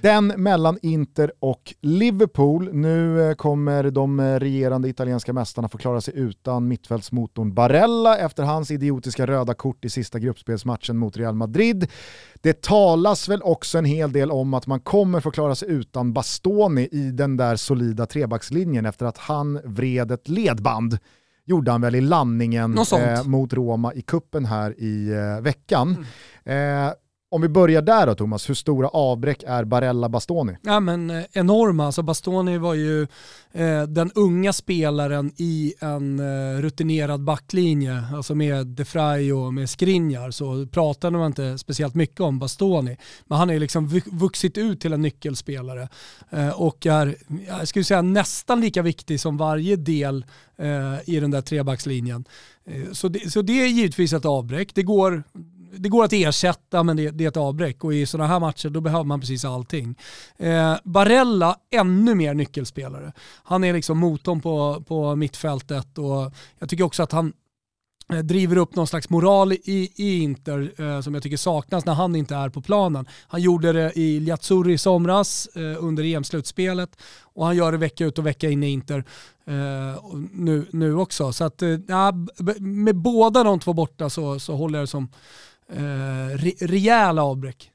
Den 0.00 0.26
mellan 0.26 0.78
Inter 0.82 1.32
och 1.40 1.74
Liverpool. 1.80 2.70
Nu 2.72 3.22
eh, 3.22 3.34
kommer 3.34 3.90
de 3.90 4.20
eh, 4.20 4.38
regerande 4.38 4.88
italienska 4.88 5.32
mästarna 5.32 5.68
få 5.68 5.78
klara 5.78 6.00
sig 6.00 6.14
utan 6.16 6.68
mittfältsmotorn 6.68 7.54
Barella 7.54 8.18
efter 8.18 8.42
hans 8.42 8.70
idiotiska 8.70 9.26
röda 9.26 9.54
kort 9.54 9.84
i 9.84 9.90
sista 9.90 10.18
gruppspelsmatchen 10.18 10.96
mot 10.96 11.16
Real 11.16 11.34
Madrid. 11.34 11.90
Det 12.34 12.62
talas 12.62 13.28
väl 13.28 13.42
också 13.42 13.78
en 13.78 13.84
hel 13.84 14.12
del 14.12 14.30
om 14.30 14.54
att 14.54 14.66
man 14.66 14.80
kommer 14.80 15.20
få 15.20 15.30
klara 15.30 15.54
sig 15.54 15.68
utan 15.70 16.12
Bastoni 16.12 16.88
i 16.92 17.10
den 17.10 17.36
där 17.36 17.56
solida 17.56 18.06
trebackslinjen 18.06 18.86
efter 18.86 19.06
att 19.06 19.18
han 19.18 19.60
vred 19.64 20.10
ett 20.10 20.28
ledband. 20.28 20.98
Gjorde 21.48 21.70
han 21.70 21.80
väl 21.80 21.94
i 21.94 22.00
landningen 22.00 22.78
eh, 22.78 23.24
mot 23.24 23.52
Roma 23.52 23.94
i 23.94 24.02
kuppen 24.02 24.44
här 24.44 24.74
i 24.80 25.10
eh, 25.12 25.40
veckan. 25.40 26.06
Eh, 26.44 26.90
om 27.30 27.42
vi 27.42 27.48
börjar 27.48 27.82
där 27.82 28.06
då 28.06 28.14
Thomas, 28.14 28.50
hur 28.50 28.54
stora 28.54 28.88
avbräck 28.88 29.42
är 29.46 29.64
Barella 29.64 30.08
Bastoni? 30.08 30.56
Ja 30.62 30.80
men 30.80 31.10
eh, 31.10 31.24
enorma, 31.32 31.86
alltså 31.86 32.02
Bastoni 32.02 32.58
var 32.58 32.74
ju 32.74 33.02
eh, 33.52 33.82
den 33.82 34.10
unga 34.14 34.52
spelaren 34.52 35.32
i 35.36 35.74
en 35.80 36.20
eh, 36.20 36.60
rutinerad 36.60 37.24
backlinje, 37.24 38.04
alltså 38.14 38.34
med 38.34 38.66
De 38.66 38.84
Frey 38.84 39.32
och 39.32 39.54
med 39.54 39.70
Skriniar 39.70 40.30
så 40.30 40.66
pratade 40.66 41.18
man 41.18 41.26
inte 41.26 41.58
speciellt 41.58 41.94
mycket 41.94 42.20
om 42.20 42.38
Bastoni. 42.38 42.96
Men 43.26 43.38
han 43.38 43.48
har 43.48 43.54
ju 43.54 43.60
liksom 43.60 44.00
vuxit 44.06 44.58
ut 44.58 44.80
till 44.80 44.92
en 44.92 45.02
nyckelspelare 45.02 45.88
eh, 46.30 46.48
och 46.48 46.86
är, 46.86 47.16
jag 47.48 47.68
skulle 47.68 47.84
säga 47.84 48.02
nästan 48.02 48.60
lika 48.60 48.82
viktig 48.82 49.20
som 49.20 49.36
varje 49.36 49.76
del 49.76 50.24
eh, 50.58 51.14
i 51.14 51.20
den 51.20 51.30
där 51.30 51.40
trebackslinjen. 51.40 52.24
Eh, 52.66 52.92
så, 52.92 53.08
det, 53.08 53.32
så 53.32 53.42
det 53.42 53.62
är 53.62 53.66
givetvis 53.66 54.12
ett 54.12 54.24
avbräck. 54.24 54.74
Det 54.74 54.82
går 54.82 55.24
det 55.72 55.88
går 55.88 56.04
att 56.04 56.12
ersätta 56.12 56.82
men 56.82 56.96
det, 56.96 57.10
det 57.10 57.24
är 57.24 57.28
ett 57.28 57.36
avbräck 57.36 57.84
och 57.84 57.94
i 57.94 58.06
sådana 58.06 58.28
här 58.28 58.40
matcher 58.40 58.68
då 58.68 58.80
behöver 58.80 59.04
man 59.04 59.20
precis 59.20 59.44
allting. 59.44 59.94
Eh, 60.36 60.74
Barella, 60.84 61.56
ännu 61.70 62.14
mer 62.14 62.34
nyckelspelare. 62.34 63.12
Han 63.42 63.64
är 63.64 63.72
liksom 63.72 63.98
motorn 63.98 64.40
på, 64.40 64.84
på 64.88 65.16
mittfältet 65.16 65.98
och 65.98 66.32
jag 66.58 66.68
tycker 66.68 66.84
också 66.84 67.02
att 67.02 67.12
han 67.12 67.32
eh, 68.12 68.18
driver 68.18 68.56
upp 68.56 68.74
någon 68.76 68.86
slags 68.86 69.10
moral 69.10 69.52
i, 69.52 69.92
i 69.96 70.18
Inter 70.22 70.72
eh, 70.78 71.00
som 71.00 71.14
jag 71.14 71.22
tycker 71.22 71.36
saknas 71.36 71.84
när 71.84 71.94
han 71.94 72.16
inte 72.16 72.34
är 72.34 72.48
på 72.48 72.60
planen. 72.60 73.06
Han 73.28 73.42
gjorde 73.42 73.72
det 73.72 73.92
i 73.98 74.20
Liazzurri 74.20 74.72
i 74.72 74.78
somras 74.78 75.46
eh, 75.46 75.84
under 75.84 76.04
EM-slutspelet 76.04 76.90
och 77.20 77.46
han 77.46 77.56
gör 77.56 77.72
det 77.72 77.78
vecka 77.78 78.04
ut 78.04 78.18
och 78.18 78.26
vecka 78.26 78.50
in 78.50 78.62
i 78.62 78.68
Inter 78.70 79.04
eh, 79.46 80.04
nu, 80.32 80.66
nu 80.70 80.94
också. 80.94 81.32
Så 81.32 81.44
att, 81.44 81.62
eh, 81.62 81.78
med 82.58 82.96
båda 82.96 83.44
de 83.44 83.60
två 83.60 83.72
borta 83.72 84.10
så, 84.10 84.38
så 84.38 84.56
håller 84.56 84.78
jag 84.78 84.82
det 84.82 84.90
som 84.90 85.08
eh, 85.72 86.36
re, 86.36 86.52
rejäla 86.60 87.22
avbräck. 87.22 87.70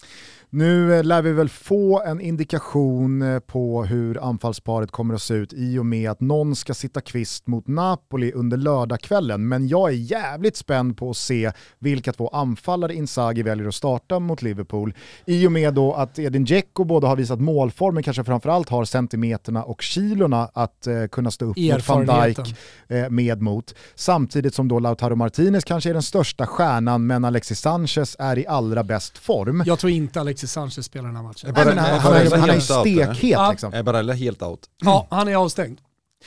Nu 0.55 0.95
eh, 0.95 1.03
lär 1.03 1.21
vi 1.21 1.31
väl 1.31 1.49
få 1.49 2.01
en 2.01 2.21
indikation 2.21 3.21
eh, 3.21 3.39
på 3.39 3.83
hur 3.83 4.23
anfallsparet 4.29 4.91
kommer 4.91 5.13
att 5.13 5.21
se 5.21 5.33
ut 5.33 5.53
i 5.53 5.79
och 5.79 5.85
med 5.85 6.11
att 6.11 6.21
någon 6.21 6.55
ska 6.55 6.73
sitta 6.73 7.01
kvist 7.01 7.47
mot 7.47 7.67
Napoli 7.67 8.31
under 8.31 8.57
lördagskvällen. 8.57 9.47
Men 9.47 9.67
jag 9.67 9.89
är 9.89 9.93
jävligt 9.93 10.55
spänd 10.55 10.97
på 10.97 11.09
att 11.09 11.17
se 11.17 11.51
vilka 11.79 12.13
två 12.13 12.27
anfallare 12.27 12.93
Inzaghi 12.93 13.43
väljer 13.43 13.67
att 13.67 13.75
starta 13.75 14.19
mot 14.19 14.41
Liverpool. 14.41 14.93
I 15.25 15.47
och 15.47 15.51
med 15.51 15.73
då 15.73 15.93
att 15.93 16.19
Edin 16.19 16.45
Dzeko 16.45 16.83
både 16.83 17.07
har 17.07 17.15
visat 17.15 17.41
målform 17.41 17.93
men 17.93 18.03
kanske 18.03 18.23
framförallt 18.23 18.69
har 18.69 18.85
centimeterna 18.85 19.63
och 19.63 19.81
kilorna 19.81 20.49
att 20.53 20.87
eh, 20.87 21.05
kunna 21.11 21.31
stå 21.31 21.45
upp 21.45 21.57
mot 21.57 21.89
van. 21.89 22.05
Dijk 22.05 22.55
eh, 22.87 23.09
med 23.09 23.41
mot. 23.41 23.75
Samtidigt 23.95 24.53
som 24.53 24.67
då 24.67 24.79
Lautaro 24.79 25.15
Martinez 25.15 25.63
kanske 25.63 25.89
är 25.89 25.93
den 25.93 26.03
största 26.03 26.47
stjärnan 26.47 27.07
men 27.07 27.25
Alexis 27.25 27.59
Sanchez 27.59 28.15
är 28.19 28.37
i 28.37 28.47
allra 28.47 28.83
bäst 28.83 29.17
form. 29.17 29.63
Jag 29.65 29.79
tror 29.79 29.91
inte 29.91 30.19
Alexis 30.19 30.42
Sanchez 30.47 30.85
spelar 30.85 31.07
den 31.07 31.15
här 31.15 31.23
matchen. 31.23 31.53
Bara- 31.53 31.65
Nej, 31.65 31.75
men 31.75 31.83
han, 31.83 31.93
är 31.93 31.99
han, 31.99 32.13
är, 32.13 32.29
Barella 32.29 32.37
han 32.37 32.49
är 32.49 32.53
out, 32.53 32.63
stekhet 32.63 33.23
Ja. 33.31 33.51
liksom. 33.51 33.73
Är 33.73 33.83
Barella 33.83 34.13
helt 34.13 34.41
out? 34.41 34.59
Ja, 34.83 35.07
han 35.09 35.27
är 35.27 35.35
avstängd. 35.35 35.81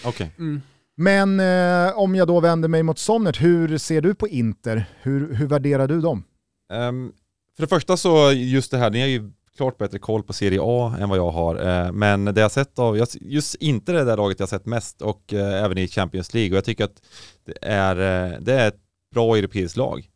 Okej. 0.05 0.31
Mm. 0.39 0.63
Men 0.97 1.41
eh, 1.41 1.99
om 1.99 2.15
jag 2.15 2.29
då 2.29 2.41
vänder 2.41 2.69
mig 2.69 2.83
mot 2.83 2.99
Somnert, 2.99 3.43
hur 3.43 3.79
ser 3.79 4.01
du 4.01 4.15
på 4.15 4.29
Inter? 4.29 4.85
Hur, 5.03 5.35
hur 5.35 5.47
värderar 5.47 5.89
du 5.89 6.01
dem? 6.01 6.25
Ehm, 6.73 7.13
för 7.57 7.63
det 7.63 7.69
första 7.69 7.97
så, 7.97 8.33
just 8.33 8.71
det 8.71 8.79
här, 8.79 8.91
ni 8.91 9.01
har 9.01 9.07
ju 9.09 9.31
klart 9.57 9.79
bättre 9.79 9.99
koll 9.99 10.23
på 10.23 10.33
Serie 10.33 10.59
A 10.63 10.97
än 11.01 11.09
vad 11.09 11.19
jag 11.19 11.31
har. 11.31 11.69
Eh, 11.87 11.93
men 11.93 12.25
det 12.25 12.41
jag 12.41 12.51
sett 12.53 12.79
av, 12.79 13.05
just 13.21 13.55
inte 13.55 13.93
det 13.93 14.05
där 14.05 14.17
laget 14.17 14.41
jag 14.41 14.49
sett 14.49 14.67
mest 14.67 15.03
och 15.03 15.33
eh, 15.35 15.65
även 15.65 15.79
i 15.79 15.89
Champions 15.89 16.35
League. 16.35 16.51
Och 16.53 16.57
jag 16.57 16.65
tycker 16.65 16.85
att 16.85 17.03
det 17.47 17.59
är, 17.69 17.97
eh, 18.33 18.39
det 18.41 18.53
är 18.55 18.69
ett 18.69 18.81
bra 19.15 19.37
europeiskt 19.37 19.77
lag. 19.77 20.09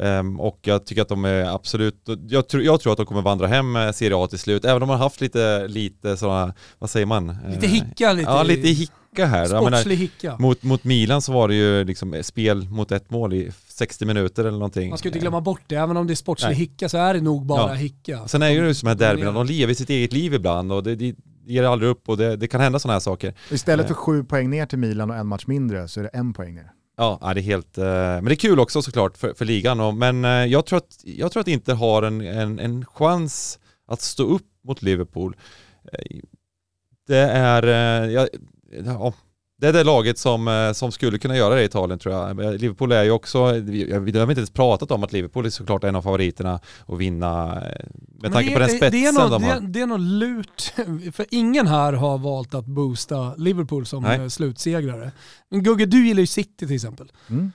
Ehm, 0.00 0.40
och 0.40 0.58
jag 0.62 0.86
tycker 0.86 1.02
att 1.02 1.08
de 1.08 1.24
är 1.24 1.44
absolut, 1.54 2.08
jag, 2.28 2.48
tror- 2.48 2.62
jag 2.62 2.80
tror 2.80 2.92
att 2.92 2.96
de 2.96 3.06
kommer 3.06 3.22
vandra 3.22 3.46
hem 3.46 3.76
eh, 3.76 3.92
Serie 3.92 4.16
A 4.16 4.26
till 4.26 4.38
slut, 4.38 4.64
även 4.64 4.74
om 4.82 4.88
de 4.88 4.90
har 4.90 4.96
haft 4.98 5.20
lite, 5.20 5.68
lite 5.68 6.16
sådana, 6.16 6.54
vad 6.78 6.90
säger 6.90 7.06
man? 7.06 7.36
Lite 7.48 7.66
Eh, 7.66 7.72
hicka, 7.72 8.12
lite, 8.12 8.30
Ja, 8.30 8.42
lite 8.42 8.68
hick, 8.68 8.90
hicka 9.10 9.26
här. 9.26 9.46
Sportslig 9.46 9.96
hicka. 9.96 10.36
mot, 10.38 10.62
mot 10.62 10.84
Milan 10.84 11.22
så 11.22 11.32
var 11.32 11.48
det 11.48 11.54
ju 11.54 11.84
liksom 11.84 12.20
spel 12.22 12.68
mot 12.68 12.92
ett 12.92 13.10
mål 13.10 13.34
i 13.34 13.50
60 13.68 14.04
minuter 14.04 14.42
eller 14.44 14.58
någonting. 14.58 14.88
Man 14.88 14.98
ska 14.98 15.08
inte 15.08 15.18
glömma 15.18 15.40
bort 15.40 15.60
det, 15.66 15.74
även 15.76 15.96
om 15.96 16.06
det 16.06 16.12
är 16.12 16.14
sportslig 16.14 16.48
Nej. 16.48 16.56
hicka 16.58 16.88
så 16.88 16.98
är 16.98 17.14
det 17.14 17.20
nog 17.20 17.46
bara 17.46 17.68
Ja. 17.68 17.74
hicka. 17.74 18.28
Sen 18.28 18.42
är 18.42 18.48
ju 18.50 18.64
det 18.66 18.74
som 18.74 18.86
här 18.88 18.94
derbyna, 18.94 19.32
de 19.32 19.46
lever 19.46 19.74
sitt 19.74 19.90
eget 19.90 20.12
liv 20.12 20.34
ibland 20.34 20.72
och 20.72 20.82
det, 20.82 20.94
det 20.94 21.14
ger 21.46 21.62
aldrig 21.64 21.90
upp 21.90 22.08
och 22.08 22.16
det, 22.16 22.36
det 22.36 22.48
kan 22.48 22.60
hända 22.60 22.78
sådana 22.78 22.92
här 22.94 23.00
saker. 23.00 23.34
Istället 23.50 23.86
för 23.86 23.94
sju 23.94 24.24
poäng 24.24 24.50
ner 24.50 24.66
till 24.66 24.78
Milan 24.78 25.10
och 25.10 25.16
en 25.16 25.26
match 25.26 25.46
mindre 25.46 25.88
så 25.88 26.00
är 26.00 26.04
det 26.04 26.10
en 26.12 26.32
poäng 26.32 26.54
ner. 26.54 26.70
Ja, 26.96 27.32
det 27.34 27.40
är 27.40 27.42
helt... 27.42 27.78
Eh, 27.78 27.84
men 27.84 28.24
det 28.24 28.32
är 28.32 28.36
kul 28.36 28.60
också 28.60 28.82
såklart 28.82 29.16
för, 29.16 29.34
för 29.34 29.44
ligan. 29.44 29.98
Men 29.98 30.24
eh, 30.24 30.30
jag, 30.30 30.66
tror 30.66 30.76
att, 30.76 31.00
jag 31.04 31.32
tror 31.32 31.40
att 31.40 31.48
Inter 31.48 31.74
har 31.74 32.02
en, 32.02 32.20
en, 32.20 32.58
en 32.58 32.86
chans 32.86 33.58
att 33.86 34.00
stå 34.00 34.22
upp 34.24 34.46
mot 34.64 34.82
Liverpool. 34.82 35.36
Eh, 35.92 36.16
det 37.06 37.18
är... 37.18 37.62
ja, 38.08 38.28
ja, 38.84 39.14
det 39.58 39.66
är 39.66 39.72
det 39.72 39.84
laget 39.84 40.18
som, 40.18 40.48
eh, 40.48 40.72
som 40.72 40.92
skulle 40.92 41.18
kunna 41.18 41.36
göra 41.36 41.54
det 41.54 41.62
i 41.62 41.64
Italien 41.64 41.98
tror 41.98 42.14
jag. 42.14 42.40
Eh, 42.40 42.52
Liverpool 42.52 42.92
är 42.92 43.02
ju 43.02 43.10
också, 43.10 43.52
vi, 43.52 43.92
har 43.92 44.08
inte 44.08 44.20
ens 44.20 44.50
pratat 44.50 44.90
om 44.90 45.04
att 45.04 45.12
Liverpool 45.12 45.46
är 45.46 45.50
såklart 45.50 45.84
en 45.84 45.96
av 45.96 46.02
favoriterna 46.02 46.60
att 46.86 46.98
vinna 46.98 47.46
eh, 47.46 47.60
med 47.60 47.82
Men 48.20 48.32
tanke 48.32 48.48
det, 48.48 48.54
på 48.54 48.58
den 48.58 48.68
spetsen 48.68 48.90
det 48.90 49.06
är 49.06 49.12
nog, 49.12 49.30
de 49.30 49.44
har. 49.44 49.60
det 49.60 49.80
är 49.80 49.86
nog 49.86 50.00
lurt, 50.00 50.62
för 51.14 51.26
ingen 51.30 51.66
här 51.66 51.92
har 51.92 52.18
valt 52.18 52.54
att 52.54 52.66
boosta 52.66 53.34
Liverpool 53.34 53.86
som 53.86 54.02
Nej. 54.02 54.30
slutsegrare. 54.30 55.12
Men 55.48 55.62
Gugge, 55.62 55.86
du 55.86 56.06
gillar 56.06 56.20
ju 56.20 56.26
City 56.26 56.66
till 56.66 56.74
exempel. 56.74 57.12
Mm. 57.28 57.52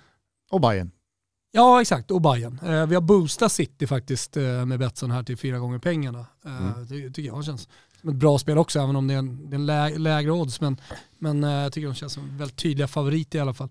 Och 0.51 0.61
Bayern. 0.61 0.91
Ja 1.53 1.81
exakt, 1.81 2.11
och 2.11 2.21
Bayern. 2.21 2.59
Eh, 2.65 2.85
vi 2.85 2.95
har 2.95 3.01
boostat 3.01 3.51
City 3.51 3.87
faktiskt 3.87 4.37
eh, 4.37 4.65
med 4.65 4.79
Betsson 4.79 5.11
här 5.11 5.23
till 5.23 5.37
fyra 5.37 5.59
gånger 5.59 5.79
pengarna. 5.79 6.25
Eh, 6.45 6.51
Mm. 6.61 6.85
Det 6.89 7.09
tycker 7.09 7.29
jag 7.29 7.45
känns 7.45 7.67
som 8.01 8.09
ett 8.09 8.15
bra 8.15 8.37
spel 8.39 8.57
också, 8.57 8.79
även 8.79 8.95
om 8.95 9.07
det 9.07 9.13
är 9.13 9.17
en, 9.17 9.49
det 9.49 9.55
är 9.55 9.59
en 9.59 9.65
lä, 9.65 9.89
lägre 9.97 10.31
odds. 10.31 10.61
Men, 10.61 10.77
men 11.19 11.43
eh, 11.43 11.49
jag 11.51 11.73
tycker 11.73 11.87
de 11.87 11.95
känns 11.95 12.13
som 12.13 12.37
väldigt 12.37 12.57
tydliga 12.57 12.87
favoriter 12.87 13.39
i 13.39 13.41
alla 13.41 13.53
fall. 13.53 13.69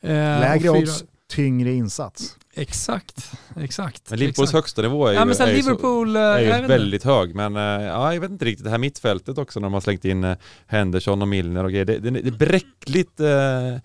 Eh, 0.00 0.10
Lägre 0.10 0.70
odds, 0.70 1.04
tyngre 1.30 1.72
insats. 1.72 2.36
Exakt, 2.54 3.32
exakt. 3.56 4.10
Men 4.10 4.18
Liverpools 4.18 4.48
exakt. 4.48 4.54
högsta 4.54 4.82
nivå 4.82 5.06
är 5.06 5.12
ju, 5.12 5.18
Ja, 5.18 5.24
men 5.24 5.34
sen 5.34 5.48
är 5.48 5.50
så- 5.50 5.56
Liverpool, 5.56 6.16
eh, 6.16 6.22
är 6.22 6.38
ju 6.38 6.44
jag 6.44 6.52
vet 6.52 6.62
inte. 6.62 6.68
väldigt 6.68 7.04
hög, 7.04 7.34
men 7.34 7.56
eh, 7.56 7.62
ja, 7.62 8.14
jag 8.14 8.20
vet 8.20 8.30
inte 8.30 8.44
riktigt, 8.44 8.64
det 8.64 8.70
här 8.70 8.78
mittfältet 8.78 9.38
också 9.38 9.60
när 9.60 9.66
de 9.66 9.72
har 9.74 9.80
slängt 9.80 10.04
in 10.04 10.24
eh, 10.24 10.36
Henderson 10.66 11.22
och 11.22 11.28
Milner 11.28 11.64
och 11.64 11.70
grejer, 11.70 11.84
det, 11.84 11.98
det, 11.98 12.10
det 12.10 12.28
är 12.28 12.32
bräckligt, 12.32 13.20
eh, 13.20 13.26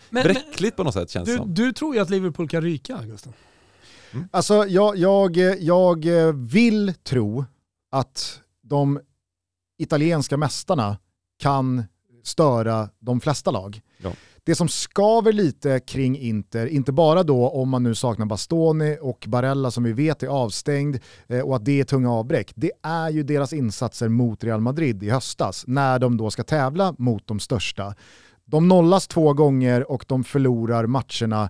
men- 0.09 0.23
bräckligt 0.23 0.75
på 0.75 0.83
något 0.83 0.93
sätt 0.93 1.09
känns 1.09 1.25
det 1.25 1.31
Du, 1.31 1.37
som. 1.37 1.53
du 1.53 1.71
tror 1.73 1.95
ju 1.95 2.01
att 2.01 2.09
Liverpool 2.09 2.47
kan 2.47 2.61
ryka, 2.61 2.99
Gustav. 3.03 3.33
Alltså 4.31 4.65
jag, 4.67 4.97
jag, 4.97 5.37
jag 5.59 6.05
vill 6.37 6.93
tro 7.03 7.45
att 7.91 8.39
de 8.61 8.99
italienska 9.78 10.38
mästarna 10.38 10.97
kan 11.39 11.84
störa 12.24 12.89
de 12.99 13.21
flesta 13.21 13.51
lag. 13.51 13.82
Ja. 13.97 14.11
Det 14.45 14.55
som 14.55 14.67
skaver 14.67 15.34
lite 15.34 15.80
kring 15.80 16.17
Inter, 16.17 16.67
inte 16.67 16.91
bara 16.91 17.24
då 17.24 17.49
om 17.49 17.69
man 17.69 17.84
nu 17.84 17.95
saknar 17.95 18.26
Bastoni 18.26 18.97
och 19.01 19.26
Barella 19.28 19.71
som 19.71 19.84
vi 19.84 19.93
vet 19.93 20.24
är 20.24 20.28
avstängd 20.28 20.99
eh, 21.28 21.39
och 21.39 21.55
att 21.55 21.65
det 21.65 21.80
är 21.80 21.84
tunga 21.84 22.11
avbräck, 22.11 22.51
det 22.55 22.71
är 22.84 23.09
ju 23.09 23.24
deras 23.24 23.53
insatser 23.53 24.09
mot 24.09 24.43
Real 24.43 24.61
Madrid 24.61 25.03
i 25.03 25.09
höstas 25.09 25.63
när 25.67 25.99
de 25.99 26.17
då 26.17 26.32
ska 26.32 26.43
tävla 26.43 26.95
mot 26.97 27.28
de 27.28 27.39
största. 27.39 27.95
De 28.45 28.67
nollas 28.67 29.07
två 29.07 29.34
gånger 29.34 29.91
och 29.91 30.05
de 30.07 30.24
förlorar 30.24 30.88
matcherna 30.88 31.49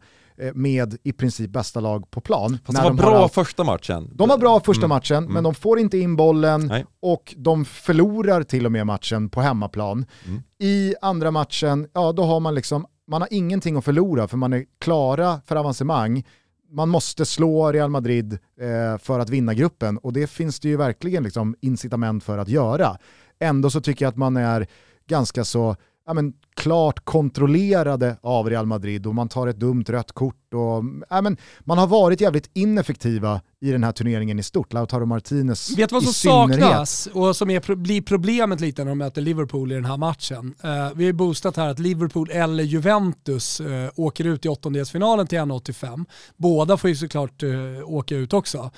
med 0.54 0.98
i 1.04 1.12
princip 1.14 1.50
bästa 1.52 1.80
lag 1.80 2.12
på 2.12 2.22
plan. 2.22 2.58
Fast 2.66 2.78
det 2.78 2.84
var 2.84 2.90
de 2.90 2.98
bra 2.98 3.24
allt- 3.24 3.34
första 3.34 3.64
matchen. 3.64 4.12
de 4.14 4.30
var 4.30 4.38
bra 4.38 4.60
första 4.60 4.86
Mm. 4.86 4.90
matchen, 4.90 5.18
Mm. 5.18 5.34
men 5.34 5.44
de 5.44 5.56
får 5.56 5.80
inte 5.80 5.98
in 5.98 6.16
bollen 6.16 6.68
Nej. 6.68 6.86
och 7.02 7.34
de 7.38 7.66
förlorar 7.66 8.44
till 8.44 8.66
och 8.66 8.72
med 8.72 8.86
matchen 8.88 9.30
på 9.30 9.42
hemmaplan. 9.42 10.06
Mm. 10.28 10.42
I 10.60 10.96
andra 11.02 11.32
matchen, 11.32 11.88
ja 11.94 12.12
då 12.12 12.24
har 12.24 12.40
man 12.40 12.56
liksom, 12.56 12.86
man 13.08 13.22
har 13.22 13.28
ingenting 13.32 13.78
att 13.78 13.86
förlora 13.86 14.28
för 14.28 14.38
man 14.38 14.54
är 14.54 14.66
klara 14.80 15.42
för 15.46 15.56
avancemang. 15.56 16.24
Man 16.72 16.90
måste 16.90 17.26
slå 17.26 17.72
Real 17.72 17.90
Madrid 17.90 18.34
eh, 18.34 18.98
för 18.98 19.20
att 19.20 19.30
vinna 19.30 19.54
gruppen 19.54 19.98
och 19.98 20.14
det 20.14 20.28
finns 20.28 20.60
det 20.60 20.68
ju 20.70 20.78
verkligen 20.78 21.24
liksom 21.24 21.56
incitament 21.62 22.24
för 22.24 22.38
att 22.38 22.48
göra. 22.50 22.98
Ändå 23.40 23.70
så 23.70 23.82
tycker 23.82 24.06
jag 24.06 24.10
att 24.10 24.18
man 24.18 24.38
är 24.38 24.68
ganska 25.08 25.44
så 25.44 25.76
ja, 26.06 26.14
men, 26.14 26.34
klart 26.56 27.06
kontrollerade 27.06 28.18
av 28.22 28.50
Real 28.50 28.66
Madrid 28.66 29.08
och 29.08 29.16
man 29.16 29.30
tar 29.30 29.48
ett 29.48 29.60
dumt 29.60 29.86
rött 29.88 30.12
kort. 30.12 30.54
Och, 30.54 30.84
ja, 31.10 31.22
men, 31.22 31.38
man 31.60 31.78
har 31.78 31.88
varit 31.88 32.22
jävligt 32.22 32.50
ineffektiva 32.54 33.42
i 33.64 33.72
den 33.72 33.84
här 33.84 33.92
turneringen 33.92 34.40
i 34.40 34.44
stort, 34.44 34.74
Lautaro 34.74 35.06
Martinez 35.06 35.78
Vet 35.78 35.90
du 35.90 35.94
vad 35.94 36.04
som 36.04 36.14
saknas 36.14 37.08
och 37.14 37.36
som 37.36 37.50
är, 37.50 37.76
blir 37.76 38.02
problemet 38.02 38.60
lite 38.60 38.84
när 38.84 38.92
de 38.92 38.98
möter 38.98 39.22
Liverpool 39.22 39.72
i 39.72 39.76
den 39.76 39.86
här 39.86 39.98
matchen? 39.98 40.56
Eh, 40.64 40.70
vi 40.70 41.04
har 41.04 41.08
ju 41.08 41.14
boostat 41.14 41.58
här 41.58 41.70
att 41.70 41.80
Liverpool 41.80 42.30
eller 42.32 42.64
Juventus 42.64 43.60
eh, 43.60 43.90
åker 43.96 44.26
ut 44.26 44.46
i 44.46 44.50
åttondelsfinalen 44.50 45.28
till 45.28 45.38
1,85. 45.38 46.06
Båda 46.38 46.78
får 46.78 46.90
ju 46.90 46.96
såklart 46.96 47.44
eh, 47.44 47.50
åka 47.86 48.16
ut 48.16 48.34
också. 48.34 48.72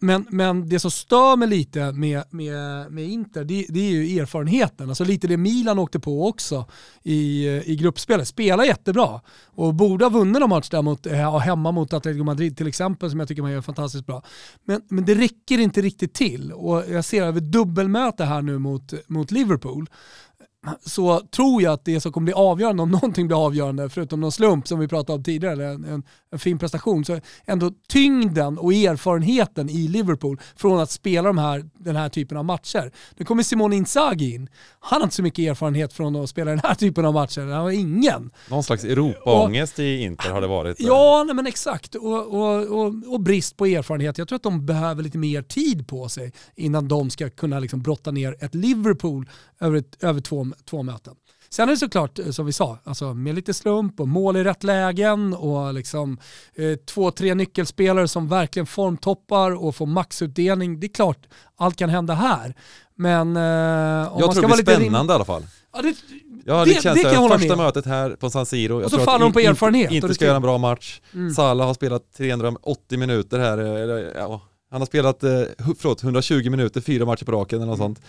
Men, 0.00 0.26
men 0.30 0.68
det 0.68 0.80
som 0.80 0.90
stör 0.90 1.36
mig 1.36 1.48
lite 1.48 1.92
med, 1.92 2.24
med, 2.30 2.92
med 2.92 3.08
Inter, 3.08 3.44
det, 3.44 3.66
det 3.68 3.80
är 3.80 3.90
ju 3.90 4.20
erfarenheten. 4.20 4.88
Alltså 4.88 5.04
lite 5.04 5.26
det 5.26 5.36
Milan 5.36 5.78
åkte 5.78 6.00
på 6.00 6.28
också 6.28 6.66
i, 7.02 7.46
eh, 7.46 7.70
i 7.70 7.76
gruppspelet. 7.76 8.28
Spelar 8.28 8.64
jättebra 8.64 9.20
och 9.46 9.74
borde 9.74 10.04
ha 10.04 10.10
vunnit 10.10 10.40
någon 10.40 10.50
match 10.50 10.68
där 10.68 10.82
mot, 10.82 11.06
äh, 11.06 11.38
hemma 11.38 11.72
mot 11.72 11.92
Atletico 11.92 12.24
Madrid 12.24 12.56
till 12.56 12.66
exempel 12.66 13.10
som 13.10 13.18
jag 13.18 13.28
tycker 13.28 13.42
man 13.42 13.52
gör 13.52 13.60
fantastiskt 13.60 14.06
bra. 14.06 14.22
Men, 14.64 14.82
men 14.88 15.04
det 15.04 15.14
räcker 15.14 15.58
inte 15.58 15.80
riktigt 15.80 16.14
till 16.14 16.52
och 16.52 16.84
jag 16.90 17.04
ser 17.04 17.22
över 17.22 17.40
dubbelmöte 17.40 18.24
här 18.24 18.42
nu 18.42 18.58
mot, 18.58 18.92
mot 19.06 19.30
Liverpool 19.30 19.86
så 20.86 21.20
tror 21.20 21.62
jag 21.62 21.72
att 21.72 21.84
det 21.84 22.00
som 22.00 22.12
kommer 22.12 22.24
bli 22.24 22.34
avgörande, 22.34 22.82
om 22.82 22.90
någonting 22.90 23.26
blir 23.26 23.46
avgörande, 23.46 23.88
förutom 23.88 24.20
någon 24.20 24.32
slump 24.32 24.68
som 24.68 24.78
vi 24.78 24.88
pratade 24.88 25.16
om 25.16 25.24
tidigare, 25.24 25.52
eller 25.52 25.64
en, 25.64 25.84
en, 25.84 26.02
en 26.32 26.38
fin 26.38 26.58
prestation, 26.58 27.04
så 27.04 27.20
ändå 27.44 27.70
tyngden 27.88 28.58
och 28.58 28.72
erfarenheten 28.72 29.70
i 29.70 29.88
Liverpool 29.88 30.40
från 30.56 30.80
att 30.80 30.90
spela 30.90 31.28
de 31.28 31.38
här, 31.38 31.64
den 31.78 31.96
här 31.96 32.08
typen 32.08 32.36
av 32.36 32.44
matcher. 32.44 32.92
Nu 33.16 33.24
kommer 33.24 33.42
Simone 33.42 33.76
Inzaghi 33.76 34.34
in. 34.34 34.48
Han 34.80 35.00
har 35.00 35.06
inte 35.06 35.16
så 35.16 35.22
mycket 35.22 35.50
erfarenhet 35.50 35.92
från 35.92 36.16
att 36.16 36.30
spela 36.30 36.50
den 36.50 36.60
här 36.64 36.74
typen 36.74 37.04
av 37.04 37.14
matcher. 37.14 37.40
Han 37.40 37.50
har 37.50 37.70
ingen. 37.70 38.30
Någon 38.48 38.62
slags 38.62 38.84
Europaångest 38.84 39.78
i 39.78 40.02
Inter 40.02 40.30
har 40.30 40.40
det 40.40 40.46
varit. 40.46 40.80
Ja, 40.80 41.24
nej 41.26 41.34
men 41.34 41.46
exakt. 41.46 41.94
Och, 41.94 42.26
och, 42.26 42.66
och, 42.66 42.94
och 43.06 43.20
brist 43.20 43.56
på 43.56 43.66
erfarenhet. 43.66 44.18
Jag 44.18 44.28
tror 44.28 44.36
att 44.36 44.42
de 44.42 44.66
behöver 44.66 45.02
lite 45.02 45.18
mer 45.18 45.42
tid 45.42 45.88
på 45.88 46.08
sig 46.08 46.32
innan 46.56 46.88
de 46.88 47.10
ska 47.10 47.30
kunna 47.30 47.58
liksom 47.58 47.82
brotta 47.82 48.10
ner 48.10 48.36
ett 48.40 48.54
Liverpool 48.54 49.28
över, 49.60 49.76
ett, 49.76 50.04
över 50.04 50.20
två, 50.20 50.46
två 50.70 50.82
möten. 50.82 51.14
Sen 51.52 51.68
är 51.68 51.72
det 51.72 51.78
såklart, 51.78 52.18
eh, 52.18 52.30
som 52.30 52.46
vi 52.46 52.52
sa, 52.52 52.78
alltså 52.84 53.14
med 53.14 53.34
lite 53.34 53.54
slump 53.54 54.00
och 54.00 54.08
mål 54.08 54.36
i 54.36 54.44
rätt 54.44 54.64
lägen 54.64 55.34
och 55.34 55.74
liksom 55.74 56.18
eh, 56.54 56.74
två, 56.86 57.10
tre 57.10 57.34
nyckelspelare 57.34 58.08
som 58.08 58.28
verkligen 58.28 58.66
formtoppar 58.66 59.50
och 59.64 59.76
får 59.76 59.86
maxutdelning. 59.86 60.80
Det 60.80 60.86
är 60.86 60.88
klart, 60.94 61.26
allt 61.56 61.76
kan 61.76 61.88
hända 61.90 62.14
här. 62.14 62.54
Men 62.94 63.36
eh, 63.36 63.42
om 63.42 63.42
Jag 63.42 64.10
man 64.12 64.20
tror 64.20 64.32
ska 64.32 64.56
det 64.56 64.62
blir 64.64 64.74
spännande 64.76 65.12
i 65.12 65.14
alla 65.14 65.24
fall. 65.24 65.42
Ja, 65.72 65.82
det, 65.82 65.94
Ja, 66.44 66.64
Det- 66.64 66.74
det, 66.74 66.82
känns 66.82 66.96
det 67.02 67.02
kan 67.02 67.12
jag 67.22 67.30
första 67.40 67.56
med 67.56 67.64
mötet 67.66 67.86
här 67.86 68.10
på 68.10 68.30
San 68.30 68.46
Siro. 68.46 68.74
Jag 68.74 68.84
Och 68.84 68.90
så 68.90 68.96
tror 68.96 69.04
faller 69.06 69.24
de 69.24 69.32
på 69.32 69.40
erfarenhet, 69.40 69.90
Inte 69.92 70.08
det 70.08 70.14
ska 70.14 70.24
göra 70.24 70.36
en 70.36 70.42
bra 70.42 70.58
match. 70.58 71.00
Mm. 71.14 71.30
Salah 71.34 71.66
har 71.66 71.74
spelat 71.74 72.02
380 72.16 72.98
minuter 72.98 73.38
här. 73.38 73.58
eller, 73.58 74.14
Ja, 74.18 74.40
han 74.70 74.80
har 74.80 74.86
spelat, 74.86 75.22
eh, 75.24 75.30
förlåt, 75.78 76.02
120 76.02 76.50
minuter, 76.50 76.80
fyra 76.80 77.04
matcher 77.06 77.24
på 77.24 77.32
raken 77.32 77.58
eller 77.58 77.66
något 77.66 77.78
Mm. 77.80 77.94
sånt. 77.94 78.06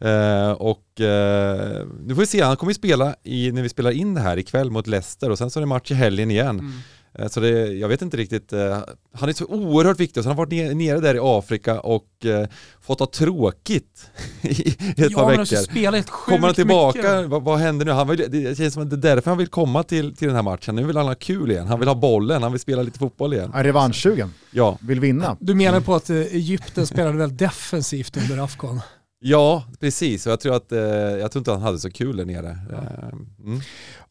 Eh, 0.00 0.50
och 0.50 1.00
eh, 1.00 1.86
nu 2.06 2.14
får 2.14 2.20
vi 2.20 2.26
se, 2.26 2.42
han 2.42 2.56
kommer 2.56 2.70
ju 2.70 2.74
spela 2.74 3.14
i, 3.22 3.52
när 3.52 3.62
vi 3.62 3.68
spelar 3.68 3.90
in 3.90 4.14
det 4.14 4.20
här 4.20 4.36
ikväll 4.38 4.70
mot 4.70 4.86
Leicester 4.86 5.30
och 5.30 5.38
sen 5.38 5.50
så 5.50 5.58
är 5.58 5.60
det 5.60 5.66
match 5.66 5.90
i 5.90 5.94
helgen 5.94 6.30
igen. 6.30 6.58
Mm. 6.58 6.72
Eh, 7.18 7.28
Så 7.28 7.40
det, 7.40 7.48
jag 7.72 7.88
vet 7.88 8.02
inte 8.02 8.16
riktigt, 8.16 8.52
eh, 8.52 8.78
han 9.14 9.28
är 9.28 9.32
så 9.32 9.44
oerhört 9.46 10.00
viktig 10.00 10.20
och 10.20 10.24
så 10.24 10.28
har 10.30 10.34
han 10.34 10.36
varit 10.36 10.52
ner- 10.52 10.74
nere 10.74 11.00
där 11.00 11.14
i 11.14 11.18
Afrika 11.22 11.80
och 11.80 12.26
eh, 12.26 12.46
fått 12.80 13.00
ha 13.00 13.06
tråkigt 13.06 14.10
i 14.42 14.68
ett 14.70 15.10
ja, 15.10 15.18
par 15.18 15.30
veckor. 15.30 15.44
spela 15.56 15.96
helt 15.96 16.10
Kommer 16.10 16.46
han 16.46 16.54
tillbaka? 16.54 17.22
Vad, 17.26 17.42
vad 17.42 17.58
händer 17.58 17.86
nu? 17.86 17.92
Han 17.92 18.08
vill, 18.08 18.24
det 18.28 18.58
känns 18.58 18.74
som 18.74 18.82
att 18.82 18.90
det 18.90 18.96
är 18.96 19.14
därför 19.14 19.30
han 19.30 19.38
vill 19.38 19.48
komma 19.48 19.82
till, 19.82 20.16
till 20.16 20.26
den 20.26 20.34
här 20.36 20.42
matchen. 20.42 20.76
Nu 20.76 20.84
vill 20.84 20.96
han 20.96 21.06
ha 21.06 21.14
kul 21.14 21.50
igen. 21.50 21.66
Han 21.66 21.78
vill 21.78 21.88
ha 21.88 21.94
bollen, 21.94 22.42
han 22.42 22.52
vill 22.52 22.60
spela 22.60 22.82
lite 22.82 22.98
fotboll 22.98 23.34
igen. 23.34 23.50
Är 23.54 23.64
revanschsugen, 23.64 24.34
Ja, 24.50 24.78
vill 24.80 25.00
vinna. 25.00 25.36
Du 25.40 25.54
menar 25.54 25.80
på 25.80 25.94
att 25.94 26.10
Egypten 26.10 26.86
spelade 26.86 27.18
väldigt 27.18 27.38
defensivt 27.38 28.16
under 28.16 28.44
Afghan? 28.44 28.80
Ja 29.26 29.64
precis. 29.80 30.26
Och 30.26 30.32
jag 30.32 30.40
tror, 30.40 30.56
att, 30.56 30.72
eh, 30.72 30.78
jag 30.80 31.32
tror 31.32 31.40
inte 31.40 31.50
han 31.50 31.62
hade 31.62 31.78
så 31.78 31.90
kul 31.90 32.16
där 32.16 32.24
nere. 32.24 32.58
Eh, 32.72 33.18
Mm. 33.44 33.60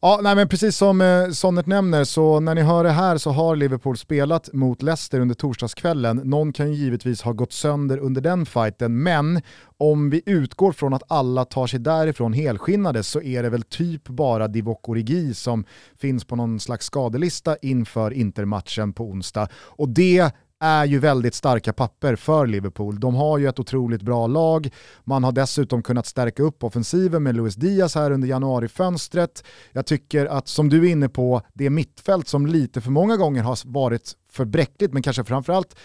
Ja, 0.00 0.20
nej, 0.22 0.34
men 0.34 0.48
precis 0.48 0.76
som 0.76 1.00
eh, 1.00 1.30
Sonnet 1.30 1.66
nämner, 1.66 2.04
så 2.04 2.40
när 2.40 2.54
ni 2.54 2.60
hör 2.62 2.84
det 2.84 2.90
här 2.90 3.18
så 3.18 3.30
har 3.30 3.56
Liverpool 3.56 3.96
spelat 3.96 4.52
mot 4.52 4.82
Leicester 4.82 5.20
under 5.20 5.34
torsdagskvällen. 5.34 6.16
Någon 6.16 6.52
kan 6.52 6.72
ju 6.72 6.74
givetvis 6.74 7.22
ha 7.22 7.32
gått 7.32 7.52
sönder 7.52 7.98
under 7.98 8.20
den 8.20 8.46
fighten, 8.46 9.02
men 9.02 9.40
om 9.78 10.10
vi 10.10 10.22
utgår 10.26 10.72
från 10.72 10.94
att 10.94 11.02
alla 11.08 11.44
tar 11.44 11.66
sig 11.66 11.80
därifrån 11.80 12.32
helskinnade 12.32 13.02
så 13.02 13.22
är 13.22 13.42
det 13.42 13.50
väl 13.50 13.62
typ 13.62 14.08
bara 14.08 14.48
Divock 14.48 14.88
Origi 14.88 15.34
som 15.34 15.64
finns 15.98 16.24
på 16.24 16.36
någon 16.36 16.60
slags 16.60 16.86
skadelista 16.86 17.56
inför 17.62 18.10
Intermatchen 18.12 18.92
på 18.92 19.04
onsdag. 19.04 19.48
Och 19.54 19.88
det 19.88 20.32
är 20.60 20.84
ju 20.84 20.98
väldigt 20.98 21.34
starka 21.34 21.72
papper 21.72 22.16
för 22.16 22.46
Liverpool. 22.46 23.00
De 23.00 23.14
har 23.14 23.38
ju 23.38 23.48
ett 23.48 23.58
otroligt 23.58 24.02
bra 24.02 24.26
lag, 24.26 24.70
man 25.04 25.24
har 25.24 25.32
dessutom 25.32 25.82
kunnat 25.82 26.06
stärka 26.06 26.42
upp 26.42 26.64
offensiven 26.64 27.22
med 27.22 27.34
Luis 27.34 27.54
Diaz 27.54 27.94
här 27.94 28.10
under 28.10 28.28
januarifönstret. 28.28 29.44
Jag 29.72 29.86
tycker 29.86 30.26
att, 30.26 30.48
som 30.48 30.68
du 30.68 30.86
är 30.86 30.90
inne 30.90 31.08
på, 31.08 31.42
det 31.52 31.70
mittfält 31.70 32.28
som 32.28 32.46
lite 32.46 32.80
för 32.80 32.90
många 32.90 33.16
gånger 33.16 33.42
har 33.42 33.58
varit 33.64 34.12
för 34.30 34.44
bräckligt, 34.44 34.92
men 34.92 35.02
kanske 35.02 35.24
framförallt 35.24 35.76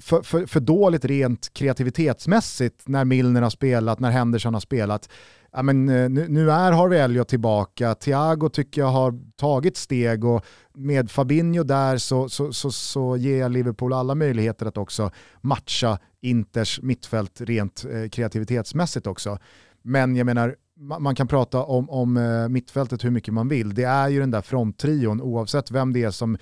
för, 0.00 0.22
för, 0.22 0.46
för 0.46 0.60
dåligt 0.60 1.04
rent 1.04 1.54
kreativitetsmässigt 1.54 2.88
när 2.88 3.04
Milner 3.04 3.42
har 3.42 3.50
spelat, 3.50 4.00
när 4.00 4.10
Henderson 4.10 4.54
har 4.54 4.60
spelat 4.60 5.08
ja, 5.52 5.62
men, 5.62 5.88
eh, 5.88 6.10
nu, 6.10 6.28
nu 6.28 6.50
är 6.50 6.72
Harvey 6.72 6.98
Elliot 6.98 7.28
tillbaka, 7.28 7.94
Thiago 7.94 8.48
tycker 8.48 8.80
jag 8.80 8.88
har 8.88 9.20
tagit 9.36 9.76
steg 9.76 10.24
och 10.24 10.44
med 10.74 11.10
Fabinho 11.10 11.62
där 11.62 11.98
så, 11.98 12.28
så, 12.28 12.52
så, 12.52 12.72
så 12.72 13.16
ger 13.16 13.38
jag 13.38 13.52
Liverpool 13.52 13.92
alla 13.92 14.14
möjligheter 14.14 14.66
att 14.66 14.76
också 14.76 15.10
matcha 15.40 15.98
Inters 16.20 16.80
mittfält 16.82 17.40
rent 17.40 17.84
eh, 17.84 18.08
kreativitetsmässigt 18.08 19.06
också. 19.06 19.38
Men 19.82 20.16
jag 20.16 20.26
menar, 20.26 20.56
man 20.98 21.14
kan 21.14 21.28
prata 21.28 21.62
om, 21.62 21.90
om 21.90 22.16
eh, 22.16 22.48
mittfältet 22.48 23.04
hur 23.04 23.10
mycket 23.10 23.34
man 23.34 23.48
vill. 23.48 23.74
Det 23.74 23.84
är 23.84 24.08
ju 24.08 24.20
den 24.20 24.30
där 24.30 24.40
fronttrion 24.40 25.20
oavsett 25.20 25.70
vem 25.70 25.92
det 25.92 26.02
är 26.02 26.10
som 26.10 26.38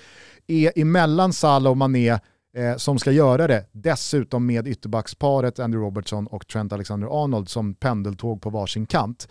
är 0.46 0.78
emellan 0.78 1.32
Salah 1.32 1.70
och 1.70 1.76
Mané 1.76 2.18
eh, 2.56 2.76
som 2.76 2.98
ska 2.98 3.12
göra 3.12 3.46
det. 3.46 3.66
Dessutom 3.72 4.46
med 4.46 4.68
ytterbacksparet 4.68 5.58
Andrew 5.58 5.86
Robertson 5.86 6.26
och 6.26 6.46
Trent 6.46 6.72
Alexander-Arnold 6.72 7.48
som 7.48 7.74
pendeltåg 7.74 8.42
på 8.42 8.50
varsin 8.50 8.86
kant. 8.86 9.28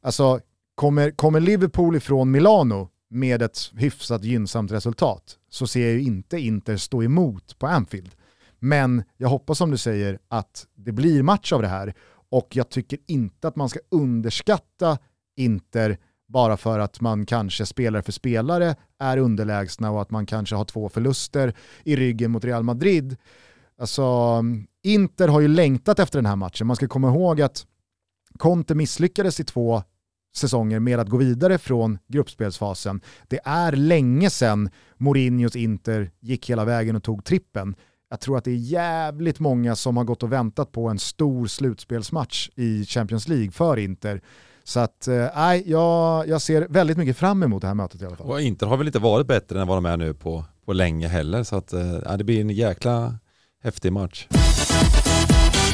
Alltså, 0.00 0.40
kommer, 0.74 1.10
kommer 1.10 1.40
Liverpool 1.40 1.96
ifrån 1.96 2.30
Milano 2.30 2.88
med 3.10 3.42
ett 3.42 3.58
hyfsat 3.76 4.24
gynnsamt 4.24 4.72
resultat 4.72 5.38
så 5.50 5.66
ser 5.66 5.80
jag 5.80 5.92
ju 5.92 6.02
inte 6.02 6.38
Inter 6.38 6.76
stå 6.76 7.02
emot 7.02 7.58
på 7.58 7.66
Anfield. 7.66 8.14
Men 8.58 9.02
jag 9.16 9.28
hoppas 9.28 9.58
som 9.58 9.70
du 9.70 9.76
säger 9.76 10.18
att 10.28 10.66
det 10.74 10.92
blir 10.92 11.22
match 11.22 11.52
av 11.52 11.62
det 11.62 11.68
här 11.68 11.94
och 12.30 12.48
jag 12.50 12.68
tycker 12.68 12.98
inte 13.06 13.48
att 13.48 13.56
man 13.56 13.68
ska 13.68 13.80
underskatta 13.90 14.98
Inter 15.36 15.98
bara 16.30 16.56
för 16.56 16.78
att 16.78 17.00
man 17.00 17.26
kanske 17.26 17.66
spelare 17.66 18.02
för 18.02 18.12
spelare 18.12 18.74
är 18.98 19.16
underlägsna 19.16 19.90
och 19.90 20.02
att 20.02 20.10
man 20.10 20.26
kanske 20.26 20.56
har 20.56 20.64
två 20.64 20.88
förluster 20.88 21.54
i 21.84 21.96
ryggen 21.96 22.30
mot 22.30 22.44
Real 22.44 22.62
Madrid. 22.62 23.16
Alltså, 23.78 24.42
Inter 24.82 25.28
har 25.28 25.40
ju 25.40 25.48
längtat 25.48 25.98
efter 25.98 26.18
den 26.18 26.26
här 26.26 26.36
matchen. 26.36 26.66
Man 26.66 26.76
ska 26.76 26.88
komma 26.88 27.08
ihåg 27.08 27.40
att 27.40 27.66
Conte 28.38 28.74
misslyckades 28.74 29.40
i 29.40 29.44
två 29.44 29.82
säsonger 30.36 30.80
med 30.80 31.00
att 31.00 31.08
gå 31.08 31.16
vidare 31.16 31.58
från 31.58 31.98
gruppspelsfasen. 32.08 33.00
Det 33.28 33.40
är 33.44 33.72
länge 33.72 34.30
sedan 34.30 34.70
Mourinhos 34.96 35.56
Inter 35.56 36.10
gick 36.20 36.50
hela 36.50 36.64
vägen 36.64 36.96
och 36.96 37.02
tog 37.02 37.24
trippen. 37.24 37.74
Jag 38.10 38.20
tror 38.20 38.38
att 38.38 38.44
det 38.44 38.50
är 38.50 38.54
jävligt 38.54 39.40
många 39.40 39.76
som 39.76 39.96
har 39.96 40.04
gått 40.04 40.22
och 40.22 40.32
väntat 40.32 40.72
på 40.72 40.88
en 40.88 40.98
stor 40.98 41.46
slutspelsmatch 41.46 42.50
i 42.54 42.84
Champions 42.84 43.28
League 43.28 43.50
för 43.50 43.76
Inter. 43.76 44.22
Så 44.64 44.80
att, 44.80 45.08
eh, 45.08 45.26
nej, 45.36 45.60
eh, 45.60 45.70
jag, 45.70 46.28
jag 46.28 46.42
ser 46.42 46.66
väldigt 46.70 46.96
mycket 46.96 47.16
fram 47.16 47.42
emot 47.42 47.62
det 47.62 47.68
här 47.68 47.74
mötet 47.74 48.02
i 48.02 48.06
alla 48.06 48.16
fall. 48.16 48.26
Och 48.26 48.40
Inter 48.40 48.66
har 48.66 48.76
väl 48.76 48.86
inte 48.86 48.98
varit 48.98 49.26
bättre 49.26 49.60
än 49.60 49.66
vad 49.66 49.76
de 49.76 49.86
är 49.86 49.96
nu 49.96 50.14
på, 50.14 50.44
på 50.66 50.72
länge 50.72 51.08
heller, 51.08 51.42
så 51.42 51.56
att 51.56 51.72
eh, 51.72 52.16
det 52.18 52.24
blir 52.24 52.40
en 52.40 52.50
jäkla 52.50 53.14
häftig 53.62 53.92
match. 53.92 54.26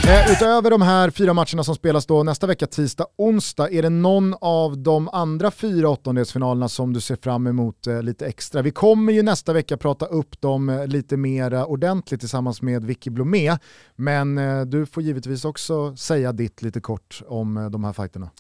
Eh, 0.09 0.33
utöver 0.33 0.71
de 0.71 0.83
här 0.83 1.11
fyra 1.11 1.35
matcherna 1.35 1.65
som 1.65 1.75
spelas 1.75 2.07
då 2.07 2.23
nästa 2.23 2.47
vecka, 2.47 2.67
tisdag, 2.67 3.07
onsdag, 3.17 3.71
är 3.73 3.83
det 3.83 3.91
någon 3.91 4.35
av 4.41 4.79
de 4.79 5.09
andra 5.09 5.51
fyra 5.51 5.89
åttondelsfinalerna 5.89 6.69
som 6.69 6.93
du 6.93 7.01
ser 7.01 7.17
fram 7.17 7.47
emot 7.47 7.87
eh, 7.87 8.03
lite 8.03 8.27
extra? 8.27 8.63
Vi 8.63 8.71
kommer 8.71 9.13
ju 9.13 9.23
nästa 9.23 9.53
vecka 9.53 9.77
prata 9.77 10.07
upp 10.07 10.41
dem 10.41 10.69
eh, 10.69 10.87
lite 10.87 11.17
mer 11.17 11.65
ordentligt 11.65 12.21
tillsammans 12.21 12.63
med 12.63 12.85
Vicky 12.85 13.11
Blomé, 13.11 13.59
men 13.97 14.39
eh, 14.39 14.61
du 14.61 14.87
får 14.87 15.03
givetvis 15.03 15.45
också 15.45 15.97
säga 15.97 16.33
ditt 16.33 16.63
lite 16.63 16.81
kort 16.81 17.23
om 17.29 17.57
eh, 17.57 17.71
de 17.71 17.85
här 17.85 17.93
fighterna. 17.93 18.31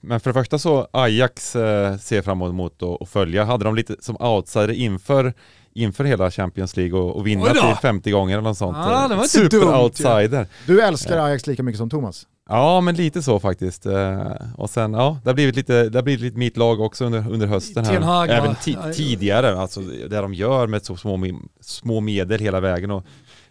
Men 0.00 0.20
för 0.20 0.30
det 0.30 0.34
första 0.34 0.58
så 0.58 0.88
Ajax 0.92 1.56
eh, 1.56 1.96
ser 1.96 2.22
fram 2.22 2.42
emot 2.42 2.82
att 2.82 3.08
följa. 3.08 3.44
Hade 3.44 3.64
de 3.64 3.74
lite 3.74 3.96
som 4.00 4.16
outsider 4.20 4.70
inför 4.70 5.34
inför 5.74 6.04
hela 6.04 6.30
Champions 6.30 6.76
League 6.76 7.00
och, 7.00 7.16
och 7.16 7.26
vinna 7.26 7.44
till 7.44 7.76
50 7.82 8.10
gånger 8.10 8.38
eller 8.38 8.48
något 8.48 8.58
sånt. 8.58 8.76
Ah, 8.76 9.08
det 9.08 9.14
var 9.14 9.22
inte 9.22 9.28
Super 9.28 9.60
dumt, 9.60 9.74
outsider. 9.74 10.38
Ja. 10.38 10.46
Du 10.66 10.82
älskar 10.82 11.18
Ajax 11.18 11.46
lika 11.46 11.62
mycket 11.62 11.78
som 11.78 11.90
Thomas? 11.90 12.26
Ja, 12.48 12.80
men 12.80 12.94
lite 12.94 13.22
så 13.22 13.40
faktiskt. 13.40 13.86
Eh, 13.86 14.32
och 14.56 14.70
sen, 14.70 14.92
ja, 14.94 15.18
det 15.24 15.30
har 15.30 15.34
blivit 15.34 15.56
lite, 15.56 15.88
det 15.88 15.98
har 15.98 16.02
blivit 16.02 16.20
lite 16.20 16.38
mitt 16.38 16.56
lag 16.56 16.80
också 16.80 17.04
under, 17.04 17.30
under 17.30 17.46
hösten 17.46 17.84
här. 17.84 18.00
Hag, 18.00 18.30
Även 18.30 18.54
tidigare, 18.94 19.58
alltså 19.60 19.80
det 19.80 20.16
de 20.20 20.34
gör 20.34 20.66
med 20.66 20.84
så 20.84 20.96
små, 20.96 21.26
små 21.60 22.00
medel 22.00 22.40
hela 22.40 22.60
vägen. 22.60 22.90
Och, 22.90 23.04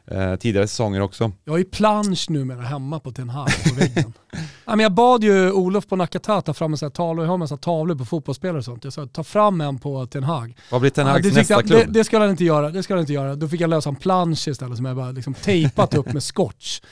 eh, 0.07 0.35
tidigare 0.35 0.67
säsonger 0.67 1.01
också. 1.01 1.31
Jag 1.43 1.53
har 1.53 1.57
ju 1.57 1.65
plansch 1.65 2.29
numera 2.29 2.61
hemma 2.61 2.99
på 2.99 3.11
Ten 3.11 3.29
Hag 3.29 3.49
på 3.69 3.75
väggen. 3.75 4.13
ja, 4.65 4.75
men 4.75 4.79
jag 4.79 4.91
bad 4.91 5.23
ju 5.23 5.51
Olof 5.51 5.87
på 5.87 5.95
Nakata 5.95 6.41
ta 6.41 6.53
fram 6.53 6.71
en 6.73 6.77
sån 6.77 6.85
här 6.85 6.91
tavla, 6.91 7.21
jag 7.21 7.27
har 7.27 7.33
en 7.33 7.39
massa 7.39 7.57
tavlor 7.57 7.95
på 7.95 8.05
fotbollsspelare 8.05 8.57
och 8.57 8.65
sånt. 8.65 8.83
Jag 8.83 8.93
sa 8.93 9.07
ta 9.07 9.23
fram 9.23 9.61
en 9.61 9.79
på 9.79 10.05
Ten 10.05 10.23
Hag. 10.23 10.57
Vad 10.71 10.81
blir 10.81 10.91
Ten 10.91 11.07
Hags 11.07 11.25
ja, 11.25 11.33
nästa 11.33 11.53
jag, 11.53 11.65
klubb? 11.65 11.79
Det, 11.79 11.99
det 11.99 12.03
ska 12.03 12.19
han 12.19 12.29
inte 12.29 12.43
göra, 12.43 12.69
det 12.69 12.83
ska 12.83 12.93
han 12.93 13.01
inte 13.01 13.13
göra. 13.13 13.35
Då 13.35 13.47
fick 13.47 13.61
jag 13.61 13.69
lösa 13.69 13.89
en 13.89 13.95
plansch 13.95 14.47
istället 14.47 14.77
som 14.77 14.85
jag 14.85 14.95
bara 14.95 15.11
liksom 15.11 15.33
tejpat 15.33 15.93
upp 15.93 16.13
med 16.13 16.23
scotch. 16.23 16.81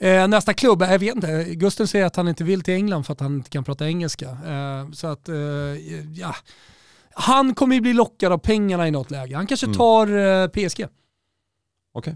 Eh, 0.00 0.28
nästa 0.28 0.54
klubb, 0.54 0.82
jag 0.82 0.98
vet 0.98 1.14
inte, 1.14 1.44
Gusten 1.44 1.88
säger 1.88 2.06
att 2.06 2.16
han 2.16 2.28
inte 2.28 2.44
vill 2.44 2.62
till 2.62 2.74
England 2.74 3.04
för 3.04 3.12
att 3.12 3.20
han 3.20 3.34
inte 3.34 3.50
kan 3.50 3.64
prata 3.64 3.86
engelska. 3.86 4.28
Eh, 4.28 4.90
så 4.92 5.06
att, 5.06 5.28
eh, 5.28 5.36
ja. 6.14 6.34
Han 7.14 7.54
kommer 7.54 7.74
ju 7.74 7.80
bli 7.80 7.92
lockad 7.92 8.32
av 8.32 8.38
pengarna 8.38 8.88
i 8.88 8.90
något 8.90 9.10
läge. 9.10 9.36
Han 9.36 9.46
kanske 9.46 9.66
mm. 9.66 9.78
tar 9.78 10.06
eh, 10.06 10.48
PSG. 10.48 10.80
Okej. 10.80 10.92
Okay. 11.94 12.14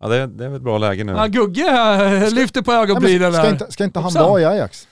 Ja 0.00 0.08
det 0.08 0.16
är, 0.16 0.26
det 0.26 0.44
är 0.44 0.48
väl 0.48 0.56
ett 0.56 0.62
bra 0.62 0.78
läge 0.78 1.04
nu. 1.04 1.12
Ja, 1.12 1.26
Gugge 1.26 2.30
lyfter 2.30 2.62
på 2.62 2.72
ögonbrynen 2.72 3.32
ska, 3.32 3.42
ska, 3.42 3.50
inte, 3.50 3.72
ska 3.72 3.84
inte 3.84 4.00
han 4.00 4.12
vara 4.12 4.40
i 4.40 4.44
Ajax? 4.44 4.88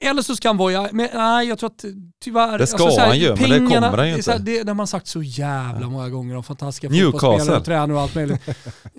Eller 0.00 0.22
så 0.22 0.36
ska 0.36 0.48
han 0.48 0.56
vara 0.56 0.72
i 0.72 0.92
men 0.92 1.08
nej 1.14 1.48
jag 1.48 1.58
tror 1.58 1.70
att 1.70 1.84
tyvärr... 2.20 2.58
Det 2.58 2.66
ska 2.66 2.84
alltså, 2.84 3.00
här, 3.00 3.06
han 3.06 3.18
ju, 3.18 3.28
men 3.28 3.50
det 3.50 3.58
kommer 3.58 3.96
han 3.96 4.08
ju 4.08 4.16
inte. 4.16 4.38
Det, 4.38 4.38
det, 4.38 4.62
det 4.62 4.70
har 4.70 4.74
man 4.74 4.86
sagt 4.86 5.06
så 5.06 5.22
jävla 5.22 5.88
många 5.88 6.08
gånger 6.08 6.36
om 6.36 6.44
fantastiska 6.44 6.88
fotbollsspelare 6.90 7.58
och 7.58 7.64
tränare 7.64 7.96
och 7.96 8.02
allt 8.02 8.14
möjligt. 8.14 8.40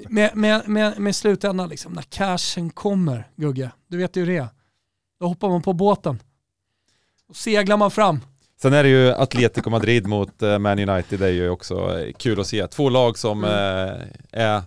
med, 0.09 0.35
med, 0.35 0.67
med, 0.69 0.99
med 0.99 1.15
slutändan 1.15 1.69
liksom, 1.69 1.93
när 1.93 2.01
cashen 2.01 2.69
kommer, 2.69 3.27
Gugge, 3.35 3.71
du 3.87 3.97
vet 3.97 4.15
ju 4.15 4.25
det. 4.25 4.47
Då 5.19 5.27
hoppar 5.27 5.49
man 5.49 5.61
på 5.61 5.73
båten. 5.73 6.19
Och 7.29 7.35
seglar 7.35 7.77
man 7.77 7.91
fram. 7.91 8.19
Sen 8.61 8.73
är 8.73 8.83
det 8.83 8.89
ju 8.89 9.11
Atletico 9.11 9.69
Madrid 9.69 10.07
mot 10.07 10.41
eh, 10.41 10.59
Man 10.59 10.89
United, 10.89 11.19
det 11.19 11.27
är 11.27 11.31
ju 11.31 11.49
också 11.49 12.03
kul 12.17 12.39
att 12.39 12.47
se. 12.47 12.67
Två 12.67 12.89
lag 12.89 13.17
som 13.17 13.43
mm. 13.43 13.55
är 14.31 14.55
Eh, 14.55 14.61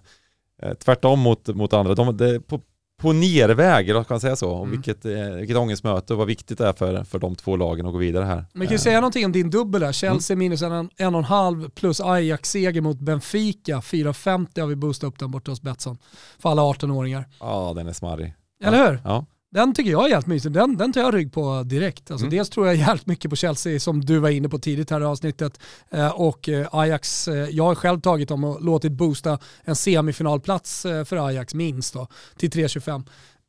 tvärtom 0.84 1.20
mot, 1.20 1.48
mot 1.48 1.72
andra. 1.72 1.94
De, 1.94 2.16
det, 2.16 2.40
på, 2.40 2.60
på 3.02 3.12
nerväg, 3.12 3.86
kan 3.86 4.04
man 4.08 4.20
säga 4.20 4.36
så? 4.36 4.56
Mm. 4.56 4.70
vilket, 4.70 5.04
eh, 5.04 5.12
vilket 5.12 5.56
ångestmöte 5.56 6.12
och 6.12 6.18
vad 6.18 6.26
viktigt 6.26 6.58
det 6.58 6.66
är 6.66 6.72
för, 6.72 7.04
för 7.04 7.18
de 7.18 7.36
två 7.36 7.56
lagen 7.56 7.86
att 7.86 7.92
gå 7.92 7.98
vidare 7.98 8.24
här. 8.24 8.44
Men 8.52 8.66
kan 8.66 8.74
du 8.74 8.78
säga 8.78 9.00
någonting 9.00 9.24
om 9.24 9.32
din 9.32 9.50
dubbel 9.50 9.80
där? 9.80 9.92
Chelsea 9.92 10.34
mm. 10.34 10.38
minus 10.38 10.62
en, 10.62 10.90
en 10.96 11.14
och 11.14 11.18
en 11.18 11.24
halv 11.24 11.70
plus 11.70 12.00
Ajax-seger 12.00 12.80
mot 12.80 12.98
Benfica. 12.98 13.80
4,50 13.80 14.60
har 14.60 14.68
vi 14.68 14.76
boostat 14.76 15.08
upp 15.08 15.18
den 15.18 15.30
borta 15.30 15.50
hos 15.50 15.62
Betsson. 15.62 15.98
För 16.38 16.50
alla 16.50 16.62
18-åringar. 16.62 17.24
Ja, 17.40 17.72
den 17.76 17.86
är 17.86 17.92
smarrig. 17.92 18.34
Eller 18.64 18.86
hur? 18.86 19.00
Ja. 19.04 19.26
Den 19.50 19.74
tycker 19.74 19.90
jag 19.90 20.06
är 20.06 20.14
helt 20.14 20.26
mysig. 20.26 20.52
Den, 20.52 20.76
den 20.76 20.92
tar 20.92 21.00
jag 21.00 21.14
rygg 21.14 21.32
på 21.32 21.62
direkt. 21.62 22.10
Alltså 22.10 22.26
mm. 22.26 22.36
Dels 22.36 22.50
tror 22.50 22.66
jag 22.66 22.76
jävligt 22.76 23.06
mycket 23.06 23.30
på 23.30 23.36
Chelsea 23.36 23.80
som 23.80 24.00
du 24.00 24.18
var 24.18 24.28
inne 24.28 24.48
på 24.48 24.58
tidigt 24.58 24.90
här 24.90 25.00
i 25.00 25.04
avsnittet. 25.04 25.60
Eh, 25.90 26.08
och 26.08 26.48
eh, 26.48 26.68
Ajax, 26.72 27.28
eh, 27.28 27.34
jag 27.34 27.64
har 27.64 27.74
själv 27.74 28.00
tagit 28.00 28.28
dem 28.28 28.44
och 28.44 28.64
låtit 28.64 28.92
boosta 28.92 29.38
en 29.64 29.76
semifinalplats 29.76 30.82
för 30.82 31.26
Ajax 31.26 31.54
minst 31.54 31.94
då, 31.94 32.06
till 32.36 32.50
3,25. 32.50 33.04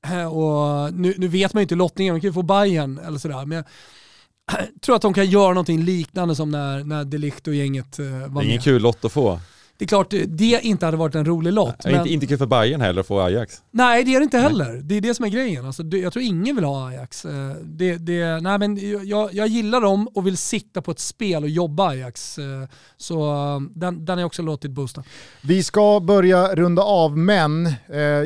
Eh, 0.07 0.25
och 0.25 0.93
nu, 0.93 1.13
nu, 1.17 1.27
vet 1.27 1.53
man 1.53 1.61
ju 1.61 1.63
inte 1.63 1.75
lottningen, 1.75 2.13
man 2.13 2.21
kan 2.21 2.27
ju 2.27 2.33
få 2.33 2.41
Bayern 2.41 2.97
eller 2.97 3.17
sådär. 3.17 3.45
Men 3.45 3.63
jag 4.51 4.67
tror 4.81 4.95
att 4.95 5.01
de 5.01 5.13
kan 5.13 5.25
göra 5.25 5.49
någonting 5.49 5.83
liknande 5.83 6.35
som 6.35 6.51
när, 6.51 6.83
när 6.83 7.05
Delict 7.05 7.47
och 7.47 7.55
gänget 7.55 7.99
var 7.99 8.05
med. 8.05 8.31
Det 8.33 8.39
är 8.39 8.43
ingen 8.43 8.61
kul 8.61 8.81
lott 8.81 9.05
att 9.05 9.11
få. 9.11 9.39
Det 9.79 9.85
är 9.85 9.87
klart 9.87 10.09
det 10.09 10.59
inte 10.61 10.85
hade 10.85 10.97
varit 10.97 11.15
en 11.15 11.25
rolig 11.25 11.53
lott. 11.53 11.83
Men... 11.83 11.95
inte, 11.95 12.09
inte 12.09 12.27
kul 12.27 12.37
för 12.37 12.45
Bayern 12.45 12.81
heller 12.81 13.01
att 13.01 13.07
få 13.07 13.21
Ajax. 13.21 13.61
Nej 13.71 14.03
det 14.03 14.15
är 14.15 14.19
det 14.19 14.23
inte 14.23 14.37
heller. 14.37 14.73
Nej. 14.73 14.81
Det 14.83 14.95
är 14.95 15.01
det 15.01 15.13
som 15.13 15.25
är 15.25 15.29
grejen. 15.29 15.65
Alltså, 15.65 15.83
jag 15.83 16.13
tror 16.13 16.25
ingen 16.25 16.55
vill 16.55 16.65
ha 16.65 16.87
Ajax. 16.87 17.25
Eh, 17.25 17.51
det, 17.63 17.97
det, 17.97 18.39
nej, 18.41 18.59
men 18.59 18.77
jag, 19.07 19.33
jag 19.33 19.47
gillar 19.47 19.81
dem 19.81 20.07
och 20.07 20.27
vill 20.27 20.37
sitta 20.37 20.81
på 20.81 20.91
ett 20.91 20.99
spel 20.99 21.43
och 21.43 21.49
jobba 21.49 21.87
Ajax. 21.87 22.37
Eh, 22.37 22.45
så 22.97 23.31
eh, 23.31 23.61
den, 23.75 24.05
den 24.05 24.19
är 24.19 24.23
också 24.23 24.41
låtit 24.41 24.71
boosta. 24.71 25.03
Vi 25.41 25.63
ska 25.63 25.99
börja 25.99 26.55
runda 26.55 26.81
av 26.81 27.17
men 27.17 27.73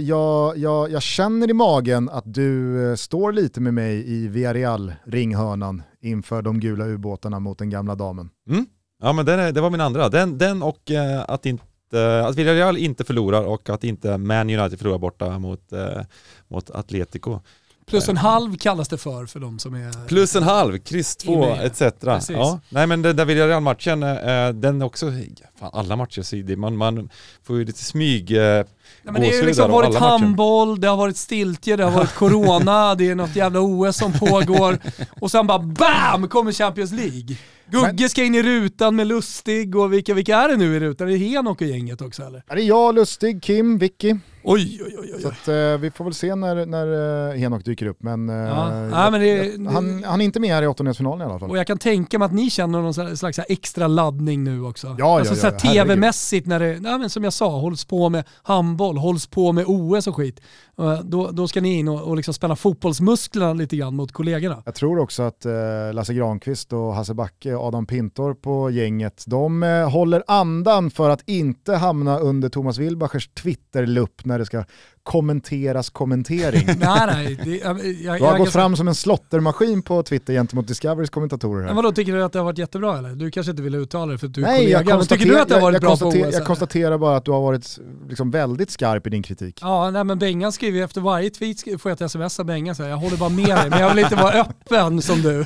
jag, 0.02 0.58
jag, 0.58 0.92
jag 0.92 1.02
känner 1.02 1.50
i 1.50 1.54
magen 1.54 2.10
att 2.10 2.34
du 2.34 2.96
står 2.98 3.32
lite 3.32 3.62
med 3.62 3.74
mig 3.74 4.08
i 4.08 4.28
Villarreal-ringhörnan 4.28 5.82
inför 6.02 6.42
de 6.42 6.60
gula 6.60 6.86
ubåtarna 6.86 7.40
mot 7.40 7.60
den 7.60 7.70
gamla 7.70 7.96
damen. 7.96 8.30
Mm. 8.50 8.66
Ja 9.04 9.14
men 9.14 9.26
den, 9.26 9.54
det 9.54 9.62
var 9.62 9.70
min 9.70 9.82
andra. 9.82 10.10
Den, 10.10 10.38
den 10.38 10.64
och 10.64 10.92
eh, 10.92 11.24
att, 11.28 11.46
inte, 11.46 12.26
att 12.26 12.36
Villarreal 12.36 12.78
inte 12.78 13.04
förlorar 13.04 13.44
och 13.44 13.70
att 13.70 13.84
inte 13.84 14.18
Man 14.18 14.50
United 14.50 14.80
förlorar 14.80 14.98
borta 14.98 15.40
mot, 15.40 15.72
eh, 15.72 16.02
mot 16.48 16.70
Atletico. 16.70 17.40
Plus 17.86 18.10
en 18.10 18.18
halv 18.18 18.58
kallas 18.58 18.88
det 18.88 18.98
för, 18.98 19.26
för 19.26 19.40
de 19.40 19.60
som 19.60 19.74
är... 19.74 20.08
Plus 20.08 20.36
en 20.36 20.44
halv, 20.44 20.78
kryss 20.78 21.16
två 21.16 21.46
etc. 21.46 21.80
Precis. 22.00 22.30
Ja. 22.30 22.60
Nej 22.70 22.88
men 22.88 23.02
den 23.02 23.16
där 23.16 23.26
Villarreal-matchen, 23.26 24.04
eh, 24.04 24.50
den 24.50 24.82
också, 24.82 25.12
fan 25.60 25.70
alla 25.74 25.96
matcher, 25.96 26.22
så 26.22 26.36
det, 26.36 26.56
man, 26.56 26.78
man 26.78 27.10
får 27.44 27.58
ju 27.58 27.66
lite 27.66 27.84
smyg 27.84 28.32
eh, 28.32 28.42
Nej, 28.42 28.66
men 29.04 29.22
det 29.22 29.38
har 29.38 29.46
liksom 29.46 29.72
varit 29.72 29.88
alla 29.88 30.00
matcher. 30.00 30.12
handboll, 30.12 30.82
det 30.82 30.88
har 30.88 30.98
varit 30.98 31.18
stiltje, 31.18 31.76
det 31.76 31.84
har 31.84 31.92
varit 31.92 32.16
corona, 32.16 32.96
det 32.98 33.10
är 33.10 33.16
något 33.16 33.36
jävla 33.36 33.60
OS 33.60 33.98
som 33.98 34.14
pågår. 34.14 34.78
Och 35.22 35.32
sen 35.32 35.48
bara 35.48 35.60
BAM! 35.60 36.28
kommer 36.28 36.52
Champions 36.52 36.92
League. 36.92 37.38
Gugge 37.74 38.10
ska 38.10 38.24
in 38.24 38.36
i 38.36 38.44
rutan 38.44 38.96
med 38.96 39.08
Lustig 39.08 39.76
och 39.76 39.94
vilka, 39.94 40.14
vilka 40.14 40.38
är 40.38 40.50
det 40.50 40.58
nu 40.58 40.76
i 40.76 40.80
rutan? 40.80 41.08
Är 41.08 41.12
det 41.12 41.18
Henok 41.18 41.62
och 41.62 41.68
gänget 41.68 42.02
också 42.02 42.24
eller? 42.24 42.44
Är 42.48 42.56
det 42.56 42.62
jag, 42.62 42.96
Lustig, 42.96 43.44
Kim, 43.44 43.78
Vicky? 43.78 44.16
Oj, 44.44 44.82
oj, 44.86 44.96
oj. 45.02 45.22
Så 45.22 45.28
oj. 45.28 45.34
att, 45.42 45.48
eh, 45.48 45.78
vi 45.82 45.92
får 45.92 46.04
väl 46.04 46.14
se 46.14 46.36
när, 46.36 46.66
när 46.66 47.30
eh, 47.34 47.38
Henok 47.40 47.66
dyker 47.66 47.86
upp. 47.86 47.98
Men, 48.04 48.30
eh, 48.30 48.36
Ja. 48.36 48.74
jag- 48.80 48.92
Nej, 48.92 49.12
men 49.12 49.22
det- 49.22 49.72
han, 49.72 50.04
han 50.04 50.22
är 50.22 50.26
inte 50.26 50.40
med 50.40 50.50
här 50.50 50.64
i 50.64 50.68
åttondelsfinalen 50.68 51.28
i 51.28 51.30
alla 51.32 51.40
fall. 51.40 51.50
Och 51.50 51.58
jag 51.58 51.68
kan 51.68 51.78
tänka 51.78 52.20
mig 52.20 52.26
att 52.26 52.34
ni 52.34 52.50
känner 52.50 52.82
någon 52.82 53.18
slags 53.18 53.40
extra 53.50 53.88
laddning 53.88 54.44
nu 54.44 54.64
också. 54.64 54.96
ja, 55.00 55.20
alltså 55.20 55.34
ja, 55.34 55.40
så 55.40 55.48
här 55.48 55.54
herregud. 55.64 55.88
tv-mässigt 55.88 56.48
när 56.48 56.60
det, 56.60 56.80
nej, 56.80 57.00
men 57.00 57.10
som 57.10 57.24
jag 57.24 57.34
sa, 57.34 57.60
hålls 57.60 57.86
på 57.86 58.10
med 58.10 58.24
handboll, 58.44 58.98
hålls 58.98 59.28
på 59.28 59.52
med 59.52 59.66
OS 59.68 60.08
och 60.08 60.16
skit. 60.16 60.42
Eh, 60.80 61.00
Då, 61.04 61.32
då 61.32 61.48
ska 61.48 61.62
ni 61.62 61.74
in 61.80 61.88
och, 61.88 62.02
och 62.02 62.16
liksom 62.18 62.34
spänna 62.34 62.56
fotbollsmusklerna 62.56 63.54
lite 63.54 63.78
grann 63.78 63.96
mot 63.96 64.12
kollegorna. 64.12 64.62
Jag 64.66 64.76
tror 64.76 65.00
också 65.00 65.24
att 65.24 65.46
eh, 65.46 65.52
Lasse 65.94 66.14
Granqvist 66.14 66.74
och 66.74 66.96
Hasse 66.96 67.14
Backe 67.14 67.58
Adam 67.58 67.86
Pintor 67.86 68.34
på 68.34 68.70
gänget, 68.72 69.24
de 69.28 69.64
eh, 69.64 69.90
håller 69.90 70.24
andan 70.28 70.92
för 70.92 71.10
att 71.10 71.24
inte 71.30 71.76
hamna 71.76 72.20
under 72.20 72.50
Thomas 72.50 72.78
Wilbachers 72.78 73.28
Twitter-lupp 73.28 74.26
när 74.34 74.40
det 74.40 74.46
ska 74.46 74.66
kommenteras 75.04 75.90
kommentering. 75.90 76.66
nej, 76.80 77.08
nej. 77.08 77.40
Det, 77.44 77.58
jag, 77.58 77.78
jag, 77.80 78.20
Du 78.20 78.26
har 78.26 78.32
jag, 78.32 78.38
gått 78.38 78.52
fram 78.52 78.76
som 78.76 78.88
en 78.88 78.96
slottermaskin 78.96 79.82
på 79.82 80.04
Twitter 80.04 80.34
gentemot 80.34 80.68
Discoverys 80.68 81.10
kommentatorer 81.10 81.66
Men 81.66 81.76
vadå, 81.76 81.92
tycker 81.92 82.14
du 82.14 82.24
att 82.24 82.34
det 82.34 82.40
har 82.40 82.44
varit 82.46 82.58
jättebra 82.58 82.98
eller? 82.98 83.10
Du 83.10 83.32
kanske 83.32 83.50
inte 83.50 83.64
vill 83.64 83.76
uttala 83.76 84.12
det 84.12 84.18
för 84.18 84.28
att 84.28 84.34
du 84.34 84.42
är 84.42 84.48
Nej, 84.48 84.58
kollega, 84.58 84.90
jag 84.90 85.10
tycker 85.10 85.26
du 85.26 85.40
att 85.40 85.48
det 85.48 85.54
har 85.54 85.62
varit 85.62 85.82
bra 85.82 85.90
jag, 85.90 86.00
på 86.00 86.06
konstaterar, 86.06 86.30
OS? 86.30 86.36
jag 86.36 86.46
konstaterar 86.46 86.98
bara 86.98 87.18
att 87.18 87.26
du 87.26 87.32
har 87.32 87.42
varit 87.42 87.80
liksom 88.10 88.32
väldigt 88.32 88.72
skarp 88.72 89.08
i 89.08 89.10
din 89.10 89.24
kritik. 89.24 89.60
Ja, 89.62 89.92
nej 89.92 90.04
men 90.04 90.20
Bengan 90.20 90.52
skriver 90.52 90.84
efter 90.84 91.02
varje 91.02 91.30
tweet 91.30 91.82
får 91.82 91.92
jag 91.92 91.92
ett 91.92 92.02
sms 92.02 92.40
av 92.40 92.46
Bengan 92.46 92.76
så 92.76 92.84
här, 92.84 92.90
jag 92.90 92.98
håller 92.98 93.18
bara 93.18 93.30
med 93.30 93.46
dig, 93.46 93.70
men 93.70 93.80
jag 93.80 93.90
vill 93.90 94.04
inte 94.04 94.16
vara 94.16 94.34
öppen 94.34 95.02
som 95.02 95.22
du. 95.22 95.38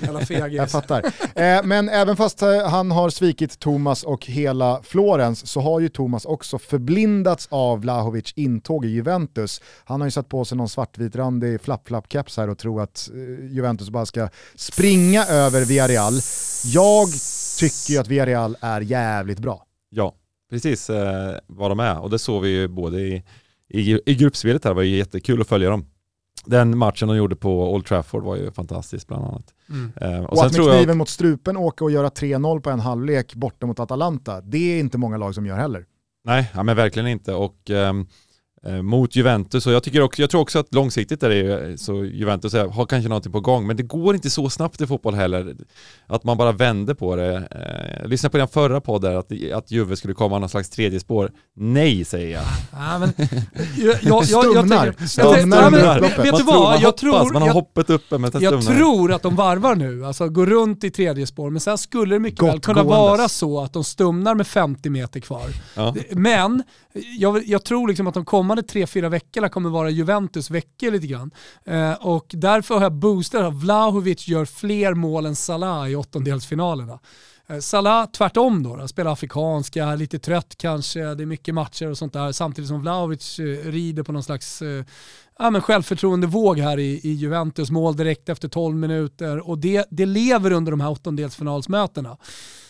Jävla 0.00 0.20
fegis. 0.20 0.56
Jag 0.56 0.70
fattar. 0.70 1.04
Eh, 1.34 1.62
men 1.64 1.88
även 1.88 2.16
fast 2.16 2.42
eh, 2.42 2.68
han 2.68 2.90
har 2.90 3.10
svikit 3.10 3.58
Thomas 3.58 4.02
och 4.02 4.26
hela 4.26 4.80
Florens 4.82 5.46
så 5.46 5.60
har 5.60 5.80
ju 5.80 5.88
Thomas 5.88 6.24
också 6.24 6.58
förblindats 6.58 7.48
av 7.50 7.80
Vlahovic 7.80 8.32
intåg 8.36 8.79
i 8.84 8.88
Juventus. 8.88 9.60
Han 9.84 10.00
har 10.00 10.06
ju 10.06 10.10
satt 10.10 10.28
på 10.28 10.44
sig 10.44 10.58
någon 10.58 10.68
svartvitrandig 10.68 11.60
flapp-flapp-keps 11.60 12.36
här 12.36 12.48
och 12.50 12.58
tror 12.58 12.82
att 12.82 13.10
eh, 13.14 13.46
Juventus 13.52 13.90
bara 13.90 14.06
ska 14.06 14.28
springa 14.54 15.24
över 15.24 15.64
Villarreal. 15.64 16.12
Jag 16.64 17.08
tycker 17.58 17.92
ju 17.92 17.98
att 17.98 18.08
Villarreal 18.08 18.56
är 18.60 18.80
jävligt 18.80 19.38
bra. 19.38 19.64
Ja, 19.90 20.14
precis 20.50 20.90
eh, 20.90 21.36
vad 21.46 21.70
de 21.70 21.80
är. 21.80 22.00
Och 22.00 22.10
det 22.10 22.18
såg 22.18 22.42
vi 22.42 22.48
ju 22.48 22.68
både 22.68 23.00
i, 23.00 23.22
i, 23.68 24.00
i 24.06 24.14
gruppspelet 24.14 24.64
här, 24.64 24.70
det 24.70 24.74
var 24.74 24.82
ju 24.82 24.96
jättekul 24.96 25.40
att 25.40 25.48
följa 25.48 25.70
dem. 25.70 25.86
Den 26.44 26.78
matchen 26.78 27.08
de 27.08 27.16
gjorde 27.16 27.36
på 27.36 27.74
Old 27.74 27.86
Trafford 27.86 28.22
var 28.22 28.36
ju 28.36 28.50
fantastisk 28.50 29.06
bland 29.08 29.24
annat. 29.24 29.54
Mm. 29.68 29.92
Eh, 30.00 30.24
och 30.24 30.30
Och, 30.30 30.38
sen 30.38 30.46
att 30.46 30.52
med 30.52 30.56
tror 30.56 30.68
jag, 30.68 30.78
kniven 30.78 30.98
mot 30.98 31.08
strupen 31.08 31.56
åka 31.56 31.84
och 31.84 31.90
göra 31.90 32.08
3-0 32.08 32.60
på 32.60 32.70
en 32.70 32.80
halvlek 32.80 33.34
borta 33.34 33.66
mot 33.66 33.80
Atalanta, 33.80 34.40
det 34.40 34.58
är 34.76 34.80
inte 34.80 34.98
många 34.98 35.16
lag 35.16 35.34
som 35.34 35.46
gör 35.46 35.56
heller. 35.56 35.84
nej, 36.24 36.50
ja, 36.54 36.62
men 36.62 36.76
verkligen 36.76 37.08
inte. 37.08 37.34
Och 37.34 37.70
eh, 37.70 37.92
mot 38.82 39.16
Juventus, 39.16 39.66
och 39.66 39.72
jag, 39.72 39.82
tycker 39.82 40.00
också, 40.02 40.22
jag 40.22 40.30
tror 40.30 40.40
också 40.40 40.58
att 40.58 40.74
långsiktigt 40.74 41.22
är 41.22 41.28
det 41.28 41.36
ju, 41.36 41.78
så 41.78 42.04
Juventus 42.04 42.52
har 42.52 42.86
kanske 42.86 43.08
någonting 43.08 43.32
på 43.32 43.40
gång, 43.40 43.66
men 43.66 43.76
det 43.76 43.82
går 43.82 44.14
inte 44.14 44.30
så 44.30 44.50
snabbt 44.50 44.80
i 44.80 44.86
fotboll 44.86 45.14
heller. 45.14 45.56
Att 46.06 46.24
man 46.24 46.36
bara 46.36 46.52
vänder 46.52 46.94
på 46.94 47.16
det. 47.16 47.36
Eh, 47.36 48.00
jag 48.00 48.10
lyssnade 48.10 48.30
på 48.30 48.38
den 48.38 48.48
förra 48.48 48.80
podden, 48.80 49.16
att, 49.16 49.32
att 49.54 49.70
Juve 49.70 49.96
skulle 49.96 50.14
komma 50.14 50.38
någon 50.38 50.48
slags 50.48 50.70
tredje 50.70 51.00
spår. 51.00 51.32
Nej, 51.56 52.04
säger 52.04 52.32
jag. 52.32 52.42
Ja, 52.72 52.98
men, 52.98 53.12
jag, 53.76 53.96
jag, 54.02 54.24
jag, 54.24 54.24
jag, 54.24 54.44
Stumnar. 54.48 54.92
tänker- 55.34 55.66
under. 55.66 56.00
Vet 56.00 56.16
du 56.24 56.30
tror, 56.30 56.44
vad? 56.46 56.74
Jag 56.74 56.80
hoppas, 56.86 57.00
tror, 57.00 57.32
man 57.32 57.42
har 57.42 57.52
hoppet 57.52 57.90
uppe 57.90 58.18
men 58.18 58.30
jag 58.40 58.62
tror 58.62 59.12
att 59.12 59.22
de 59.22 59.36
varvar 59.36 59.74
nu, 59.74 60.06
alltså 60.06 60.28
går 60.28 60.46
runt 60.46 60.84
i 60.84 60.90
tredje 60.90 61.26
spår, 61.26 61.50
men 61.50 61.60
sen 61.60 61.78
skulle 61.78 62.14
det 62.14 62.18
mycket 62.18 62.42
väl 62.42 62.60
kunna 62.60 62.82
gåendes. 62.82 62.98
vara 62.98 63.28
så 63.28 63.60
att 63.60 63.72
de 63.72 63.84
stumnar 63.84 64.34
med 64.34 64.46
50 64.46 64.90
meter 64.90 65.20
kvar. 65.20 65.48
Ja. 65.76 65.94
Men 66.10 66.62
jag, 67.18 67.44
jag 67.46 67.64
tror 67.64 67.88
liksom 67.88 68.06
att 68.06 68.14
de 68.14 68.24
kommande 68.50 68.62
tre 68.68 68.86
fyra 68.86 69.08
veckorna 69.08 69.48
kommer 69.48 69.70
vara 69.70 69.90
Juventus 69.90 70.50
veckor 70.50 70.90
lite 70.90 71.06
grann. 71.06 71.30
Eh, 71.64 71.92
och 71.92 72.26
därför 72.28 72.74
har 72.74 72.82
jag 72.82 72.92
boostat 72.92 73.42
att 73.42 73.54
Vlahovic 73.54 74.28
gör 74.28 74.44
fler 74.44 74.94
mål 74.94 75.26
än 75.26 75.36
Salah 75.36 75.90
i 75.90 75.96
åttondelsfinalerna. 75.96 76.98
Eh, 77.50 77.58
Salah 77.58 78.06
tvärtom 78.06 78.62
då, 78.62 78.76
då, 78.76 78.88
spelar 78.88 79.12
afrikanska, 79.12 79.94
lite 79.94 80.18
trött 80.18 80.54
kanske, 80.56 81.00
det 81.00 81.24
är 81.24 81.26
mycket 81.26 81.54
matcher 81.54 81.90
och 81.90 81.98
sånt 81.98 82.12
där. 82.12 82.32
Samtidigt 82.32 82.68
som 82.68 82.80
Vlahovic 82.80 83.38
eh, 83.38 83.44
rider 83.44 84.02
på 84.02 84.12
någon 84.12 84.22
slags 84.22 84.62
eh, 84.62 84.84
ja, 85.38 85.50
men 85.50 85.62
självförtroendevåg 85.62 86.58
här 86.58 86.78
i, 86.78 87.00
i 87.02 87.12
Juventus, 87.12 87.70
mål 87.70 87.96
direkt 87.96 88.28
efter 88.28 88.48
12 88.48 88.76
minuter 88.76 89.48
och 89.48 89.58
det, 89.58 89.86
det 89.90 90.06
lever 90.06 90.50
under 90.50 90.70
de 90.70 90.80
här 90.80 90.90
åttondelsfinalsmötena. 90.90 92.16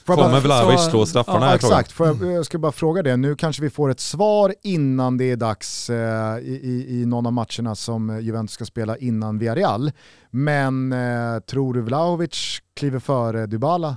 Kommer 0.07 0.41
Vlahovic 0.41 0.91
slå 0.91 1.07
straffarna? 1.07 1.47
Ja, 1.47 1.55
exakt. 1.55 1.95
Jag, 1.99 2.33
jag 2.33 2.47
ska 2.47 2.59
bara 2.59 2.73
fråga 2.73 3.03
det. 3.03 3.17
Nu 3.17 3.37
kanske 3.37 3.63
vi 3.63 3.71
får 3.71 3.91
ett 3.91 4.01
svar 4.01 4.55
innan 4.63 5.17
det 5.17 5.31
är 5.31 5.37
dags 5.37 5.91
eh, 5.91 6.39
i, 6.39 6.61
i, 6.63 7.01
i 7.01 7.07
någon 7.07 7.27
av 7.27 7.33
matcherna 7.33 7.75
som 7.75 8.21
Juventus 8.21 8.55
ska 8.55 8.65
spela 8.65 8.97
innan 8.97 9.39
Villarreal. 9.39 9.93
Men 10.31 10.93
eh, 10.93 11.41
tror 11.41 11.75
du 11.75 11.81
Vlahovic 11.81 12.59
kliver 12.77 12.99
före 12.99 13.47
Dybala 13.47 13.97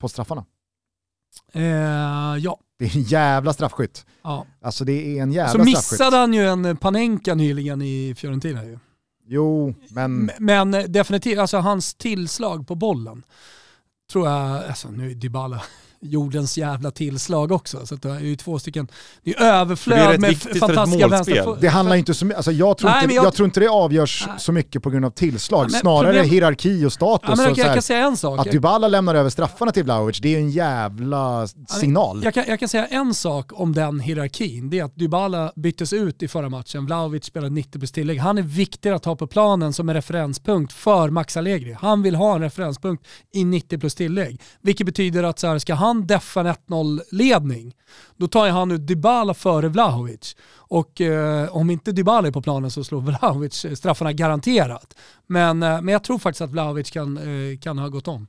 på 0.00 0.08
straffarna? 0.08 0.44
Eh, 1.52 1.62
ja. 2.38 2.58
Det 2.78 2.84
är 2.84 2.96
en 2.96 3.02
jävla 3.02 3.52
straffskytt. 3.52 4.06
ja. 4.22 4.46
Alltså 4.62 4.84
det 4.84 4.92
är 5.18 5.22
en 5.22 5.32
jävla 5.32 5.48
Så 5.48 5.52
straffskytt. 5.52 5.76
missade 5.76 6.16
han 6.16 6.34
ju 6.34 6.48
en 6.48 6.76
Panenka 6.76 7.34
nyligen 7.34 7.82
i 7.82 8.14
Fiorentina 8.16 8.64
ju. 8.64 8.78
Jo, 9.28 9.74
men 9.90 10.30
Men 10.38 10.74
eh, 10.74 10.82
definitivt, 10.82 11.38
alltså 11.38 11.58
hans 11.58 11.94
tillslag 11.94 12.68
på 12.68 12.74
bollen 12.74 13.22
tror 14.12 14.28
jag, 14.28 14.64
alltså 14.64 14.88
nu 14.90 15.10
är 15.10 15.14
Dybala 15.14 15.62
jordens 16.00 16.58
jävla 16.58 16.90
tillslag 16.90 17.52
också. 17.52 17.86
Så 17.86 17.94
att 17.94 18.02
det 18.02 18.08
är 18.10 18.20
ju 18.20 18.36
två 18.36 18.58
stycken, 18.58 18.88
det 19.24 19.30
är 19.30 19.34
För 19.36 19.44
det 19.44 19.46
är 19.50 19.60
överflöd 19.60 20.20
med 20.20 20.36
fantastiska 20.38 21.08
målspel. 21.08 21.10
vänster. 21.10 21.56
det 21.60 21.68
handlar 21.68 21.96
inte 21.96 22.14
så 22.14 22.24
mycket, 22.24 22.36
alltså 22.36 22.52
jag, 22.52 22.78
tror 22.78 22.90
Nej, 22.90 23.02
inte, 23.02 23.14
jag... 23.14 23.24
jag- 23.24 23.34
tror 23.34 23.46
inte 23.46 23.60
det 23.60 23.68
avgörs 23.68 24.24
Nej. 24.28 24.36
så 24.38 24.52
mycket 24.52 24.82
på 24.82 24.90
grund 24.90 25.04
av 25.04 25.10
tillslag, 25.10 25.64
Ja, 25.72 25.78
snarare 25.78 26.12
problem- 26.12 26.30
hierarki 26.30 26.84
och 26.84 26.92
status. 26.92 27.28
Ja, 27.30 27.36
men 27.36 27.44
jag, 27.44 27.50
och 27.50 27.56
så 27.56 27.60
jag 27.60 27.66
här, 27.66 27.74
kan 27.74 27.82
säga 27.82 28.06
en 28.06 28.16
sak. 28.16 28.38
att 28.40 28.52
Dybala 28.52 28.88
lämnar 28.88 29.14
över 29.14 29.30
straffarna 29.30 29.72
till 29.72 29.84
Vlahovic, 29.84 30.20
det 30.20 30.28
är 30.28 30.32
ju 30.32 30.38
en 30.44 30.50
jävla 30.50 31.46
signal. 31.80 32.20
Jag 32.24 32.34
kan, 32.34 32.44
jag 32.48 32.60
kan 32.60 32.68
säga 32.68 32.86
en 32.86 33.14
sak 33.14 33.50
om 33.60 33.72
den 33.74 34.00
hierarkin. 34.00 34.70
Det 34.70 34.78
är 34.78 34.84
att 34.84 34.96
Dybala 34.96 35.52
byttes 35.56 35.92
ut 35.92 36.22
i 36.22 36.28
förra 36.28 36.48
matchen. 36.48 36.86
Vlahovic 36.86 37.24
spelade 37.24 37.54
90 37.54 37.78
plus 37.78 37.92
tillägg. 37.92 38.18
Han 38.20 38.38
är 38.38 38.42
viktig 38.42 38.88
att 38.90 39.04
ha 39.04 39.16
på 39.16 39.26
planen 39.26 39.72
som 39.72 39.88
en 39.88 39.94
referenspunkt 39.94 40.72
för 40.72 41.10
Max 41.10 41.36
Allegri. 41.36 41.76
Han 41.80 42.02
vill 42.02 42.14
ha 42.14 42.34
en 42.34 42.40
referenspunkt 42.40 43.06
i 43.34 43.44
90 43.44 43.78
plus 43.78 43.94
tillägg. 43.94 44.40
Vilket 44.62 44.86
betyder 44.86 45.22
att 45.22 45.38
så 45.38 45.46
här, 45.46 45.58
ska 45.58 45.74
han 45.74 45.85
han 45.86 46.06
deffar 46.06 46.44
en 46.44 46.54
1-0-ledning, 46.54 47.74
då 48.16 48.28
tar 48.28 48.48
han 48.48 48.70
ut 48.70 48.86
Dybala 48.86 49.34
före 49.34 49.68
Vlahovic. 49.68 50.36
Och 50.56 51.00
eh, 51.00 51.56
om 51.56 51.70
inte 51.70 51.92
Dybala 51.92 52.28
är 52.28 52.32
på 52.32 52.42
planen 52.42 52.70
så 52.70 52.84
slår 52.84 53.00
Vlahovic 53.20 53.64
eh, 53.64 53.74
straffarna 53.74 54.12
garanterat. 54.12 54.94
Men, 55.26 55.62
eh, 55.62 55.80
men 55.80 55.88
jag 55.88 56.04
tror 56.04 56.18
faktiskt 56.18 56.40
att 56.40 56.50
Vlahovic 56.50 56.90
kan, 56.90 57.16
eh, 57.16 57.58
kan 57.58 57.78
ha 57.78 57.88
gått 57.88 58.08
om. 58.08 58.26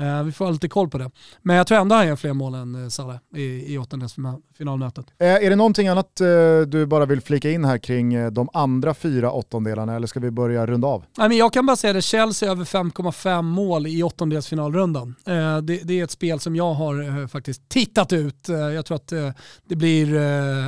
Eh, 0.00 0.22
vi 0.22 0.32
får 0.32 0.44
ha 0.44 0.52
lite 0.52 0.68
koll 0.68 0.88
på 0.88 0.98
det. 0.98 1.10
Men 1.42 1.56
jag 1.56 1.66
tror 1.66 1.78
ändå 1.78 1.94
han 1.94 2.06
gör 2.06 2.16
fler 2.16 2.32
mål 2.32 2.54
än 2.54 2.84
eh, 2.84 2.88
Salah 2.88 3.16
i, 3.34 3.74
i 3.74 3.78
åttondelsfinalmötet. 3.78 5.06
Eh, 5.18 5.34
är 5.34 5.50
det 5.50 5.56
någonting 5.56 5.88
annat 5.88 6.20
du 6.66 6.86
bara 6.86 7.06
vill 7.06 7.20
flika 7.20 7.50
in 7.50 7.64
här 7.64 7.78
kring 7.78 8.32
de 8.32 8.48
andra 8.52 8.94
fyra 8.94 9.32
åttondelarna 9.32 9.96
eller 9.96 10.06
ska 10.06 10.20
vi 10.20 10.30
börja 10.30 10.66
runda 10.66 10.88
av? 10.88 11.04
Nej, 11.18 11.28
men 11.28 11.38
jag 11.38 11.52
kan 11.52 11.66
bara 11.66 11.76
säga 11.76 11.92
det, 11.92 12.02
Chelsea 12.02 12.50
över 12.50 12.64
5,5 12.64 13.42
mål 13.42 13.86
i 13.86 14.02
åttondelsfinalrundan. 14.02 15.14
Det, 15.62 15.62
det 15.62 16.00
är 16.00 16.04
ett 16.04 16.10
spel 16.10 16.40
som 16.40 16.56
jag 16.56 16.74
har 16.74 17.28
faktiskt 17.28 17.68
tittat 17.68 18.12
ut. 18.12 18.48
Jag 18.48 18.86
tror 18.86 18.96
att 18.96 19.12
det, 19.68 19.76
blir, 19.76 20.06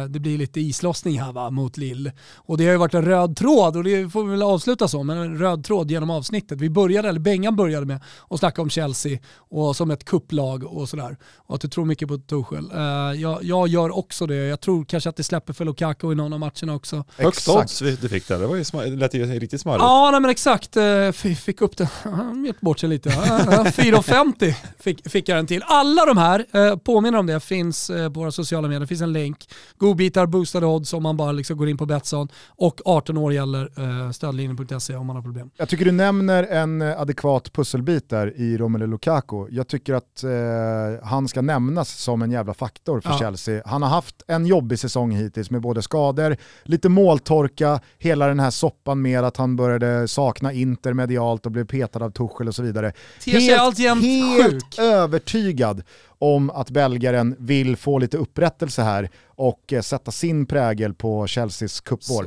det 0.09 0.21
blir 0.21 0.39
lite 0.39 0.61
islossning 0.61 1.21
här 1.21 1.33
va, 1.33 1.51
mot 1.51 1.77
Lille. 1.77 2.13
Och 2.35 2.59
det 2.59 2.65
har 2.65 2.73
ju 2.73 2.79
varit 2.79 2.95
en 2.95 3.05
röd 3.05 3.37
tråd 3.37 3.77
och 3.77 3.85
det 3.85 4.09
får 4.09 4.25
vi 4.25 4.31
väl 4.31 4.43
avsluta 4.43 4.89
så, 4.89 5.03
men 5.03 5.19
en 5.19 5.39
röd 5.39 5.65
tråd 5.65 5.91
genom 5.91 6.11
avsnittet. 6.11 6.61
Vi 6.61 6.71
började, 6.71 7.09
eller 7.09 7.21
Bengan 7.21 7.57
började 7.57 7.87
med 7.87 8.01
att 8.31 8.39
snacka 8.39 8.63
om 8.63 8.71
Chelsea 8.71 9.18
Och 9.35 9.77
som 9.77 9.91
ett 9.91 10.05
kupplag 10.05 10.65
och 10.65 10.89
sådär. 10.89 11.17
Och 11.37 11.55
att 11.55 11.61
du 11.61 11.69
tror 11.69 11.85
mycket 11.85 12.09
på 12.09 12.19
Tuchel. 12.19 12.73
Uh, 12.75 12.81
jag, 13.21 13.45
jag, 13.45 13.69
gör 13.69 13.99
också 13.99 14.27
det. 14.27 14.37
Jag 14.37 14.61
tror 14.61 14.85
kanske 14.85 15.11
att 15.11 15.17
det 15.17 15.25
släpper 15.25 15.53
för 15.53 15.65
Lukaku 15.65 16.13
i 16.13 16.15
någon 16.15 16.33
av 16.33 16.41
matcherna 16.41 16.75
också. 16.75 17.05
Högst 17.17 17.49
odds 17.49 17.79
du 17.79 18.09
fick 18.09 18.29
där, 18.29 18.39
det 18.39 18.47
var 18.47 18.57
ju 18.57 18.65
smar, 18.65 18.85
det 18.85 18.97
lät 18.97 19.15
ju 19.15 19.27
riktigt 19.27 19.61
smarrigt. 19.61 19.83
Ja, 19.83 20.09
nej, 20.11 20.21
men 20.21 20.31
exakt. 20.31 20.77
Uh, 20.77 21.13
fick 21.13 21.61
upp 21.61 21.77
det, 21.77 21.89
han 22.03 22.45
gett 22.45 22.61
bort 22.61 22.79
sig 22.79 22.89
lite. 22.89 23.09
Uh, 23.09 23.15
4,50 23.15 24.55
fick, 24.79 25.11
fick 25.11 25.29
jag 25.29 25.39
den 25.39 25.47
till. 25.47 25.63
Alla 25.67 26.07
de 26.07 26.17
här, 26.17 26.47
uh, 26.57 26.77
påminner 26.77 27.19
om 27.19 27.27
det, 27.27 27.41
finns 27.41 27.91
uh, 27.91 28.13
på 28.13 28.21
våra 28.21 28.31
sociala 28.31 28.69
medier. 28.69 28.81
Det 28.81 28.87
finns 28.87 29.01
en 29.01 29.13
länk. 29.13 29.49
Godbitar, 29.79 30.27
boostade 30.27 30.67
odds 30.67 30.93
om 30.93 31.03
man 31.03 31.17
bara 31.17 31.33
liksom 31.33 31.57
går 31.57 31.69
in 31.69 31.77
på 31.77 31.87
Betsson. 31.87 32.29
Och 32.47 32.81
18 32.85 33.17
år 33.17 33.33
gäller 33.33 33.81
uh, 33.81 34.11
stödlinjen.se 34.11 34.97
om 34.97 35.07
man 35.07 35.17
har 35.17 35.23
problem. 35.23 35.51
Jag 35.57 35.69
tycker 35.69 35.85
du 35.85 35.93
nämner 35.93 36.45
en 36.45 36.83
adekvat 36.83 37.53
pusselbit 37.53 38.09
där 38.09 38.33
i 38.37 38.59
Romelu 38.59 38.87
Lukaku. 38.87 39.08
Jag 39.51 39.69
tycker 39.69 39.95
att 39.95 40.25
eh, 40.25 41.09
han 41.09 41.29
ska 41.29 41.43
nämnas 41.43 41.89
som 41.89 42.23
en 42.23 42.31
jävla 42.31 42.55
faktor 42.55 43.01
för 43.01 43.11
ja. 43.11 43.19
Chelsea. 43.19 43.63
Han 43.67 43.83
har 43.83 43.89
haft 43.89 44.23
en 44.27 44.47
jobbig 44.47 44.79
säsong 44.79 45.11
hittills 45.11 45.51
med 45.51 45.61
både 45.61 45.83
skador, 45.83 46.37
lite 46.63 46.89
måltorka, 46.89 47.81
hela 47.99 48.27
den 48.27 48.41
här 48.41 48.51
soppan 48.51 49.03
med 49.03 49.25
att 49.25 49.37
han 49.37 49.57
började 49.57 50.09
sakna 50.09 50.53
Inter 50.53 50.93
medialt 50.93 51.47
och 51.47 51.53
blev 51.53 51.67
petad 51.67 52.05
av 52.05 52.11
Tuchel 52.11 52.49
och 52.49 52.55
så 52.55 52.63
vidare. 52.63 52.93
Helt, 53.27 53.79
helt 54.03 54.53
sjuk. 54.53 54.79
övertygad 54.79 55.83
om 56.19 56.51
att 56.51 56.71
belgaren 56.71 57.37
vill 57.39 57.77
få 57.77 57.99
lite 57.99 58.17
upprättelse 58.17 58.83
här 58.83 59.11
och 59.27 59.73
eh, 59.73 59.83
sätta 59.83 60.11
sin 60.11 60.47
prägel 60.47 60.95
på 60.95 61.27
Chelseas 61.27 61.81
cupvår. 61.81 62.27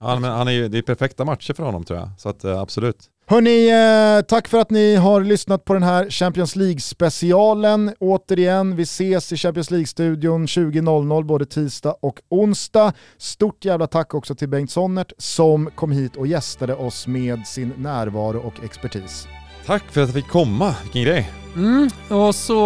Ja, 0.00 0.18
men 0.18 0.30
han 0.30 0.48
är 0.48 0.52
ju, 0.52 0.68
det 0.68 0.78
är 0.78 0.82
perfekta 0.82 1.24
matcher 1.24 1.54
för 1.54 1.62
honom 1.62 1.84
tror 1.84 1.98
jag, 1.98 2.08
så 2.18 2.28
att, 2.28 2.44
eh, 2.44 2.60
absolut. 2.60 3.10
Hörni, 3.28 3.68
eh, 3.68 4.24
tack 4.26 4.48
för 4.48 4.58
att 4.58 4.70
ni 4.70 4.94
har 4.94 5.20
lyssnat 5.20 5.64
på 5.64 5.74
den 5.74 5.82
här 5.82 6.10
Champions 6.10 6.56
League-specialen. 6.56 7.94
Återigen, 8.00 8.76
vi 8.76 8.82
ses 8.82 9.32
i 9.32 9.36
Champions 9.36 9.70
League-studion 9.70 10.46
20.00 10.46 11.24
både 11.24 11.46
tisdag 11.46 11.96
och 12.00 12.20
onsdag. 12.28 12.92
Stort 13.18 13.64
jävla 13.64 13.86
tack 13.86 14.14
också 14.14 14.34
till 14.34 14.48
Bengt 14.48 14.70
Sonnert 14.70 15.12
som 15.18 15.70
kom 15.74 15.92
hit 15.92 16.16
och 16.16 16.26
gästade 16.26 16.74
oss 16.74 17.06
med 17.06 17.46
sin 17.46 17.72
närvaro 17.76 18.38
och 18.38 18.64
expertis. 18.64 19.26
Tack 19.66 19.82
för 19.90 20.02
att 20.02 20.08
jag 20.08 20.14
fick 20.14 20.28
komma, 20.28 20.74
vilken 20.82 21.02
grej. 21.02 21.30
Mm, 21.56 21.90
och 22.08 22.34
så 22.34 22.56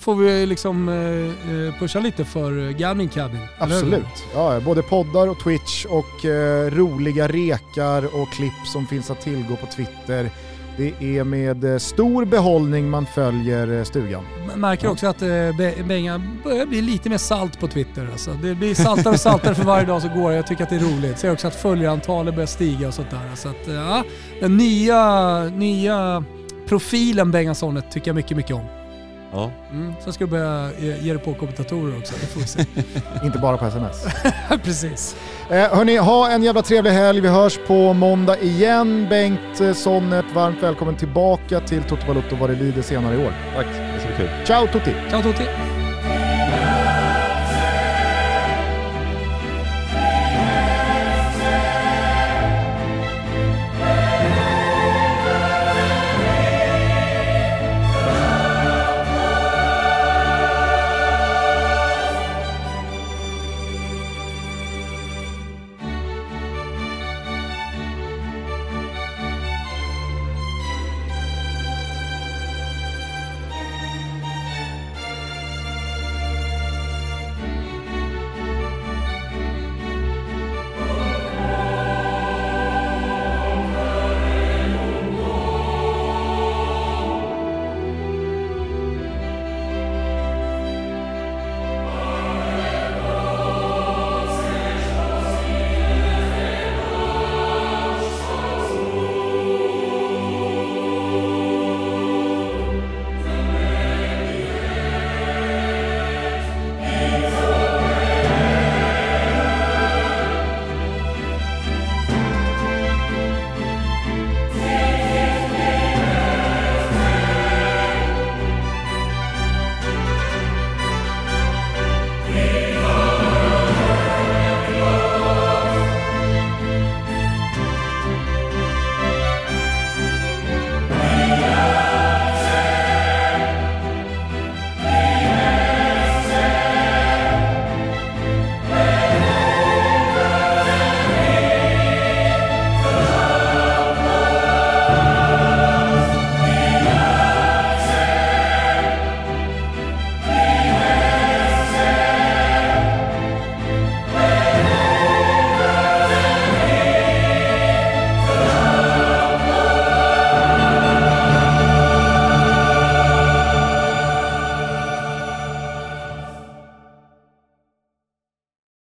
får 0.00 0.14
vi 0.14 0.46
liksom 0.46 0.88
eh, 0.88 0.94
eh 0.94 1.78
pusha 1.78 2.00
lite 2.00 2.24
för 2.24 2.70
Gambling 2.70 3.08
Cabin. 3.08 3.40
Absolut. 3.58 4.24
Ja, 4.34 4.60
både 4.60 4.82
poddar 4.82 5.28
och 5.28 5.40
Twitch 5.40 5.84
och 5.84 6.24
eh, 6.24 6.70
roliga 6.70 7.28
rekar 7.28 8.22
och 8.22 8.32
klipp 8.32 8.66
som 8.72 8.86
finns 8.86 9.10
att 9.10 9.20
tillgå 9.20 9.56
på 9.56 9.66
Twitter. 9.66 10.30
Det 10.76 11.18
är 11.18 11.24
med 11.24 11.64
eh, 11.64 11.78
stor 11.78 12.24
behållning 12.24 12.90
man 12.90 13.06
följer 13.06 13.78
eh, 13.78 13.84
stugan. 13.84 14.24
Man 14.48 14.60
märker 14.60 14.90
också 14.90 15.06
att 15.06 15.22
eh, 15.22 15.28
Benga 15.84 16.22
börjar 16.44 16.66
bli 16.66 16.82
lite 16.82 17.10
mer 17.10 17.18
salt 17.18 17.60
på 17.60 17.68
Twitter. 17.68 18.08
Alltså. 18.12 18.30
Det 18.42 18.54
blir 18.54 18.74
saltare 18.74 19.14
och 19.14 19.20
saltare 19.20 19.54
för 19.54 19.64
varje 19.64 19.86
dag 19.86 20.02
som 20.02 20.20
går. 20.20 20.32
Jag 20.32 20.46
tycker 20.46 20.62
att 20.64 20.70
det 20.70 20.76
är 20.76 20.96
roligt. 20.96 21.18
Ser 21.18 21.32
också 21.32 21.46
att 21.46 21.54
följarantalet 21.54 22.34
börjar 22.34 22.46
stiga 22.46 22.88
och 22.88 22.94
sånt 22.94 23.10
där. 23.10 23.36
Så 23.36 23.48
att, 23.48 23.66
ja, 23.66 24.04
den 24.40 24.56
nya, 24.56 25.44
nya 25.44 26.24
profilen 26.68 27.30
Bengan 27.30 27.54
Sonnet 27.54 27.84
tycker 27.90 28.08
jag 28.08 28.14
mycket, 28.14 28.36
mycket 28.36 28.56
om. 28.56 28.64
Ja. 29.32 29.50
Mm, 29.70 29.94
sen 30.04 30.12
ska 30.12 30.24
du 30.24 30.30
börja 30.30 30.70
ge 30.78 31.12
dig 31.12 31.22
på 31.22 31.34
kommentatorer 31.34 31.98
också, 31.98 32.14
det 32.20 32.26
får 32.26 32.40
vi 32.40 32.46
se. 32.46 32.64
Inte 33.24 33.38
bara 33.38 33.56
på 33.56 33.66
sms. 33.66 34.04
Precis. 34.64 35.16
Eh, 35.50 35.56
hörni, 35.56 35.96
ha 35.96 36.30
en 36.30 36.42
jävla 36.42 36.62
trevlig 36.62 36.90
helg. 36.90 37.20
Vi 37.20 37.28
hörs 37.28 37.58
på 37.66 37.92
måndag 37.92 38.38
igen. 38.38 39.06
Bengt 39.10 39.60
eh, 39.60 39.72
Sonnet, 39.72 40.24
varmt 40.34 40.62
välkommen 40.62 40.96
tillbaka 40.96 41.60
till 41.60 41.82
Toto 41.82 42.06
Balotto 42.06 42.36
vad 42.36 42.50
det 42.50 42.56
lider 42.56 42.82
senare 42.82 43.14
i 43.14 43.26
år. 43.26 43.34
Tack, 43.56 43.66
det 43.66 44.00
ska 44.00 44.08
bli 44.08 44.16
kul. 44.16 44.46
Ciao 44.46 44.66
Tutti! 44.66 44.94
Ciao 45.10 45.22
Tutti! 45.22 45.71